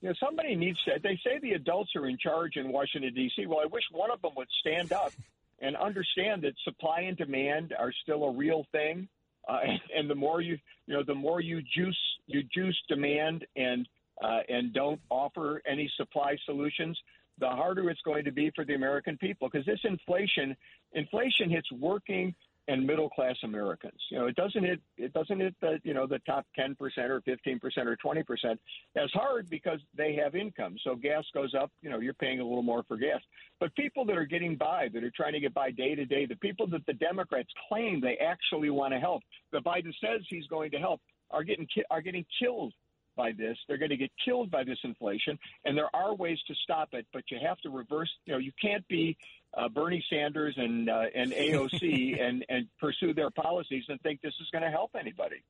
you 0.00 0.08
know, 0.08 0.14
somebody 0.22 0.54
needs 0.54 0.78
to. 0.84 0.92
They 1.02 1.18
say 1.24 1.38
the 1.40 1.52
adults 1.52 1.90
are 1.96 2.06
in 2.06 2.18
charge 2.18 2.56
in 2.56 2.70
Washington 2.70 3.12
D.C. 3.14 3.46
Well, 3.46 3.60
I 3.60 3.66
wish 3.66 3.84
one 3.90 4.10
of 4.10 4.22
them 4.22 4.32
would 4.36 4.48
stand 4.60 4.92
up 4.92 5.12
and 5.60 5.76
understand 5.76 6.42
that 6.42 6.54
supply 6.64 7.00
and 7.00 7.16
demand 7.16 7.74
are 7.78 7.92
still 8.02 8.24
a 8.24 8.32
real 8.32 8.64
thing. 8.70 9.08
Uh, 9.48 9.58
and, 9.64 9.80
and 9.96 10.10
the 10.10 10.14
more 10.14 10.40
you, 10.40 10.58
you 10.86 10.94
know, 10.94 11.02
the 11.02 11.14
more 11.14 11.40
you 11.40 11.62
juice, 11.62 11.98
you 12.26 12.42
juice 12.54 12.78
demand 12.88 13.46
and 13.56 13.88
uh, 14.22 14.40
and 14.48 14.72
don't 14.72 15.00
offer 15.10 15.62
any 15.66 15.90
supply 15.96 16.36
solutions, 16.44 16.98
the 17.38 17.48
harder 17.48 17.88
it's 17.88 18.00
going 18.02 18.24
to 18.24 18.32
be 18.32 18.50
for 18.54 18.64
the 18.64 18.74
American 18.74 19.16
people. 19.16 19.48
Because 19.48 19.64
this 19.66 19.80
inflation, 19.84 20.56
inflation 20.92 21.50
hits 21.50 21.70
working 21.72 22.34
and 22.68 22.86
middle 22.86 23.08
class 23.08 23.36
Americans. 23.42 23.98
You 24.10 24.18
know, 24.18 24.26
it 24.26 24.36
doesn't 24.36 24.62
hit 24.62 24.80
it 24.96 25.12
doesn't 25.12 25.40
hit 25.40 25.54
the 25.60 25.80
you 25.82 25.94
know 25.94 26.06
the 26.06 26.18
top 26.20 26.46
ten 26.54 26.74
percent 26.74 27.10
or 27.10 27.20
fifteen 27.22 27.58
percent 27.58 27.88
or 27.88 27.96
twenty 27.96 28.22
percent 28.22 28.60
as 28.94 29.10
hard 29.12 29.48
because 29.50 29.80
they 29.96 30.14
have 30.14 30.34
income. 30.36 30.76
So 30.84 30.94
gas 30.94 31.24
goes 31.34 31.54
up, 31.54 31.72
you 31.82 31.90
know, 31.90 31.98
you're 31.98 32.14
paying 32.14 32.40
a 32.40 32.44
little 32.44 32.62
more 32.62 32.84
for 32.86 32.96
gas. 32.96 33.20
But 33.58 33.74
people 33.74 34.04
that 34.06 34.16
are 34.16 34.26
getting 34.26 34.56
by, 34.56 34.88
that 34.92 35.02
are 35.02 35.12
trying 35.16 35.32
to 35.32 35.40
get 35.40 35.54
by 35.54 35.70
day 35.70 35.94
to 35.94 36.04
day, 36.04 36.26
the 36.26 36.36
people 36.36 36.66
that 36.68 36.84
the 36.86 36.92
Democrats 36.92 37.48
claim 37.68 38.00
they 38.00 38.16
actually 38.18 38.70
want 38.70 38.92
to 38.92 39.00
help, 39.00 39.22
that 39.52 39.64
Biden 39.64 39.92
says 40.00 40.20
he's 40.28 40.46
going 40.46 40.70
to 40.72 40.78
help, 40.78 41.00
are 41.30 41.42
getting 41.42 41.66
ki- 41.74 41.84
are 41.90 42.02
getting 42.02 42.24
killed 42.38 42.72
by 43.16 43.32
this. 43.32 43.58
They're 43.66 43.78
going 43.78 43.90
to 43.90 43.96
get 43.96 44.12
killed 44.24 44.50
by 44.50 44.62
this 44.62 44.78
inflation, 44.84 45.38
and 45.64 45.76
there 45.76 45.94
are 45.94 46.14
ways 46.14 46.38
to 46.46 46.54
stop 46.62 46.90
it, 46.92 47.06
but 47.12 47.24
you 47.30 47.38
have 47.44 47.58
to 47.62 47.70
reverse. 47.70 48.10
You 48.26 48.34
know, 48.34 48.38
you 48.38 48.52
can't 48.62 48.86
be 48.88 49.16
uh, 49.56 49.68
Bernie 49.68 50.04
Sanders 50.10 50.54
and 50.56 50.88
uh, 50.88 51.04
and 51.14 51.32
AOC 51.32 52.20
and 52.26 52.44
and 52.48 52.66
pursue 52.80 53.14
their 53.14 53.30
policies 53.30 53.84
and 53.88 54.00
think 54.02 54.20
this 54.20 54.34
is 54.40 54.48
going 54.52 54.64
to 54.64 54.70
help 54.70 54.90
anybody. 54.98 55.42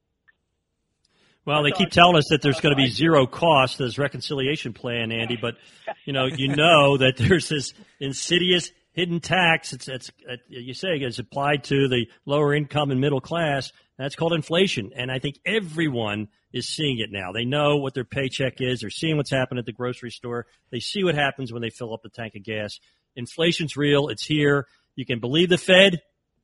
Well, 1.45 1.63
they 1.63 1.71
keep 1.71 1.91
telling 1.91 2.17
us 2.17 2.29
that 2.29 2.43
there's 2.43 2.61
going 2.61 2.77
to 2.77 2.83
be 2.83 2.91
zero 2.91 3.27
cost 3.27 3.79
this 3.79 3.97
reconciliation 3.97 4.75
plan, 4.75 5.11
Andy. 5.11 5.39
But 5.41 5.57
you 6.05 6.13
know, 6.13 6.27
you 6.27 6.55
know 6.55 6.99
that 6.99 7.17
there's 7.17 7.49
this 7.49 7.73
insidious 8.01 8.71
hidden 8.93 9.21
tax. 9.21 9.73
It's, 9.73 9.89
it's 9.89 10.11
it, 10.27 10.41
you 10.49 10.75
say 10.75 10.89
it's 10.97 11.19
applied 11.19 11.65
to 11.65 11.89
the 11.89 12.07
lower 12.27 12.53
income 12.55 12.91
and 12.91 13.01
middle 13.01 13.21
class. 13.21 13.73
That's 13.97 14.15
called 14.15 14.35
inflation, 14.35 14.93
and 14.95 15.11
I 15.11 15.21
think 15.21 15.37
everyone 15.47 16.29
is 16.53 16.69
seeing 16.69 16.99
it 16.99 17.11
now. 17.11 17.33
They 17.33 17.45
know 17.45 17.77
what 17.77 17.95
their 17.95 18.05
paycheck 18.05 18.61
is. 18.61 18.81
They're 18.81 18.91
seeing 18.91 19.17
what's 19.17 19.31
happened 19.31 19.59
at 19.59 19.67
the 19.67 19.73
grocery 19.73 20.11
store. 20.11 20.47
They 20.71 20.81
see 20.81 21.03
what 21.05 21.15
happens 21.15 21.53
when 21.53 21.63
they 21.63 21.71
fill 21.71 21.95
up 21.95 22.03
the 22.03 22.09
tank 22.09 22.35
of 22.37 22.43
gas. 22.43 22.79
Inflation's 23.17 23.77
real. 23.77 24.09
It's 24.09 24.25
here. 24.25 24.67
You 24.95 25.07
can 25.07 25.21
believe 25.21 25.49
the 25.49 25.59
Fed, 25.59 26.01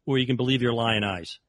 or 0.07 0.19
you 0.19 0.27
can 0.27 0.37
believe 0.37 0.63
your 0.63 0.73
lying 0.73 1.05
eyes. 1.05 1.39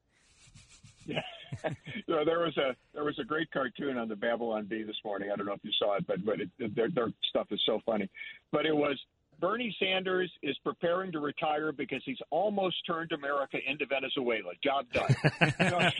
Yeah. 1.08 1.70
you 2.08 2.14
know, 2.14 2.24
there 2.24 2.40
was 2.40 2.56
a 2.56 2.74
there 2.92 3.04
was 3.04 3.16
a 3.20 3.24
great 3.24 3.48
cartoon 3.52 3.96
on 3.96 4.08
the 4.08 4.16
Babylon 4.16 4.66
Bee 4.68 4.82
this 4.82 4.96
morning. 5.04 5.30
I 5.32 5.36
don't 5.36 5.46
know 5.46 5.52
if 5.52 5.60
you 5.62 5.70
saw 5.78 5.94
it, 5.94 6.04
but 6.04 6.24
but 6.24 6.40
it, 6.40 6.74
their, 6.74 6.90
their 6.90 7.12
stuff 7.30 7.46
is 7.52 7.62
so 7.64 7.78
funny. 7.86 8.10
But 8.50 8.66
it 8.66 8.74
was 8.74 8.98
Bernie 9.40 9.74
Sanders 9.78 10.30
is 10.42 10.56
preparing 10.64 11.12
to 11.12 11.20
retire 11.20 11.72
because 11.72 12.02
he's 12.04 12.18
almost 12.30 12.76
turned 12.86 13.12
America 13.12 13.58
into 13.66 13.86
Venezuela. 13.86 14.52
Job 14.62 14.86
done. 14.92 15.14
you 15.60 15.70
know, 15.70 15.90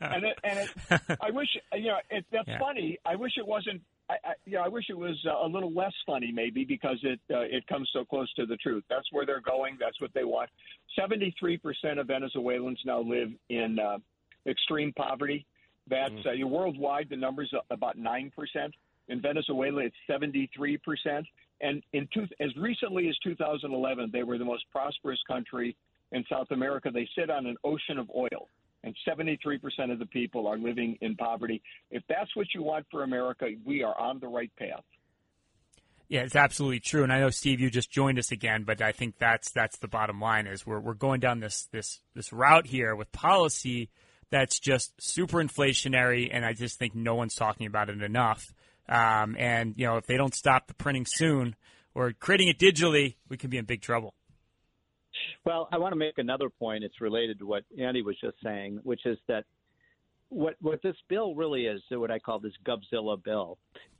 and 0.00 0.24
it, 0.24 0.38
and 0.44 0.58
it, 0.58 1.18
I 1.20 1.30
wish 1.30 1.48
you 1.74 1.88
know 1.88 1.98
it, 2.10 2.24
that's 2.32 2.48
yeah. 2.48 2.58
funny. 2.58 2.98
I 3.04 3.16
wish 3.16 3.32
it 3.36 3.46
wasn't. 3.46 3.82
I, 4.12 4.30
I, 4.30 4.32
you 4.44 4.54
know, 4.54 4.62
I 4.62 4.68
wish 4.68 4.86
it 4.88 4.96
was 4.96 5.16
a 5.42 5.46
little 5.46 5.72
less 5.72 5.92
funny, 6.06 6.32
maybe, 6.32 6.64
because 6.64 6.98
it 7.02 7.20
uh, 7.30 7.40
it 7.40 7.66
comes 7.66 7.88
so 7.92 8.04
close 8.04 8.32
to 8.34 8.46
the 8.46 8.56
truth. 8.56 8.84
That's 8.90 9.06
where 9.10 9.24
they're 9.24 9.40
going. 9.40 9.76
That's 9.80 10.00
what 10.00 10.12
they 10.14 10.24
want. 10.24 10.50
Seventy 10.98 11.34
three 11.38 11.56
percent 11.56 11.98
of 11.98 12.06
Venezuelans 12.06 12.80
now 12.84 13.00
live 13.00 13.30
in 13.48 13.78
uh, 13.78 13.98
extreme 14.46 14.92
poverty. 14.92 15.46
That's 15.88 16.12
mm. 16.12 16.42
uh, 16.42 16.46
worldwide. 16.46 17.08
The 17.10 17.16
number's 17.16 17.52
about 17.70 17.96
nine 17.96 18.30
percent. 18.36 18.74
In 19.08 19.20
Venezuela, 19.20 19.82
it's 19.82 19.96
seventy 20.06 20.50
three 20.54 20.76
percent. 20.76 21.26
And 21.60 21.82
in 21.92 22.08
two, 22.12 22.26
as 22.40 22.54
recently 22.56 23.08
as 23.08 23.16
2011, 23.22 24.10
they 24.12 24.24
were 24.24 24.36
the 24.36 24.44
most 24.44 24.64
prosperous 24.72 25.20
country 25.28 25.76
in 26.10 26.24
South 26.28 26.50
America. 26.50 26.90
They 26.92 27.08
sit 27.16 27.30
on 27.30 27.46
an 27.46 27.56
ocean 27.62 27.98
of 27.98 28.10
oil, 28.14 28.48
and 28.84 28.96
73% 29.08 29.92
of 29.92 29.98
the 29.98 30.06
people 30.06 30.46
are 30.46 30.58
living 30.58 30.98
in 31.00 31.16
poverty. 31.16 31.62
If 31.90 32.02
that's 32.08 32.34
what 32.34 32.48
you 32.54 32.62
want 32.62 32.86
for 32.90 33.02
America, 33.02 33.46
we 33.64 33.82
are 33.82 33.98
on 33.98 34.18
the 34.18 34.28
right 34.28 34.50
path. 34.58 34.84
Yeah, 36.08 36.20
it's 36.22 36.36
absolutely 36.36 36.80
true. 36.80 37.04
And 37.04 37.12
I 37.12 37.20
know 37.20 37.30
Steve, 37.30 37.60
you 37.60 37.70
just 37.70 37.90
joined 37.90 38.18
us 38.18 38.32
again, 38.32 38.64
but 38.64 38.82
I 38.82 38.92
think 38.92 39.14
that's 39.18 39.50
that's 39.50 39.78
the 39.78 39.88
bottom 39.88 40.20
line 40.20 40.46
is 40.46 40.66
we're 40.66 40.80
we're 40.80 40.92
going 40.92 41.20
down 41.20 41.40
this 41.40 41.68
this 41.72 42.00
this 42.14 42.32
route 42.34 42.66
here 42.66 42.94
with 42.94 43.10
policy 43.12 43.88
that's 44.28 44.58
just 44.58 44.92
super 45.00 45.38
inflationary, 45.42 46.28
and 46.30 46.44
I 46.44 46.52
just 46.52 46.78
think 46.78 46.94
no 46.94 47.14
one's 47.14 47.34
talking 47.34 47.66
about 47.66 47.88
it 47.88 48.02
enough. 48.02 48.52
Um, 48.88 49.36
and 49.38 49.74
you 49.76 49.86
know, 49.86 49.96
if 49.96 50.06
they 50.06 50.18
don't 50.18 50.34
stop 50.34 50.66
the 50.66 50.74
printing 50.74 51.06
soon 51.06 51.56
or 51.94 52.12
creating 52.12 52.48
it 52.48 52.58
digitally, 52.58 53.16
we 53.28 53.38
could 53.38 53.50
be 53.50 53.58
in 53.58 53.64
big 53.64 53.80
trouble. 53.80 54.14
Well, 55.44 55.68
I 55.72 55.78
want 55.78 55.92
to 55.92 55.98
make 55.98 56.18
another 56.18 56.48
point. 56.48 56.84
It's 56.84 57.00
related 57.00 57.38
to 57.40 57.46
what 57.46 57.64
Andy 57.78 58.02
was 58.02 58.16
just 58.20 58.36
saying, 58.42 58.80
which 58.82 59.04
is 59.06 59.18
that 59.28 59.44
what 60.28 60.56
what 60.60 60.82
this 60.82 60.96
bill 61.08 61.34
really 61.34 61.66
is, 61.66 61.80
what 61.90 62.10
I 62.10 62.18
call 62.18 62.38
this 62.38 62.52
Gubzilla 62.66 63.22
bill, 63.22 63.58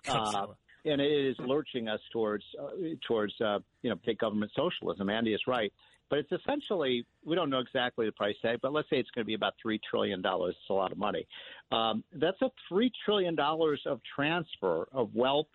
uh, 0.09 0.47
and 0.85 1.01
it 1.01 1.11
is 1.11 1.37
lurching 1.39 1.89
us 1.89 2.01
towards 2.13 2.45
uh, 2.61 2.71
towards 3.07 3.35
uh, 3.41 3.59
you 3.83 3.91
know 3.91 3.97
big 4.05 4.19
government 4.19 4.51
socialism. 4.57 5.11
Andy 5.11 5.35
is 5.35 5.43
right, 5.47 5.73
but 6.09 6.19
it's 6.19 6.33
essentially 6.33 7.05
we 7.25 7.35
don't 7.35 7.51
know 7.51 7.61
exactly 7.61 8.07
the 8.07 8.13
price 8.13 8.37
tag, 8.43 8.59
but 8.63 8.73
let's 8.73 8.89
say 8.91 8.97
it's 8.97 9.11
going 9.11 9.25
to 9.25 9.27
be 9.27 9.35
about 9.35 9.55
three 9.61 9.81
trillion 9.89 10.23
dollars. 10.23 10.55
It's 10.61 10.71
a 10.71 10.75
lot 10.75 10.93
of 10.93 10.99
money. 10.99 11.27
Um, 11.71 12.03
that's 12.15 12.41
a 12.43 12.51
three 12.69 12.91
trillion 13.05 13.35
dollars 13.35 13.81
of 13.87 14.01
transfer 14.15 14.89
of 14.93 15.15
wealth 15.15 15.49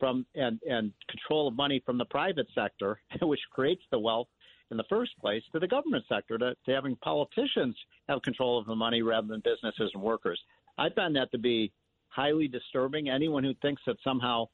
from 0.00 0.26
and 0.34 0.60
and 0.68 0.92
control 1.08 1.48
of 1.48 1.54
money 1.54 1.82
from 1.84 1.98
the 1.98 2.04
private 2.04 2.48
sector, 2.54 3.00
which 3.22 3.40
creates 3.52 3.82
the 3.90 3.98
wealth 3.98 4.28
in 4.70 4.76
the 4.76 4.84
first 4.88 5.12
place, 5.18 5.42
to 5.52 5.58
the 5.58 5.66
government 5.66 6.04
sector, 6.08 6.38
to, 6.38 6.54
to 6.66 6.72
having 6.72 6.96
politicians 6.96 7.76
have 8.08 8.22
control 8.22 8.58
of 8.58 8.66
the 8.66 8.74
money 8.74 9.02
rather 9.02 9.26
than 9.26 9.40
businesses 9.40 9.90
and 9.94 10.02
workers. 10.02 10.40
I 10.76 10.90
find 10.90 11.16
that 11.16 11.30
to 11.32 11.38
be 11.38 11.72
highly 12.08 12.48
disturbing. 12.48 13.08
Anyone 13.08 13.44
who 13.44 13.54
thinks 13.62 13.82
that 13.86 13.96
somehow 14.04 14.46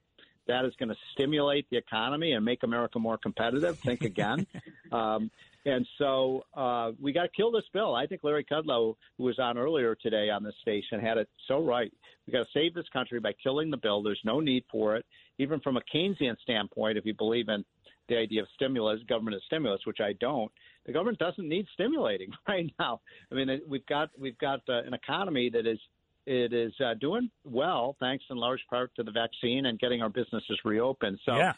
that 0.46 0.64
is 0.64 0.74
going 0.78 0.90
to 0.90 0.96
stimulate 1.12 1.66
the 1.70 1.76
economy 1.76 2.32
and 2.32 2.44
make 2.44 2.62
America 2.62 2.98
more 2.98 3.18
competitive, 3.18 3.78
think 3.78 4.02
again. 4.02 4.46
um, 4.92 5.30
and 5.66 5.86
so 5.96 6.44
uh, 6.54 6.92
we 7.00 7.12
got 7.12 7.22
to 7.22 7.30
kill 7.34 7.50
this 7.50 7.64
bill. 7.72 7.94
I 7.94 8.06
think 8.06 8.22
Larry 8.22 8.44
Kudlow, 8.44 8.96
who 9.16 9.24
was 9.24 9.38
on 9.38 9.56
earlier 9.56 9.94
today 9.94 10.28
on 10.28 10.42
this 10.42 10.54
station, 10.60 11.00
had 11.00 11.16
it 11.16 11.28
so 11.48 11.64
right. 11.64 11.90
We 12.26 12.32
got 12.32 12.44
to 12.44 12.52
save 12.52 12.74
this 12.74 12.88
country 12.92 13.18
by 13.18 13.32
killing 13.42 13.70
the 13.70 13.78
bill. 13.78 14.02
There's 14.02 14.20
no 14.24 14.40
need 14.40 14.64
for 14.70 14.96
it, 14.96 15.06
even 15.38 15.60
from 15.60 15.78
a 15.78 15.82
Keynesian 15.94 16.36
standpoint. 16.42 16.98
If 16.98 17.06
you 17.06 17.14
believe 17.14 17.48
in 17.48 17.64
the 18.08 18.16
idea 18.16 18.42
of 18.42 18.48
stimulus, 18.54 19.00
government 19.08 19.36
as 19.36 19.42
stimulus, 19.46 19.80
which 19.84 20.00
I 20.00 20.12
don't, 20.20 20.50
the 20.86 20.92
government 20.92 21.18
doesn't 21.18 21.48
need 21.48 21.66
stimulating 21.72 22.30
right 22.48 22.70
now. 22.78 23.00
I 23.30 23.34
mean, 23.34 23.60
we've 23.66 23.86
got 23.86 24.10
we've 24.18 24.38
got 24.38 24.60
uh, 24.68 24.82
an 24.82 24.94
economy 24.94 25.50
that 25.50 25.66
is 25.66 25.78
it 26.26 26.52
is 26.52 26.72
uh, 26.84 26.94
doing 26.94 27.30
well, 27.44 27.96
thanks 28.00 28.24
in 28.30 28.36
large 28.36 28.64
part 28.70 28.94
to 28.96 29.02
the 29.02 29.10
vaccine 29.10 29.66
and 29.66 29.78
getting 29.78 30.00
our 30.02 30.08
businesses 30.08 30.58
reopened. 30.64 31.18
So, 31.26 31.36
yeah. 31.36 31.52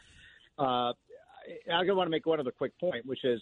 uh, 0.59 0.93
I 1.73 1.83
want 1.85 2.07
to 2.07 2.11
make 2.11 2.27
one 2.27 2.41
other 2.41 2.51
quick 2.51 2.77
point, 2.81 3.07
which 3.07 3.25
is 3.25 3.41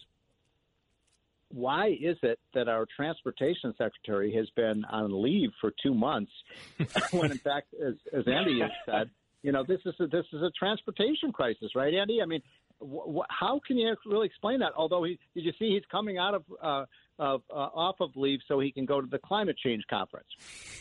why 1.49 1.89
is 1.89 2.17
it 2.23 2.39
that 2.53 2.69
our 2.69 2.87
transportation 2.97 3.75
secretary 3.79 4.35
has 4.35 4.51
been 4.51 4.85
on 4.91 5.23
leave 5.23 5.51
for 5.61 5.73
two 5.83 5.95
months 5.95 6.33
when, 7.13 7.31
in 7.31 7.39
fact, 7.39 7.69
as, 7.75 7.95
as 8.13 8.25
Andy 8.27 8.61
has 8.61 8.71
said, 8.85 9.11
you 9.43 9.53
know, 9.53 9.65
this 9.67 9.81
is 9.85 9.95
a, 10.01 10.07
this 10.07 10.25
is 10.33 10.43
a 10.43 10.51
transportation 10.59 11.33
crisis, 11.33 11.71
right, 11.75 11.95
Andy? 11.95 12.21
I 12.23 12.27
mean, 12.27 12.43
wh- 12.85 13.17
wh- 13.17 13.31
how 13.31 13.61
can 13.67 13.79
you 13.79 13.95
really 14.07 14.27
explain 14.27 14.61
that? 14.61 14.73
Although 14.77 15.05
he, 15.05 15.19
did 15.35 15.45
you 15.45 15.53
see 15.59 15.71
he's 15.71 15.85
coming 15.91 16.19
out 16.19 16.35
of 16.35 16.45
uh, 16.63 16.85
of 17.19 17.43
uh, 17.51 17.55
off 17.55 17.97
of 18.01 18.11
leave 18.17 18.41
so 18.47 18.59
he 18.61 18.73
can 18.73 18.85
go 18.85 19.01
to 19.01 19.07
the 19.07 19.19
climate 19.19 19.57
change 19.57 19.85
conference. 19.89 20.29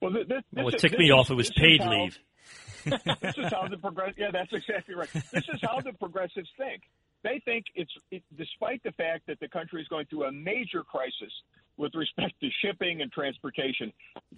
well, 0.00 0.12
this, 0.12 0.26
this, 0.28 0.42
well, 0.52 0.64
what 0.66 0.78
ticked 0.78 0.98
me 0.98 1.10
off 1.10 1.30
it 1.30 1.34
was 1.34 1.50
paid 1.50 1.82
how, 1.82 1.90
leave. 1.90 2.18
this 2.84 3.36
is 3.36 3.52
how 3.52 3.68
the 3.68 3.78
progress. 3.78 4.14
Yeah, 4.16 4.30
that's 4.32 4.52
exactly 4.52 4.94
right. 4.94 5.08
This 5.12 5.44
is 5.52 5.60
how 5.62 5.80
the 5.80 5.92
progressives 5.92 6.48
think. 6.56 6.82
They 7.22 7.40
think 7.44 7.66
it's 7.74 7.92
it, 8.10 8.22
despite 8.36 8.82
the 8.82 8.92
fact 8.92 9.26
that 9.28 9.38
the 9.40 9.48
country 9.48 9.80
is 9.80 9.88
going 9.88 10.06
through 10.06 10.24
a 10.24 10.32
major 10.32 10.82
crisis 10.82 11.32
with 11.76 11.94
respect 11.94 12.34
to 12.40 12.48
shipping 12.64 13.00
and 13.00 13.12
transportation. 13.12 13.92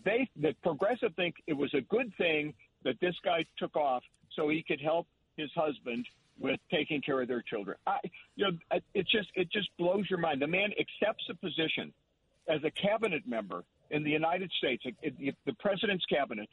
They 0.05 0.29
the 0.37 0.55
progressive 0.63 1.15
think 1.17 1.37
it 1.47 1.55
was 1.55 1.73
a 1.75 1.81
good 1.83 2.13
thing 2.19 2.55
that 2.85 2.97
this 3.01 3.15
guy 3.25 3.45
took 3.59 3.77
off 3.77 4.03
so 4.37 4.49
he 4.49 4.63
could 4.67 4.81
help 4.81 5.07
his 5.37 5.51
husband 5.55 6.07
with 6.39 6.61
taking 6.71 7.01
care 7.01 7.23
of 7.23 7.29
their 7.29 7.43
children. 7.43 7.77
I, 7.87 7.99
you 8.37 8.47
know, 8.47 8.79
it 8.95 9.07
just 9.09 9.29
it 9.35 9.51
just 9.51 9.69
blows 9.79 10.09
your 10.11 10.19
mind. 10.19 10.43
The 10.43 10.47
man 10.47 10.71
accepts 10.73 11.25
a 11.31 11.35
position 11.35 11.93
as 12.49 12.61
a 12.65 12.71
cabinet 12.71 13.23
member 13.27 13.65
in 13.91 14.03
the 14.03 14.11
United 14.11 14.51
States, 14.59 14.85
the 14.85 15.53
president's 15.61 16.05
cabinet, 16.07 16.49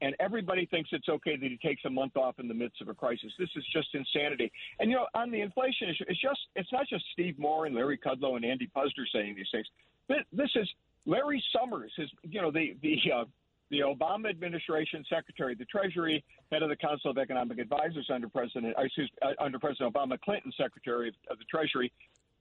and 0.00 0.16
everybody 0.18 0.66
thinks 0.66 0.90
it's 0.92 1.08
okay 1.08 1.36
that 1.36 1.48
he 1.48 1.56
takes 1.56 1.84
a 1.84 1.90
month 1.90 2.16
off 2.16 2.38
in 2.38 2.48
the 2.48 2.54
midst 2.54 2.80
of 2.80 2.88
a 2.88 2.94
crisis. 2.94 3.32
This 3.38 3.48
is 3.56 3.64
just 3.72 3.88
insanity. 3.94 4.50
And 4.80 4.90
you 4.90 4.96
know, 4.96 5.06
on 5.14 5.30
the 5.30 5.40
inflation 5.40 5.88
issue, 5.88 6.04
it's 6.08 6.20
just 6.20 6.40
it's 6.56 6.72
not 6.72 6.88
just 6.88 7.04
Steve 7.12 7.38
Moore 7.38 7.66
and 7.66 7.74
Larry 7.74 7.98
Kudlow 7.98 8.36
and 8.36 8.44
Andy 8.44 8.68
Puzder 8.76 9.06
saying 9.12 9.36
these 9.36 9.46
things. 9.52 9.66
This 10.32 10.50
is 10.56 10.68
Larry 11.06 11.42
Summers, 11.56 11.92
his 11.96 12.10
you 12.22 12.42
know 12.42 12.50
the 12.50 12.76
the 12.82 12.96
uh, 13.14 13.24
the 13.72 13.80
Obama 13.80 14.28
administration 14.28 15.02
secretary 15.08 15.54
of 15.54 15.58
the 15.58 15.64
Treasury, 15.64 16.22
head 16.52 16.62
of 16.62 16.68
the 16.68 16.76
Council 16.76 17.10
of 17.10 17.16
Economic 17.16 17.58
Advisors 17.58 18.08
under 18.12 18.28
President, 18.28 18.74
excuse, 18.78 19.10
uh, 19.22 19.30
under 19.40 19.58
President 19.58 19.92
Obama, 19.92 20.20
Clinton 20.20 20.52
secretary 20.56 21.08
of, 21.08 21.14
of 21.30 21.38
the 21.38 21.44
Treasury. 21.46 21.90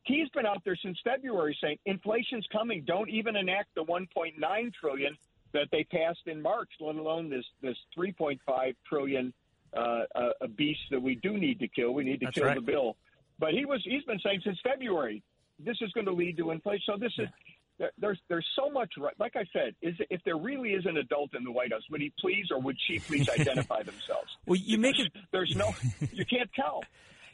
He's 0.04 0.28
been 0.30 0.46
out 0.46 0.62
there 0.66 0.76
since 0.76 1.00
February 1.04 1.58
saying 1.62 1.78
inflation's 1.86 2.46
coming. 2.52 2.84
Don't 2.86 3.10
even 3.10 3.38
enact 3.38 3.70
the 3.76 3.84
1.9 3.84 4.74
trillion 4.74 5.18
that 5.54 5.68
they 5.72 5.86
passed 5.86 6.28
in 6.28 6.42
March, 6.42 6.70
let 6.82 6.96
alone 6.96 7.30
this 7.30 7.46
this 7.62 7.78
3.5 7.98 8.76
trillion 8.88 9.34
uh, 9.76 10.02
uh, 10.14 10.30
beast 10.58 10.82
that 10.92 11.02
we 11.02 11.16
do 11.16 11.38
need 11.38 11.60
to 11.60 11.68
kill. 11.70 11.94
We 11.94 12.04
need 12.04 12.20
to 12.22 12.26
That's 12.26 12.36
kill 12.36 12.48
right. 12.48 12.56
the 12.56 12.62
bill. 12.62 12.98
But 13.40 13.54
he 13.54 13.66
was 13.66 13.82
he's 13.86 14.04
been 14.04 14.20
saying 14.20 14.42
since 14.44 14.60
February 14.64 15.24
this 15.64 15.78
is 15.82 15.92
going 15.92 16.08
to 16.08 16.14
lead 16.14 16.38
to 16.38 16.52
inflation. 16.52 16.84
So 16.86 16.98
this 16.98 17.14
is 17.18 17.28
there's 17.98 18.20
there's 18.30 18.48
so 18.56 18.70
much 18.70 18.94
right. 18.98 19.14
Like 19.20 19.36
I 19.36 19.46
said, 19.54 19.76
is 19.82 19.96
if 20.10 20.22
there 20.24 20.38
really 20.38 20.70
is 20.72 20.86
an 20.86 20.98
adult 20.98 21.34
in 21.36 21.44
the 21.44 21.52
White 21.52 21.72
House, 21.72 21.84
would 21.90 22.02
he 22.02 22.14
please 22.20 22.48
or 22.52 22.60
would 22.60 22.78
she 22.88 23.00
please 23.00 23.28
identify 23.40 23.84
themselves? 23.84 24.30
Well, 24.46 24.60
you 24.64 24.78
make 24.78 25.00
it. 25.00 25.12
There's 25.32 25.56
no, 25.56 25.74
you 26.12 26.26
can't 26.26 26.50
tell. 26.54 26.84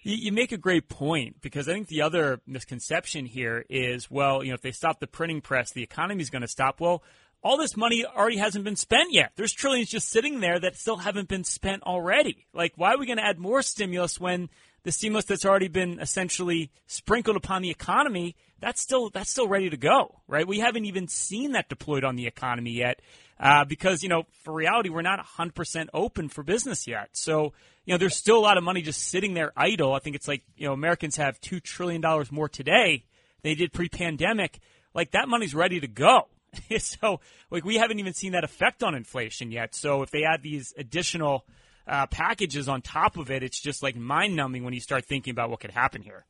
You, 0.03 0.15
you 0.15 0.31
make 0.31 0.51
a 0.51 0.57
great 0.57 0.88
point 0.88 1.41
because 1.41 1.67
I 1.67 1.73
think 1.73 1.88
the 1.88 2.01
other 2.01 2.39
misconception 2.47 3.25
here 3.25 3.65
is, 3.69 4.09
well, 4.09 4.43
you 4.43 4.49
know, 4.49 4.55
if 4.55 4.61
they 4.61 4.71
stop 4.71 4.99
the 4.99 5.07
printing 5.07 5.41
press, 5.41 5.71
the 5.71 5.83
economy 5.83 6.21
is 6.21 6.29
going 6.29 6.43
to 6.43 6.47
stop. 6.47 6.79
Well, 6.79 7.03
all 7.43 7.57
this 7.57 7.77
money 7.77 8.05
already 8.05 8.38
hasn't 8.38 8.63
been 8.63 8.75
spent 8.75 9.13
yet. 9.13 9.31
There's 9.35 9.53
trillions 9.53 9.89
just 9.89 10.09
sitting 10.09 10.39
there 10.39 10.59
that 10.59 10.75
still 10.75 10.97
haven't 10.97 11.27
been 11.27 11.43
spent 11.43 11.83
already. 11.83 12.47
Like, 12.53 12.73
why 12.75 12.93
are 12.93 12.97
we 12.97 13.05
going 13.05 13.17
to 13.17 13.25
add 13.25 13.39
more 13.39 13.61
stimulus 13.61 14.19
when 14.19 14.49
the 14.88 14.93
stimulus 14.93 15.25
that's 15.25 15.43
already 15.43 15.67
been 15.67 15.99
essentially 15.99 16.71
sprinkled 16.85 17.35
upon 17.35 17.61
the 17.61 17.69
economy 17.69 18.38
that's 18.61 18.81
still 18.81 19.09
that's 19.09 19.29
still 19.29 19.45
ready 19.45 19.69
to 19.69 19.75
go, 19.75 20.21
right? 20.29 20.47
We 20.47 20.59
haven't 20.59 20.85
even 20.85 21.09
seen 21.09 21.51
that 21.51 21.67
deployed 21.67 22.05
on 22.05 22.15
the 22.15 22.25
economy 22.25 22.71
yet, 22.71 23.01
uh, 23.38 23.65
because 23.65 24.01
you 24.01 24.07
know, 24.07 24.23
for 24.45 24.53
reality, 24.53 24.88
we're 24.88 25.01
not 25.01 25.19
100% 25.19 25.88
open 25.93 26.29
for 26.29 26.41
business 26.41 26.88
yet. 26.88 27.09
So 27.11 27.51
you 27.83 27.93
know, 27.93 27.97
there's 27.97 28.15
still 28.15 28.38
a 28.38 28.39
lot 28.39 28.57
of 28.57 28.63
money 28.63 28.81
just 28.81 29.01
sitting 29.01 29.33
there 29.33 29.51
idle. 29.57 29.93
I 29.93 29.99
think 29.99 30.15
it's 30.15 30.27
like 30.27 30.43
you 30.55 30.67
know, 30.67 30.73
Americans 30.73 31.17
have 31.17 31.38
two 31.41 31.59
trillion 31.59 31.99
dollars 31.99 32.31
more 32.31 32.47
today 32.47 33.03
than 33.43 33.51
they 33.51 33.55
did 33.55 33.73
pre-pandemic. 33.73 34.57
Like 34.93 35.11
that 35.11 35.27
money's 35.27 35.53
ready 35.53 35.81
to 35.81 35.88
go. 35.88 36.29
so 36.79 37.19
like 37.51 37.65
we 37.65 37.75
haven't 37.75 37.99
even 37.99 38.13
seen 38.13 38.31
that 38.31 38.45
effect 38.45 38.83
on 38.83 38.95
inflation 38.95 39.51
yet. 39.51 39.75
So 39.75 40.01
if 40.01 40.11
they 40.11 40.23
add 40.23 40.43
these 40.43 40.73
additional 40.77 41.45
uh, 41.88 42.07
packages 42.07 42.67
on 42.67 42.81
top 42.81 43.17
of 43.17 43.31
it, 43.31 43.43
it's 43.43 43.59
just 43.59 43.81
like 43.81 43.95
mind 43.95 44.35
numbing 44.35 44.63
when 44.63 44.73
you 44.73 44.79
start 44.79 45.05
thinking 45.05 45.31
about 45.31 45.49
what 45.49 45.59
could 45.59 45.71
happen 45.71 46.01
here. 46.01 46.25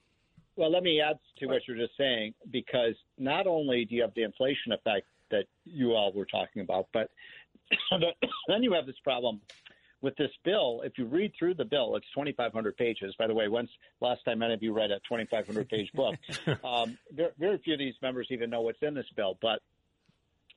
Well, 0.55 0.71
let 0.71 0.83
me 0.83 1.01
add 1.01 1.19
to 1.39 1.47
what 1.47 1.61
you're 1.67 1.77
just 1.77 1.95
saying 1.97 2.33
because 2.51 2.95
not 3.17 3.45
only 3.45 3.85
do 3.85 3.95
you 3.95 4.01
have 4.01 4.13
the 4.15 4.23
inflation 4.23 4.71
effect 4.71 5.05
that 5.29 5.45
you 5.65 5.93
all 5.93 6.11
were 6.13 6.25
talking 6.25 6.61
about, 6.61 6.87
but 6.93 7.09
then 8.47 8.63
you 8.63 8.73
have 8.73 8.85
this 8.85 8.95
problem 9.03 9.41
with 10.01 10.15
this 10.15 10.31
bill. 10.43 10.81
If 10.83 10.93
you 10.97 11.05
read 11.05 11.33
through 11.37 11.55
the 11.55 11.65
bill, 11.65 11.95
it's 11.95 12.05
2,500 12.13 12.77
pages. 12.77 13.15
By 13.17 13.27
the 13.27 13.33
way, 13.33 13.47
when's 13.47 13.69
last 13.99 14.23
time 14.25 14.41
any 14.41 14.53
of 14.53 14.63
you 14.63 14.73
read 14.73 14.91
a 14.91 14.99
2,500 15.09 15.69
page 15.69 15.91
book? 15.93 16.15
um, 16.63 16.97
very, 17.11 17.31
very 17.37 17.57
few 17.59 17.73
of 17.73 17.79
these 17.79 17.95
members 18.01 18.27
even 18.31 18.49
know 18.49 18.61
what's 18.61 18.81
in 18.81 18.93
this 18.93 19.07
bill, 19.15 19.37
but 19.41 19.61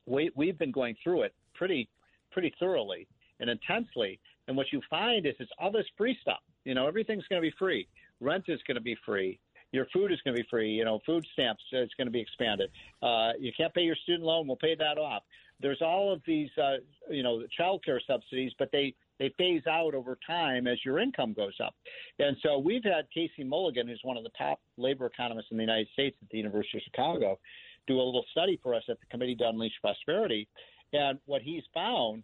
we, 0.05 0.31
we've 0.35 0.57
been 0.57 0.71
going 0.71 0.95
through 1.03 1.23
it 1.23 1.33
pretty 1.53 1.89
pretty 2.31 2.53
thoroughly 2.59 3.07
and 3.39 3.49
intensely. 3.49 4.19
And 4.47 4.57
what 4.57 4.67
you 4.71 4.81
find 4.89 5.25
is 5.25 5.35
it's 5.39 5.51
all 5.59 5.71
this 5.71 5.85
free 5.97 6.17
stuff. 6.21 6.39
You 6.65 6.73
know, 6.73 6.87
everything's 6.87 7.25
going 7.27 7.41
to 7.41 7.47
be 7.47 7.53
free. 7.57 7.87
Rent 8.19 8.45
is 8.47 8.59
going 8.67 8.75
to 8.75 8.81
be 8.81 8.97
free 9.05 9.39
your 9.71 9.85
food 9.93 10.11
is 10.11 10.19
going 10.23 10.35
to 10.35 10.41
be 10.41 10.47
free. 10.49 10.69
You 10.69 10.85
know, 10.85 10.99
food 11.05 11.25
stamps 11.33 11.63
is 11.71 11.89
going 11.97 12.07
to 12.07 12.11
be 12.11 12.19
expanded. 12.19 12.69
Uh, 13.01 13.31
you 13.39 13.51
can't 13.55 13.73
pay 13.73 13.81
your 13.81 13.95
student 13.95 14.23
loan. 14.23 14.47
We'll 14.47 14.57
pay 14.57 14.75
that 14.75 14.97
off. 14.97 15.23
There's 15.61 15.81
all 15.81 16.11
of 16.11 16.21
these, 16.25 16.49
uh, 16.57 16.77
you 17.09 17.23
know, 17.23 17.43
child 17.55 17.83
care 17.85 18.01
subsidies, 18.05 18.51
but 18.57 18.69
they 18.71 18.93
they 19.19 19.31
phase 19.37 19.61
out 19.67 19.93
over 19.93 20.17
time 20.25 20.65
as 20.65 20.83
your 20.83 20.97
income 20.97 21.33
goes 21.33 21.53
up. 21.63 21.75
And 22.17 22.35
so 22.41 22.57
we've 22.57 22.83
had 22.83 23.05
Casey 23.13 23.43
Mulligan, 23.43 23.87
who's 23.87 23.99
one 24.01 24.17
of 24.17 24.23
the 24.23 24.31
top 24.35 24.59
labor 24.77 25.05
economists 25.05 25.49
in 25.51 25.57
the 25.57 25.63
United 25.63 25.89
States 25.93 26.17
at 26.23 26.29
the 26.29 26.37
University 26.39 26.79
of 26.79 26.83
Chicago, 26.83 27.39
do 27.85 27.97
a 27.97 28.01
little 28.01 28.25
study 28.31 28.59
for 28.63 28.73
us 28.73 28.81
at 28.89 28.99
the 28.99 29.05
Committee 29.11 29.35
to 29.35 29.47
Unleash 29.47 29.79
Prosperity. 29.79 30.47
And 30.93 31.19
what 31.25 31.43
he's 31.43 31.61
found 31.71 32.23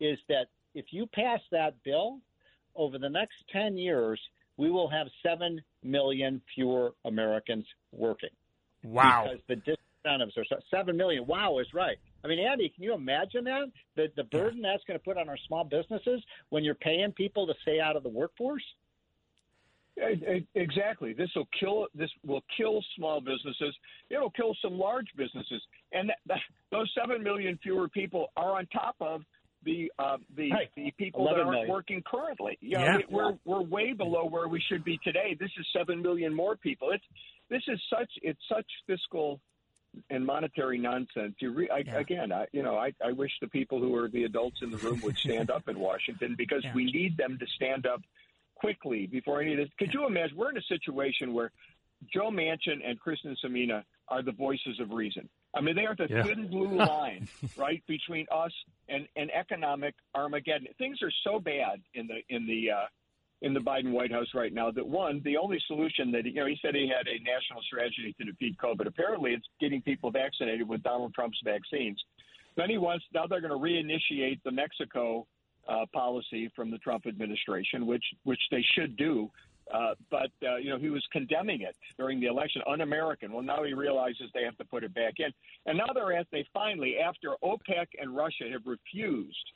is 0.00 0.18
that 0.28 0.46
if 0.74 0.86
you 0.90 1.06
pass 1.06 1.40
that 1.50 1.74
bill 1.84 2.18
over 2.74 2.98
the 2.98 3.08
next 3.08 3.34
10 3.52 3.76
years, 3.76 4.20
we 4.56 4.70
will 4.70 4.88
have 4.88 5.06
7 5.22 5.60
million 5.82 6.40
fewer 6.54 6.92
Americans 7.04 7.66
working. 7.92 8.30
Wow. 8.82 9.28
Because 9.48 9.62
the 9.64 9.76
disincentives 10.08 10.36
are 10.36 10.58
7 10.70 10.96
million. 10.96 11.26
Wow 11.26 11.58
is 11.58 11.66
right. 11.74 11.96
I 12.24 12.28
mean, 12.28 12.38
Andy, 12.38 12.68
can 12.68 12.84
you 12.84 12.94
imagine 12.94 13.44
that? 13.44 13.70
The, 13.96 14.06
the 14.16 14.24
burden 14.24 14.60
yeah. 14.62 14.72
that's 14.72 14.84
going 14.84 14.98
to 14.98 15.04
put 15.04 15.16
on 15.16 15.28
our 15.28 15.38
small 15.46 15.64
businesses 15.64 16.22
when 16.50 16.64
you're 16.64 16.74
paying 16.74 17.12
people 17.12 17.46
to 17.46 17.54
stay 17.62 17.80
out 17.80 17.96
of 17.96 18.02
the 18.02 18.08
workforce? 18.08 18.64
Exactly. 20.54 21.12
This 21.12 21.28
will 21.36 21.48
kill. 21.58 21.86
This 21.94 22.08
will 22.24 22.42
kill 22.56 22.82
small 22.96 23.20
businesses. 23.20 23.76
It'll 24.08 24.30
kill 24.30 24.56
some 24.62 24.78
large 24.78 25.08
businesses, 25.16 25.60
and 25.92 26.08
that, 26.08 26.16
that, 26.26 26.38
those 26.70 26.90
seven 26.98 27.22
million 27.22 27.58
fewer 27.62 27.90
people 27.90 28.28
are 28.36 28.56
on 28.56 28.66
top 28.66 28.96
of 29.00 29.22
the 29.64 29.92
uh, 29.98 30.16
the 30.36 30.50
Right. 30.50 30.70
the 30.76 30.90
people 30.98 31.24
that 31.24 31.34
aren't 31.34 31.50
million. 31.50 31.68
working 31.70 32.02
currently. 32.02 32.58
You 32.60 32.78
know, 32.78 32.84
Yeah. 32.84 32.96
we- 32.98 33.04
we're 33.14 33.38
we're 33.44 33.62
way 33.62 33.92
below 33.92 34.24
where 34.26 34.48
we 34.48 34.60
should 34.60 34.84
be 34.84 34.98
today. 35.04 35.34
This 35.38 35.50
is 35.58 35.66
seven 35.72 36.02
million 36.02 36.34
more 36.34 36.56
people. 36.56 36.90
It's 36.90 37.04
this 37.48 37.62
is 37.68 37.80
such 37.90 38.10
it's 38.22 38.40
such 38.48 38.66
fiscal 38.86 39.40
and 40.08 40.24
monetary 40.24 40.78
nonsense. 40.78 41.34
You 41.38 41.52
re, 41.52 41.68
I, 41.68 41.78
Yeah. 41.78 41.98
again, 41.98 42.32
I, 42.32 42.46
you 42.52 42.62
know, 42.62 42.76
I, 42.78 42.92
I 43.04 43.12
wish 43.12 43.30
the 43.42 43.48
people 43.48 43.78
who 43.78 43.94
are 43.94 44.08
the 44.08 44.24
adults 44.24 44.62
in 44.62 44.70
the 44.70 44.78
room 44.78 45.00
would 45.02 45.18
stand 45.18 45.50
up 45.50 45.68
in 45.68 45.78
Washington 45.78 46.34
because 46.36 46.64
Yeah. 46.64 46.72
we 46.74 46.86
need 46.86 47.16
them 47.18 47.38
to 47.38 47.46
stand 47.56 47.84
up 47.86 48.00
quickly 48.54 49.06
before 49.06 49.42
any 49.42 49.52
of 49.52 49.58
this. 49.58 49.68
Could 49.78 49.92
you 49.92 50.06
imagine? 50.06 50.36
We're 50.36 50.50
in 50.50 50.56
a 50.56 50.62
situation 50.62 51.34
where 51.34 51.52
Joe 52.12 52.30
Manchin 52.30 52.80
and 52.84 52.98
Kyrsten 53.00 53.36
Sinema 53.44 53.84
are 54.08 54.22
the 54.22 54.32
voices 54.32 54.80
of 54.80 54.90
reason. 54.92 55.28
I 55.54 55.60
mean, 55.60 55.76
they 55.76 55.84
are 55.84 55.94
the 55.94 56.08
Yeah. 56.08 56.22
thin 56.22 56.48
blue 56.48 56.74
line, 56.76 57.28
right, 57.56 57.82
between 57.86 58.26
us 58.32 58.52
and, 58.88 59.06
and 59.16 59.30
economic 59.30 59.94
Armageddon. 60.14 60.68
Things 60.78 60.98
are 61.02 61.12
so 61.24 61.38
bad 61.38 61.80
in 61.94 62.06
the 62.06 62.18
in 62.34 62.46
the 62.46 62.70
uh, 62.70 62.86
in 63.42 63.52
the 63.52 63.60
Biden 63.60 63.90
White 63.90 64.12
House 64.12 64.28
right 64.34 64.52
now 64.52 64.70
that 64.70 64.86
one, 64.86 65.20
the 65.24 65.36
only 65.36 65.60
solution 65.66 66.12
that 66.12 66.24
you 66.24 66.34
know, 66.34 66.46
he 66.46 66.58
said 66.62 66.74
he 66.74 66.88
had 66.88 67.06
a 67.08 67.18
national 67.22 67.60
strategy 67.62 68.14
to 68.18 68.24
defeat 68.24 68.56
COVID. 68.58 68.86
Apparently, 68.86 69.32
it's 69.32 69.46
getting 69.60 69.82
people 69.82 70.10
vaccinated 70.10 70.68
with 70.68 70.82
Donald 70.82 71.12
Trump's 71.14 71.40
vaccines. 71.44 72.00
Then 72.56 72.70
he 72.70 72.78
wants 72.78 73.04
now 73.12 73.26
they're 73.26 73.40
going 73.40 73.52
to 73.52 73.58
reinitiate 73.58 74.40
the 74.44 74.52
Mexico 74.52 75.26
uh, 75.68 75.86
policy 75.92 76.50
from 76.54 76.70
the 76.70 76.78
Trump 76.78 77.06
administration, 77.06 77.86
which 77.86 78.04
which 78.24 78.40
they 78.50 78.64
should 78.74 78.96
do. 78.96 79.30
Uh, 79.72 79.94
but 80.10 80.30
uh, 80.46 80.56
you 80.56 80.70
know 80.70 80.78
he 80.78 80.90
was 80.90 81.04
condemning 81.12 81.60
it 81.62 81.76
during 81.98 82.20
the 82.20 82.26
election, 82.26 82.62
un-American. 82.66 83.32
Well, 83.32 83.42
now 83.42 83.62
he 83.62 83.74
realizes 83.74 84.30
they 84.34 84.44
have 84.44 84.56
to 84.58 84.64
put 84.64 84.84
it 84.84 84.92
back 84.94 85.14
in, 85.18 85.32
and 85.66 85.78
now 85.78 85.86
they're 85.94 86.12
at 86.12 86.26
they 86.32 86.46
finally, 86.52 86.98
after 86.98 87.34
OPEC 87.42 87.86
and 88.00 88.14
Russia 88.14 88.44
have 88.50 88.62
refused 88.66 89.52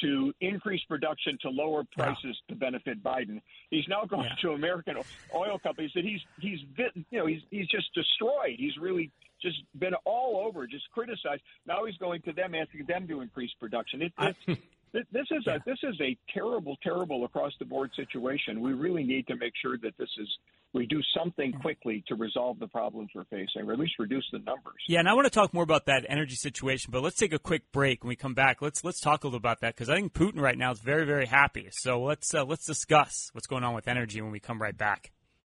to 0.00 0.32
increase 0.40 0.82
production 0.84 1.38
to 1.42 1.50
lower 1.50 1.84
prices 1.92 2.36
to 2.48 2.54
benefit 2.56 3.02
Biden, 3.02 3.40
he's 3.70 3.86
now 3.88 4.04
going 4.04 4.24
Yeah. 4.24 4.34
to 4.40 4.52
American 4.52 4.96
oil 5.34 5.58
companies 5.58 5.92
that 5.94 6.04
he's 6.04 6.20
he's 6.40 6.60
bit, 6.76 6.92
you 7.10 7.18
know 7.18 7.26
he's 7.26 7.42
he's 7.50 7.68
just 7.68 7.92
destroyed. 7.94 8.56
He's 8.58 8.76
really 8.78 9.10
just 9.40 9.58
been 9.78 9.94
all 10.04 10.44
over, 10.46 10.66
just 10.66 10.90
criticized. 10.92 11.42
Now 11.66 11.84
he's 11.84 11.96
going 11.98 12.22
to 12.22 12.32
them, 12.32 12.54
asking 12.54 12.86
them 12.86 13.06
to 13.08 13.20
increase 13.20 13.50
production. 13.60 14.02
It, 14.02 14.12
it's, 14.18 14.60
this 14.92 15.26
is 15.30 15.46
a 15.46 15.58
this 15.64 15.78
is 15.82 15.98
a 16.00 16.16
terrible, 16.32 16.76
terrible 16.82 17.24
across 17.24 17.52
the 17.58 17.64
board 17.64 17.90
situation. 17.96 18.60
We 18.60 18.72
really 18.72 19.04
need 19.04 19.26
to 19.28 19.36
make 19.36 19.52
sure 19.60 19.78
that 19.78 19.96
this 19.98 20.08
is 20.18 20.28
we 20.74 20.86
do 20.86 21.00
something 21.16 21.52
quickly 21.52 22.04
to 22.08 22.14
resolve 22.14 22.58
the 22.58 22.66
problems 22.66 23.10
we're 23.14 23.24
facing, 23.24 23.68
or 23.68 23.72
at 23.72 23.78
least 23.78 23.94
reduce 23.98 24.24
the 24.32 24.38
numbers. 24.38 24.74
Yeah, 24.88 25.00
and 25.00 25.08
I 25.08 25.14
want 25.14 25.26
to 25.26 25.30
talk 25.30 25.52
more 25.52 25.62
about 25.62 25.86
that 25.86 26.04
energy 26.08 26.34
situation, 26.34 26.90
but 26.90 27.02
let's 27.02 27.16
take 27.16 27.32
a 27.32 27.38
quick 27.38 27.72
break. 27.72 28.02
When 28.02 28.08
we 28.08 28.16
come 28.16 28.34
back, 28.34 28.60
let's 28.60 28.84
let's 28.84 29.00
talk 29.00 29.24
a 29.24 29.26
little 29.26 29.38
about 29.38 29.60
that 29.60 29.74
because 29.74 29.88
I 29.88 29.94
think 29.94 30.12
Putin 30.12 30.40
right 30.40 30.58
now 30.58 30.72
is 30.72 30.80
very 30.80 31.06
very 31.06 31.26
happy. 31.26 31.68
So 31.72 32.02
let's 32.02 32.34
uh, 32.34 32.44
let's 32.44 32.66
discuss 32.66 33.30
what's 33.32 33.46
going 33.46 33.64
on 33.64 33.74
with 33.74 33.88
energy 33.88 34.20
when 34.20 34.32
we 34.32 34.40
come 34.40 34.60
right 34.60 34.76
back. 34.76 35.12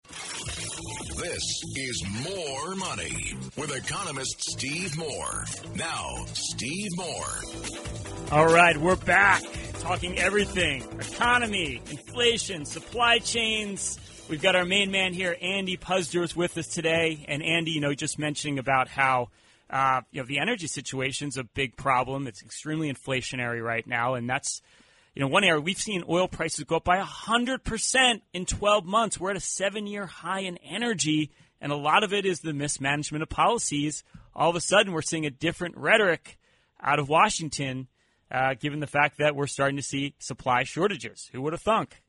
This 0.07 1.63
is 1.75 2.03
More 2.23 2.75
Money 2.75 3.35
with 3.57 3.75
economist 3.75 4.41
Steve 4.41 4.97
Moore. 4.97 5.45
Now, 5.75 6.25
Steve 6.33 6.91
Moore. 6.95 7.41
All 8.31 8.45
right, 8.45 8.77
we're 8.77 8.95
back 8.95 9.41
talking 9.79 10.17
everything 10.17 10.83
economy, 10.99 11.81
inflation, 11.89 12.65
supply 12.65 13.19
chains. 13.19 13.99
We've 14.29 14.41
got 14.41 14.55
our 14.55 14.65
main 14.65 14.91
man 14.91 15.13
here, 15.13 15.35
Andy 15.41 15.77
Puzder, 15.77 16.23
is 16.23 16.35
with 16.35 16.57
us 16.57 16.67
today. 16.67 17.25
And 17.27 17.41
Andy, 17.43 17.71
you 17.71 17.81
know, 17.81 17.93
just 17.93 18.19
mentioning 18.19 18.59
about 18.59 18.87
how 18.87 19.29
uh, 19.69 20.01
you 20.11 20.21
know 20.21 20.27
the 20.27 20.39
energy 20.39 20.67
situation's 20.67 21.37
a 21.37 21.43
big 21.43 21.75
problem. 21.75 22.27
It's 22.27 22.41
extremely 22.41 22.91
inflationary 22.91 23.63
right 23.63 23.85
now, 23.85 24.15
and 24.15 24.29
that's 24.29 24.61
you 25.17 25.21
know 25.21 25.29
one 25.29 25.43
area 25.43 25.59
we've 25.59 25.79
seen 25.79 26.03
oil 26.07 26.27
prices 26.27 26.63
go 26.65 26.75
up 26.75 26.83
by 26.83 26.99
hundred 26.99 27.63
percent 27.63 28.21
in 28.33 28.45
twelve 28.45 28.85
months. 28.85 29.19
We're 29.19 29.31
at 29.31 29.35
a 29.35 29.39
seven-year 29.39 30.05
high 30.05 30.41
in 30.41 30.57
energy, 30.57 31.31
and 31.59 31.71
a 31.71 31.75
lot 31.75 32.03
of 32.03 32.13
it 32.13 32.23
is 32.23 32.41
the 32.41 32.53
mismanagement 32.53 33.23
of 33.23 33.29
policies. 33.29 34.03
All 34.35 34.51
of 34.51 34.55
a 34.55 34.61
sudden, 34.61 34.93
we're 34.93 35.01
seeing 35.01 35.25
a 35.25 35.31
different 35.31 35.75
rhetoric 35.75 36.37
out 36.79 36.99
of 36.99 37.09
Washington 37.09 37.87
uh, 38.29 38.53
given 38.59 38.79
the 38.79 38.85
fact 38.85 39.17
that 39.17 39.35
we're 39.35 39.47
starting 39.47 39.77
to 39.77 39.81
see 39.81 40.13
supply 40.19 40.61
shortages. 40.61 41.31
Who 41.33 41.41
would 41.41 41.53
have 41.53 41.63
thunk? 41.63 42.03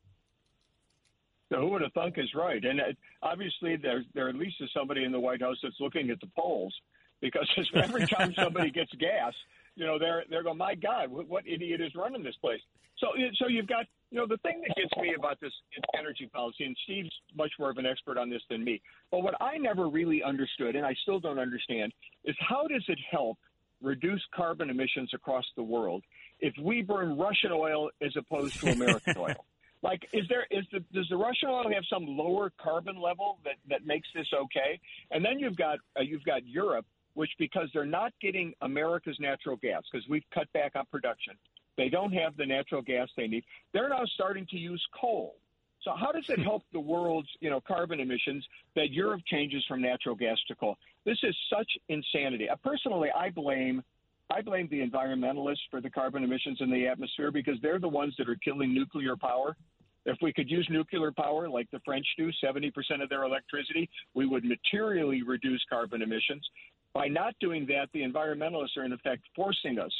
So 1.51 1.61
who 1.61 1.69
would 1.69 1.81
have 1.81 1.93
thunk 1.93 2.19
is 2.19 2.29
right, 2.35 2.63
and 2.63 2.79
uh, 2.79 2.83
obviously 3.23 3.75
there 3.75 4.03
there 4.13 4.29
at 4.29 4.35
least 4.35 4.57
is 4.59 4.69
somebody 4.71 5.03
in 5.03 5.11
the 5.11 5.19
White 5.19 5.41
House 5.41 5.57
that's 5.63 5.79
looking 5.79 6.11
at 6.11 6.19
the 6.19 6.29
polls 6.37 6.75
because 7.21 7.49
every 7.73 8.05
time 8.05 8.35
somebody 8.37 8.69
gets 8.69 8.93
gas, 8.99 9.33
you 9.79 9.85
know 9.85 9.97
they're 9.97 10.25
they're 10.29 10.43
going, 10.43 10.57
my 10.57 10.75
God, 10.75 11.09
what, 11.09 11.27
what 11.29 11.47
idiot 11.47 11.79
is 11.79 11.95
running 11.95 12.21
this 12.21 12.35
place? 12.41 12.59
So 12.97 13.07
so 13.39 13.47
you've 13.47 13.67
got 13.67 13.85
you 14.11 14.19
know 14.19 14.27
the 14.27 14.37
thing 14.37 14.61
that 14.67 14.75
gets 14.75 14.91
me 15.01 15.15
about 15.17 15.39
this 15.39 15.53
energy 15.97 16.29
policy, 16.31 16.65
and 16.65 16.75
Steve's 16.83 17.09
much 17.35 17.51
more 17.57 17.69
of 17.69 17.77
an 17.77 17.85
expert 17.85 18.17
on 18.17 18.29
this 18.29 18.41
than 18.49 18.63
me. 18.63 18.81
But 19.09 19.23
what 19.23 19.35
I 19.41 19.57
never 19.57 19.87
really 19.87 20.21
understood, 20.21 20.75
and 20.75 20.85
I 20.85 20.93
still 21.03 21.21
don't 21.21 21.39
understand, 21.39 21.93
is 22.25 22.35
how 22.39 22.67
does 22.67 22.83
it 22.89 22.99
help 23.09 23.37
reduce 23.81 24.21
carbon 24.35 24.69
emissions 24.69 25.11
across 25.13 25.45
the 25.55 25.63
world 25.63 26.03
if 26.41 26.53
we 26.61 26.81
burn 26.81 27.17
Russian 27.17 27.53
oil 27.53 27.89
as 28.01 28.11
opposed 28.17 28.59
to 28.59 28.73
American 28.73 29.15
oil? 29.17 29.45
Like, 29.81 30.05
is 30.11 30.25
there 30.27 30.45
is 30.51 30.65
the 30.73 30.81
does 30.93 31.07
the 31.09 31.15
Russian 31.15 31.47
oil 31.47 31.71
have 31.73 31.83
some 31.89 32.05
lower 32.05 32.51
carbon 32.61 32.99
level 32.99 33.39
that 33.45 33.55
that 33.69 33.85
makes 33.85 34.09
this 34.13 34.27
okay? 34.33 34.77
And 35.09 35.23
then 35.23 35.39
you've 35.39 35.55
got 35.55 35.79
uh, 35.97 36.01
you've 36.01 36.25
got 36.25 36.45
Europe, 36.45 36.85
which 37.19 37.31
because 37.37 37.67
they're 37.73 37.85
not 37.85 38.13
getting 38.21 38.53
America's 38.61 39.17
natural 39.19 39.57
gas 39.57 39.83
because 39.91 40.07
we've 40.07 40.23
cut 40.33 40.47
back 40.53 40.71
on 40.75 40.85
production, 40.89 41.33
they 41.75 41.89
don't 41.89 42.13
have 42.13 42.37
the 42.37 42.45
natural 42.45 42.81
gas 42.81 43.09
they 43.17 43.27
need. 43.27 43.43
They're 43.73 43.89
now 43.89 44.05
starting 44.13 44.47
to 44.51 44.57
use 44.57 44.81
coal. 45.01 45.35
So 45.81 45.91
how 45.99 46.13
does 46.13 46.29
it 46.29 46.39
help 46.39 46.63
the 46.71 46.79
world's 46.79 47.27
you 47.41 47.49
know 47.49 47.59
carbon 47.59 47.99
emissions 47.99 48.47
that 48.77 48.91
Europe 48.91 49.19
changes 49.27 49.65
from 49.67 49.81
natural 49.81 50.15
gas 50.15 50.37
to 50.47 50.55
coal? 50.55 50.77
This 51.03 51.17
is 51.23 51.35
such 51.53 51.69
insanity. 51.89 52.47
Uh, 52.47 52.55
personally, 52.63 53.09
I 53.13 53.31
blame 53.31 53.83
I 54.29 54.41
blame 54.41 54.69
the 54.71 54.79
environmentalists 54.79 55.67
for 55.69 55.81
the 55.81 55.89
carbon 55.89 56.23
emissions 56.23 56.59
in 56.61 56.71
the 56.71 56.87
atmosphere 56.87 57.31
because 57.31 57.55
they're 57.61 57.79
the 57.79 57.89
ones 57.89 58.15
that 58.17 58.29
are 58.29 58.37
killing 58.45 58.73
nuclear 58.73 59.17
power. 59.17 59.57
If 60.05 60.17
we 60.21 60.31
could 60.31 60.49
use 60.49 60.65
nuclear 60.71 61.11
power 61.11 61.49
like 61.49 61.69
the 61.71 61.81
French 61.83 62.05
do, 62.17 62.31
70% 62.41 62.71
of 63.03 63.09
their 63.09 63.23
electricity, 63.23 63.89
we 64.13 64.25
would 64.25 64.45
materially 64.45 65.21
reduce 65.23 65.61
carbon 65.69 66.01
emissions. 66.01 66.47
By 66.93 67.07
not 67.07 67.35
doing 67.39 67.65
that, 67.67 67.89
the 67.93 68.01
environmentalists 68.01 68.77
are 68.77 68.83
in 68.83 68.93
effect 68.93 69.23
forcing 69.35 69.79
us 69.79 69.91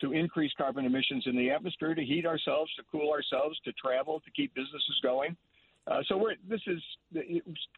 to 0.00 0.12
increase 0.12 0.52
carbon 0.56 0.84
emissions 0.84 1.24
in 1.26 1.36
the 1.36 1.50
atmosphere, 1.50 1.94
to 1.94 2.04
heat 2.04 2.26
ourselves, 2.26 2.70
to 2.76 2.82
cool 2.90 3.10
ourselves, 3.10 3.58
to 3.64 3.72
travel, 3.72 4.20
to 4.20 4.30
keep 4.30 4.54
businesses 4.54 5.00
going. 5.02 5.36
Uh, 5.86 6.00
so 6.08 6.16
we're, 6.16 6.34
this 6.48 6.60
is 6.66 6.82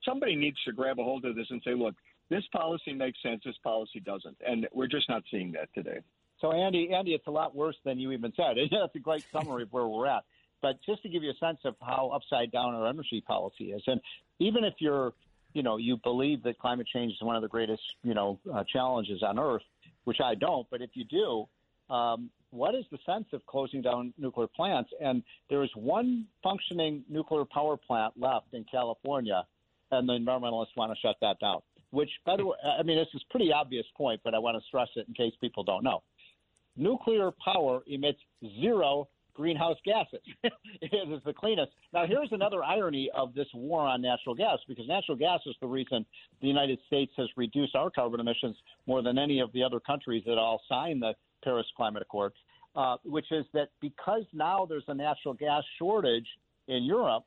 somebody 0.04 0.34
needs 0.34 0.56
to 0.64 0.72
grab 0.72 0.98
a 0.98 1.04
hold 1.04 1.24
of 1.24 1.36
this 1.36 1.46
and 1.50 1.62
say, 1.64 1.74
look, 1.74 1.94
this 2.30 2.42
policy 2.52 2.92
makes 2.92 3.20
sense, 3.22 3.42
this 3.44 3.56
policy 3.62 4.00
doesn't, 4.00 4.36
and 4.46 4.66
we're 4.72 4.86
just 4.86 5.08
not 5.08 5.22
seeing 5.30 5.52
that 5.52 5.68
today. 5.74 5.98
So, 6.40 6.52
Andy, 6.52 6.90
Andy, 6.92 7.14
it's 7.14 7.26
a 7.26 7.30
lot 7.30 7.54
worse 7.54 7.76
than 7.84 7.98
you 7.98 8.12
even 8.12 8.32
said. 8.36 8.56
That's 8.70 8.94
a 8.94 9.00
great 9.00 9.24
summary 9.32 9.64
of 9.64 9.72
where 9.72 9.86
we're 9.86 10.06
at. 10.06 10.24
But 10.60 10.78
just 10.84 11.02
to 11.02 11.08
give 11.08 11.22
you 11.22 11.30
a 11.30 11.44
sense 11.44 11.58
of 11.64 11.74
how 11.80 12.10
upside 12.12 12.50
down 12.50 12.74
our 12.74 12.86
energy 12.86 13.22
policy 13.26 13.72
is, 13.72 13.82
and 13.86 14.00
even 14.38 14.64
if 14.64 14.74
you're, 14.78 15.12
you 15.52 15.62
know, 15.62 15.76
you 15.76 15.96
believe 15.98 16.42
that 16.42 16.58
climate 16.58 16.86
change 16.92 17.12
is 17.12 17.22
one 17.22 17.36
of 17.36 17.42
the 17.42 17.48
greatest, 17.48 17.82
you 18.02 18.14
know, 18.14 18.38
uh, 18.52 18.64
challenges 18.70 19.22
on 19.22 19.38
Earth, 19.38 19.62
which 20.04 20.18
I 20.22 20.34
don't, 20.34 20.66
but 20.70 20.82
if 20.82 20.90
you 20.94 21.04
do, 21.04 21.46
um, 21.94 22.30
what 22.50 22.74
is 22.74 22.84
the 22.90 22.98
sense 23.04 23.26
of 23.32 23.44
closing 23.46 23.82
down 23.82 24.12
nuclear 24.18 24.46
plants? 24.46 24.90
And 25.00 25.22
there 25.50 25.62
is 25.62 25.70
one 25.74 26.26
functioning 26.42 27.04
nuclear 27.08 27.44
power 27.44 27.76
plant 27.76 28.14
left 28.16 28.46
in 28.52 28.64
California, 28.70 29.44
and 29.90 30.08
the 30.08 30.14
environmentalists 30.14 30.76
want 30.76 30.92
to 30.92 30.98
shut 31.00 31.16
that 31.20 31.38
down. 31.40 31.60
Which, 31.90 32.10
by 32.26 32.36
the 32.36 32.46
way, 32.46 32.56
I 32.78 32.82
mean, 32.82 32.98
this 32.98 33.08
is 33.14 33.22
a 33.28 33.32
pretty 33.32 33.52
obvious 33.52 33.86
point, 33.96 34.20
but 34.22 34.34
I 34.34 34.38
want 34.38 34.56
to 34.58 34.66
stress 34.66 34.88
it 34.96 35.08
in 35.08 35.14
case 35.14 35.32
people 35.40 35.64
don't 35.64 35.82
know. 35.82 36.02
Nuclear 36.76 37.30
power 37.44 37.82
emits 37.86 38.20
zero 38.60 39.08
greenhouse 39.38 39.76
gases. 39.84 40.20
it 40.42 41.08
is 41.08 41.22
the 41.24 41.32
cleanest. 41.32 41.70
Now, 41.94 42.06
here's 42.06 42.32
another 42.32 42.64
irony 42.64 43.08
of 43.14 43.34
this 43.34 43.46
war 43.54 43.82
on 43.82 44.02
natural 44.02 44.34
gas, 44.34 44.58
because 44.66 44.88
natural 44.88 45.16
gas 45.16 45.38
is 45.46 45.54
the 45.60 45.66
reason 45.66 46.04
the 46.42 46.48
United 46.48 46.80
States 46.88 47.12
has 47.16 47.28
reduced 47.36 47.76
our 47.76 47.88
carbon 47.88 48.18
emissions 48.18 48.56
more 48.86 49.00
than 49.00 49.16
any 49.16 49.38
of 49.38 49.52
the 49.52 49.62
other 49.62 49.78
countries 49.78 50.24
that 50.26 50.38
all 50.38 50.60
signed 50.68 51.00
the 51.00 51.12
Paris 51.44 51.66
Climate 51.76 52.02
Accord, 52.02 52.32
uh, 52.74 52.96
which 53.04 53.30
is 53.30 53.44
that 53.54 53.68
because 53.80 54.24
now 54.32 54.66
there's 54.68 54.82
a 54.88 54.94
natural 54.94 55.34
gas 55.34 55.62
shortage 55.78 56.26
in 56.66 56.82
Europe, 56.82 57.24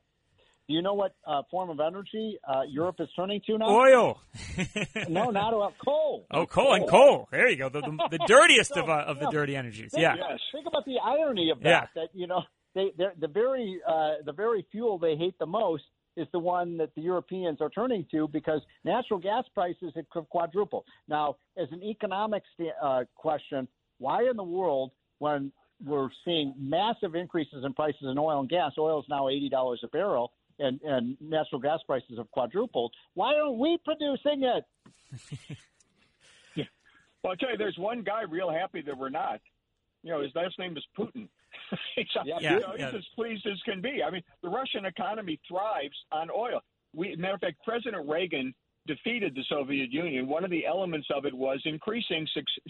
you 0.68 0.82
know 0.82 0.94
what 0.94 1.14
uh, 1.26 1.42
form 1.50 1.70
of 1.70 1.80
energy 1.80 2.38
uh, 2.46 2.62
Europe 2.68 2.96
is 3.00 3.08
turning 3.16 3.40
to 3.46 3.58
now? 3.58 3.68
Oil. 3.68 4.20
no, 5.08 5.30
not 5.30 5.54
oil. 5.54 5.72
Coal. 5.84 6.26
Oh, 6.30 6.46
coal 6.46 6.74
and 6.74 6.88
coal. 6.88 7.28
There 7.30 7.48
you 7.48 7.56
go. 7.56 7.68
The, 7.68 7.80
the, 7.80 8.08
the 8.18 8.18
dirtiest 8.26 8.76
of, 8.76 8.88
uh, 8.88 9.04
of 9.06 9.18
the 9.18 9.30
dirty 9.30 9.56
energies. 9.56 9.90
Think, 9.92 10.02
Yeah. 10.02 10.14
Yes. 10.16 10.38
Think 10.52 10.66
about 10.66 10.84
the 10.84 10.96
irony 11.04 11.50
of 11.50 11.60
that. 11.60 11.68
Yeah. 11.94 12.02
That 12.02 12.08
you 12.14 12.26
know, 12.26 12.42
they 12.74 12.92
they're, 12.96 13.12
the 13.18 13.28
very 13.28 13.80
uh, 13.86 14.22
the 14.24 14.32
very 14.32 14.66
fuel 14.70 14.98
they 14.98 15.16
hate 15.16 15.38
the 15.38 15.46
most 15.46 15.84
is 16.16 16.26
the 16.32 16.38
one 16.38 16.76
that 16.76 16.94
the 16.94 17.00
Europeans 17.00 17.58
are 17.60 17.70
turning 17.70 18.06
to 18.10 18.28
because 18.28 18.60
natural 18.84 19.18
gas 19.18 19.44
prices 19.54 19.94
have 19.96 20.28
quadrupled. 20.28 20.84
Now, 21.08 21.36
as 21.56 21.68
an 21.72 21.82
economic 21.82 22.42
uh, 22.82 23.04
question, 23.14 23.66
why 23.98 24.28
in 24.28 24.36
the 24.36 24.44
world 24.44 24.90
when 25.18 25.52
we're 25.84 26.08
seeing 26.24 26.54
massive 26.58 27.14
increases 27.14 27.64
in 27.64 27.72
prices 27.74 28.02
in 28.02 28.18
oil 28.18 28.40
and 28.40 28.48
gas. 28.48 28.72
Oil 28.78 29.00
is 29.00 29.06
now 29.08 29.28
eighty 29.28 29.48
dollars 29.48 29.80
a 29.84 29.88
barrel, 29.88 30.32
and 30.62 30.80
and 30.82 31.16
natural 31.20 31.60
gas 31.60 31.80
prices 31.86 32.18
have 32.18 32.30
quadrupled. 32.30 32.92
Why 33.14 33.34
aren't 33.34 33.58
we 33.58 33.78
producing 33.84 34.44
it? 34.44 34.64
yeah. 36.56 36.64
Well, 37.22 37.32
I'll 37.32 37.36
tell 37.36 37.50
you, 37.50 37.58
there's 37.58 37.78
one 37.78 38.02
guy 38.02 38.22
real 38.22 38.50
happy 38.50 38.82
that 38.82 38.96
we're 38.96 39.10
not. 39.10 39.40
You 40.02 40.12
know, 40.12 40.22
his 40.22 40.32
last 40.34 40.58
name 40.58 40.76
is 40.76 40.84
Putin. 40.98 41.28
he's, 41.94 42.06
yeah, 42.24 42.38
you 42.40 42.60
know, 42.60 42.72
he's 42.76 42.94
as 42.94 43.06
pleased 43.14 43.46
as 43.46 43.60
can 43.64 43.80
be. 43.80 44.02
I 44.02 44.10
mean, 44.10 44.22
the 44.42 44.48
Russian 44.48 44.84
economy 44.84 45.38
thrives 45.48 45.96
on 46.10 46.28
oil. 46.30 46.60
We, 46.94 47.14
matter 47.16 47.34
of 47.34 47.40
fact, 47.40 47.56
President 47.64 48.08
Reagan 48.08 48.54
defeated 48.86 49.34
the 49.34 49.44
Soviet 49.48 49.92
Union, 49.92 50.28
one 50.28 50.44
of 50.44 50.50
the 50.50 50.66
elements 50.66 51.06
of 51.14 51.24
it 51.24 51.34
was 51.34 51.60
increasing 51.64 52.26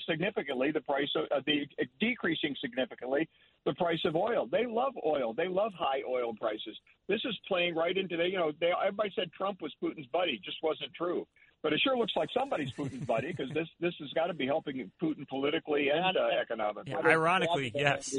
significantly 0.09 0.71
the 0.71 0.81
price 0.81 1.09
of 1.17 1.25
uh, 1.31 1.41
the 1.47 1.67
uh, 1.81 1.85
decreasing 2.01 2.55
significantly 2.61 3.29
the 3.65 3.75
price 3.75 4.01
of 4.05 4.17
oil. 4.17 4.47
They 4.51 4.67
love 4.67 4.93
oil. 5.07 5.33
They 5.33 5.49
love 5.49 5.73
high 5.79 6.03
oil 6.09 6.35
prices. 6.35 6.77
This 7.09 7.21
is 7.25 7.39
playing 7.49 7.75
right 7.75 7.97
into 7.97 8.17
the 8.17 8.29
you 8.29 8.37
know 8.37 8.53
they, 8.61 8.73
everybody 8.79 9.13
said 9.17 9.31
Trump 9.33 9.63
was 9.63 9.73
Putin's 9.83 10.07
buddy, 10.13 10.41
just 10.45 10.59
wasn't 10.63 10.93
true. 10.95 11.27
But 11.63 11.73
it 11.73 11.81
sure 11.81 11.97
looks 11.97 12.13
like 12.17 12.29
somebody's 12.35 12.73
Putin's 12.73 13.07
buddy 13.07 13.29
because 13.29 13.51
this 13.55 13.69
this 13.81 13.95
has 14.01 14.11
got 14.11 14.27
to 14.27 14.35
be 14.35 14.47
helping 14.47 14.91
Putin 15.03 15.29
politically 15.29 15.91
and 15.91 16.17
uh, 16.17 16.29
economically. 16.41 16.93
Yeah, 16.93 17.09
ironically, 17.09 17.73
yes. 17.75 18.17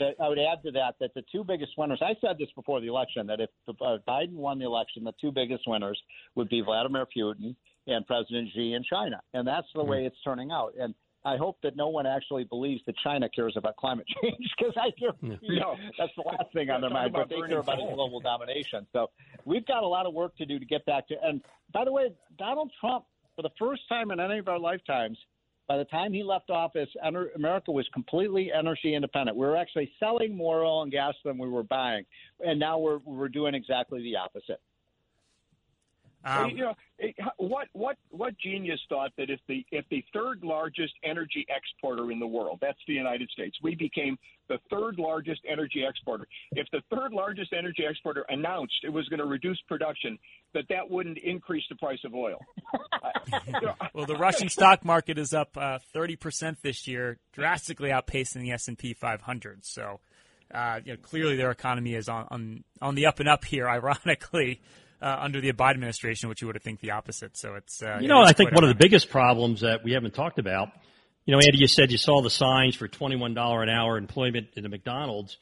I 0.00 0.28
would 0.28 0.38
add 0.38 0.62
to 0.64 0.70
that 0.72 0.96
that 1.00 1.14
the 1.14 1.22
two 1.30 1.44
biggest 1.44 1.72
winners. 1.76 2.00
I 2.02 2.14
said 2.20 2.36
this 2.38 2.48
before 2.54 2.80
the 2.80 2.88
election 2.88 3.26
that 3.26 3.40
if 3.40 3.50
uh, 3.68 3.98
Biden 4.08 4.34
won 4.34 4.58
the 4.58 4.66
election, 4.66 5.04
the 5.04 5.14
two 5.20 5.32
biggest 5.32 5.64
winners 5.66 6.00
would 6.34 6.48
be 6.48 6.60
Vladimir 6.60 7.06
Putin 7.16 7.54
and 7.86 8.06
President 8.06 8.48
Xi 8.54 8.74
in 8.74 8.82
China, 8.82 9.20
and 9.34 9.46
that's 9.46 9.66
the 9.74 9.80
mm-hmm. 9.80 9.90
way 9.90 10.06
it's 10.06 10.16
turning 10.24 10.50
out. 10.50 10.74
And 10.78 10.94
I 11.24 11.36
hope 11.36 11.56
that 11.62 11.74
no 11.74 11.88
one 11.88 12.06
actually 12.06 12.44
believes 12.44 12.82
that 12.86 12.96
China 13.02 13.28
cares 13.34 13.54
about 13.56 13.76
climate 13.76 14.06
change 14.22 14.54
because 14.58 14.74
I 14.76 14.90
do. 14.98 15.38
No. 15.42 15.76
That's 15.98 16.12
the 16.16 16.22
last 16.26 16.52
thing 16.52 16.70
on 16.70 16.80
their 16.80 16.90
mind. 16.90 17.12
But 17.12 17.28
they 17.30 17.40
care 17.48 17.60
about 17.60 17.78
global 17.78 18.20
domination. 18.20 18.86
So 18.92 19.10
we've 19.44 19.66
got 19.66 19.82
a 19.82 19.86
lot 19.86 20.06
of 20.06 20.12
work 20.12 20.36
to 20.36 20.46
do 20.46 20.58
to 20.58 20.64
get 20.64 20.84
back 20.84 21.08
to. 21.08 21.14
And 21.22 21.40
by 21.72 21.84
the 21.84 21.92
way, 21.92 22.12
Donald 22.38 22.70
Trump, 22.78 23.04
for 23.36 23.42
the 23.42 23.50
first 23.58 23.82
time 23.88 24.10
in 24.10 24.20
any 24.20 24.38
of 24.38 24.48
our 24.48 24.58
lifetimes, 24.58 25.18
by 25.66 25.78
the 25.78 25.84
time 25.86 26.12
he 26.12 26.22
left 26.22 26.50
office, 26.50 26.88
America 27.02 27.72
was 27.72 27.88
completely 27.92 28.50
energy 28.52 28.94
independent. 28.94 29.36
We 29.36 29.46
were 29.46 29.56
actually 29.56 29.90
selling 29.98 30.36
more 30.36 30.62
oil 30.62 30.82
and 30.82 30.92
gas 30.92 31.14
than 31.24 31.38
we 31.38 31.48
were 31.48 31.62
buying, 31.62 32.04
and 32.44 32.58
now 32.58 32.78
we're 32.78 32.98
we're 32.98 33.28
doing 33.28 33.54
exactly 33.54 34.02
the 34.02 34.16
opposite. 34.16 34.60
Um, 36.24 36.50
you 36.50 36.64
know, 36.64 36.74
what 37.36 37.68
what 37.72 37.96
what 38.10 38.34
genius 38.38 38.80
thought 38.88 39.10
that 39.18 39.28
if 39.28 39.40
the 39.46 39.64
if 39.70 39.84
the 39.90 40.02
third 40.12 40.42
largest 40.42 40.94
energy 41.04 41.46
exporter 41.48 42.10
in 42.10 42.18
the 42.18 42.26
world, 42.26 42.58
that's 42.62 42.78
the 42.86 42.94
United 42.94 43.28
States, 43.30 43.56
we 43.62 43.74
became 43.74 44.16
the 44.48 44.58
third 44.70 44.98
largest 44.98 45.42
energy 45.46 45.84
exporter. 45.86 46.26
If 46.52 46.66
the 46.72 46.80
third 46.94 47.12
largest 47.12 47.52
energy 47.52 47.84
exporter 47.86 48.24
announced 48.30 48.74
it 48.84 48.88
was 48.90 49.06
going 49.08 49.20
to 49.20 49.26
reduce 49.26 49.60
production, 49.68 50.18
that 50.54 50.64
that 50.70 50.88
wouldn't 50.88 51.18
increase 51.18 51.64
the 51.68 51.76
price 51.76 52.00
of 52.04 52.14
oil. 52.14 52.38
well, 53.94 54.06
the 54.06 54.16
Russian 54.16 54.48
stock 54.48 54.82
market 54.84 55.18
is 55.18 55.34
up 55.34 55.56
uh, 55.58 55.78
thirty 55.92 56.14
uh, 56.14 56.20
percent 56.20 56.58
this 56.62 56.86
year, 56.86 57.18
drastically 57.32 57.90
outpacing 57.90 58.40
the 58.40 58.52
S 58.52 58.68
and 58.68 58.78
P 58.78 58.94
500. 58.94 59.64
So. 59.64 60.00
Uh, 60.54 60.78
you 60.84 60.92
know, 60.92 60.98
clearly, 60.98 61.36
their 61.36 61.50
economy 61.50 61.94
is 61.94 62.08
on, 62.08 62.28
on 62.30 62.64
on 62.80 62.94
the 62.94 63.06
up 63.06 63.18
and 63.18 63.28
up 63.28 63.44
here. 63.44 63.66
Ironically, 63.68 64.60
uh, 65.04 65.18
under 65.20 65.38
the 65.38 65.52
Biden 65.52 65.72
administration, 65.72 66.30
which 66.30 66.40
you 66.40 66.46
would 66.48 66.56
have 66.56 66.62
think 66.62 66.80
the 66.80 66.92
opposite. 66.92 67.36
So 67.36 67.56
it's 67.56 67.82
uh, 67.82 67.98
you 68.00 68.08
know 68.08 68.22
I 68.22 68.32
think 68.32 68.52
one 68.52 68.64
of 68.64 68.68
the 68.68 68.74
biggest 68.74 69.10
problems 69.10 69.60
that 69.60 69.84
we 69.84 69.92
haven't 69.92 70.14
talked 70.14 70.38
about. 70.38 70.70
You 71.26 71.32
know, 71.32 71.38
Andy, 71.38 71.58
you 71.58 71.68
said 71.68 71.92
you 71.92 71.98
saw 71.98 72.22
the 72.22 72.30
signs 72.30 72.74
for 72.74 72.88
twenty 72.88 73.16
one 73.16 73.34
dollar 73.34 73.62
an 73.62 73.68
hour 73.68 73.98
employment 73.98 74.48
in 74.56 74.62
the 74.62 74.70
McDonald's, 74.70 75.36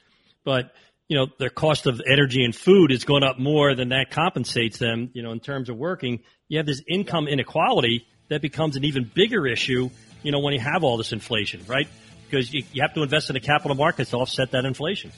but 0.44 0.72
you 1.06 1.16
know 1.16 1.28
their 1.38 1.48
cost 1.48 1.86
of 1.86 2.02
energy 2.04 2.44
and 2.44 2.54
food 2.54 2.90
is 2.90 3.04
going 3.04 3.22
up 3.22 3.38
more 3.38 3.76
than 3.76 3.90
that 3.90 4.10
compensates 4.10 4.78
them. 4.78 5.10
You 5.12 5.22
know, 5.22 5.30
in 5.30 5.38
terms 5.38 5.68
of 5.68 5.76
working, 5.76 6.20
you 6.48 6.58
have 6.58 6.66
this 6.66 6.82
income 6.88 7.28
inequality 7.28 8.08
that 8.30 8.42
becomes 8.42 8.76
an 8.76 8.84
even 8.84 9.08
bigger 9.14 9.46
issue. 9.46 9.90
You 10.24 10.32
know, 10.32 10.40
when 10.40 10.54
you 10.54 10.60
have 10.60 10.82
all 10.82 10.96
this 10.96 11.12
inflation, 11.12 11.62
right? 11.68 11.88
Because 12.28 12.52
you, 12.52 12.64
you 12.72 12.82
have 12.82 12.94
to 12.94 13.02
invest 13.02 13.30
in 13.30 13.34
the 13.34 13.40
capital 13.40 13.76
markets 13.76 14.10
to 14.10 14.16
offset 14.16 14.50
that 14.52 14.64
inflation. 14.64 15.12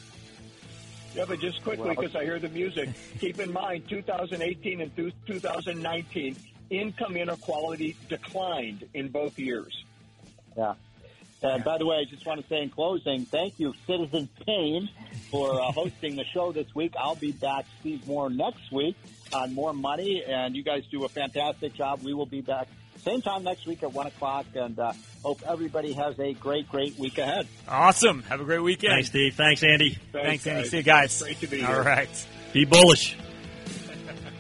Yeah, 1.15 1.25
but 1.29 1.39
just 1.39 1.63
quickly, 1.63 1.91
because 1.91 2.17
I 2.17 2.25
hear 2.25 2.39
the 2.39 2.49
music, 2.49 2.89
keep 3.21 3.39
in 3.39 3.53
mind 3.53 3.89
2018 3.89 4.81
and 4.81 4.97
2019, 4.97 6.37
income 6.71 7.17
inequality 7.17 7.97
declined 8.09 8.89
in 8.95 9.09
both 9.09 9.39
years. 9.39 9.85
Yeah. 10.57 10.75
And 11.43 11.63
by 11.63 11.79
the 11.79 11.85
way, 11.87 11.99
I 11.99 12.05
just 12.05 12.25
want 12.25 12.41
to 12.41 12.47
say 12.49 12.63
in 12.63 12.71
closing, 12.71 13.27
thank 13.27 13.61
you, 13.61 13.75
Citizen 13.87 14.29
Kane, 14.47 14.89
for 15.31 15.61
uh, 15.61 15.65
hosting 15.73 16.17
the 16.17 16.25
show 16.25 16.53
this 16.53 16.75
week. 16.75 16.95
I'll 16.99 17.17
be 17.17 17.33
back, 17.33 17.67
Steve 17.81 18.07
Moore, 18.09 18.31
next 18.31 18.73
week 18.73 18.97
on 19.33 19.53
More 19.53 19.75
Money, 19.75 20.25
and 20.27 20.57
you 20.57 20.63
guys 20.63 20.85
do 20.91 21.05
a 21.05 21.09
fantastic 21.09 21.75
job. 21.75 22.03
We 22.03 22.15
will 22.15 22.27
be 22.27 22.41
back 22.41 22.69
same 23.01 23.23
time 23.23 23.45
next 23.45 23.67
week 23.67 23.83
at 23.83 23.93
1 23.93 24.07
o'clock, 24.07 24.47
and 24.55 24.79
uh, 24.79 24.93
hope 25.23 25.41
everybody 25.47 25.93
has 25.93 26.19
a 26.19 26.33
great, 26.35 26.69
great 26.69 26.99
week 26.99 27.19
ahead. 27.19 27.47
Awesome. 27.69 28.23
Have 28.25 28.41
a 28.41 28.45
great 28.45 28.63
weekend. 28.63 28.93
Thanks, 28.93 29.09
Steve. 29.09 29.35
Thanks, 29.35 29.63
Andy. 29.63 29.91
Thanks, 30.13 30.45
Thanks 30.45 30.47
Andy. 30.47 30.69
See 30.69 30.77
you 30.79 30.83
guys. 30.83 31.23
Great 31.23 31.41
to 31.41 31.47
be 31.47 31.59
here. 31.59 31.67
All 31.67 31.83
right. 31.83 32.27
Be 32.53 32.65
bullish. 32.65 33.17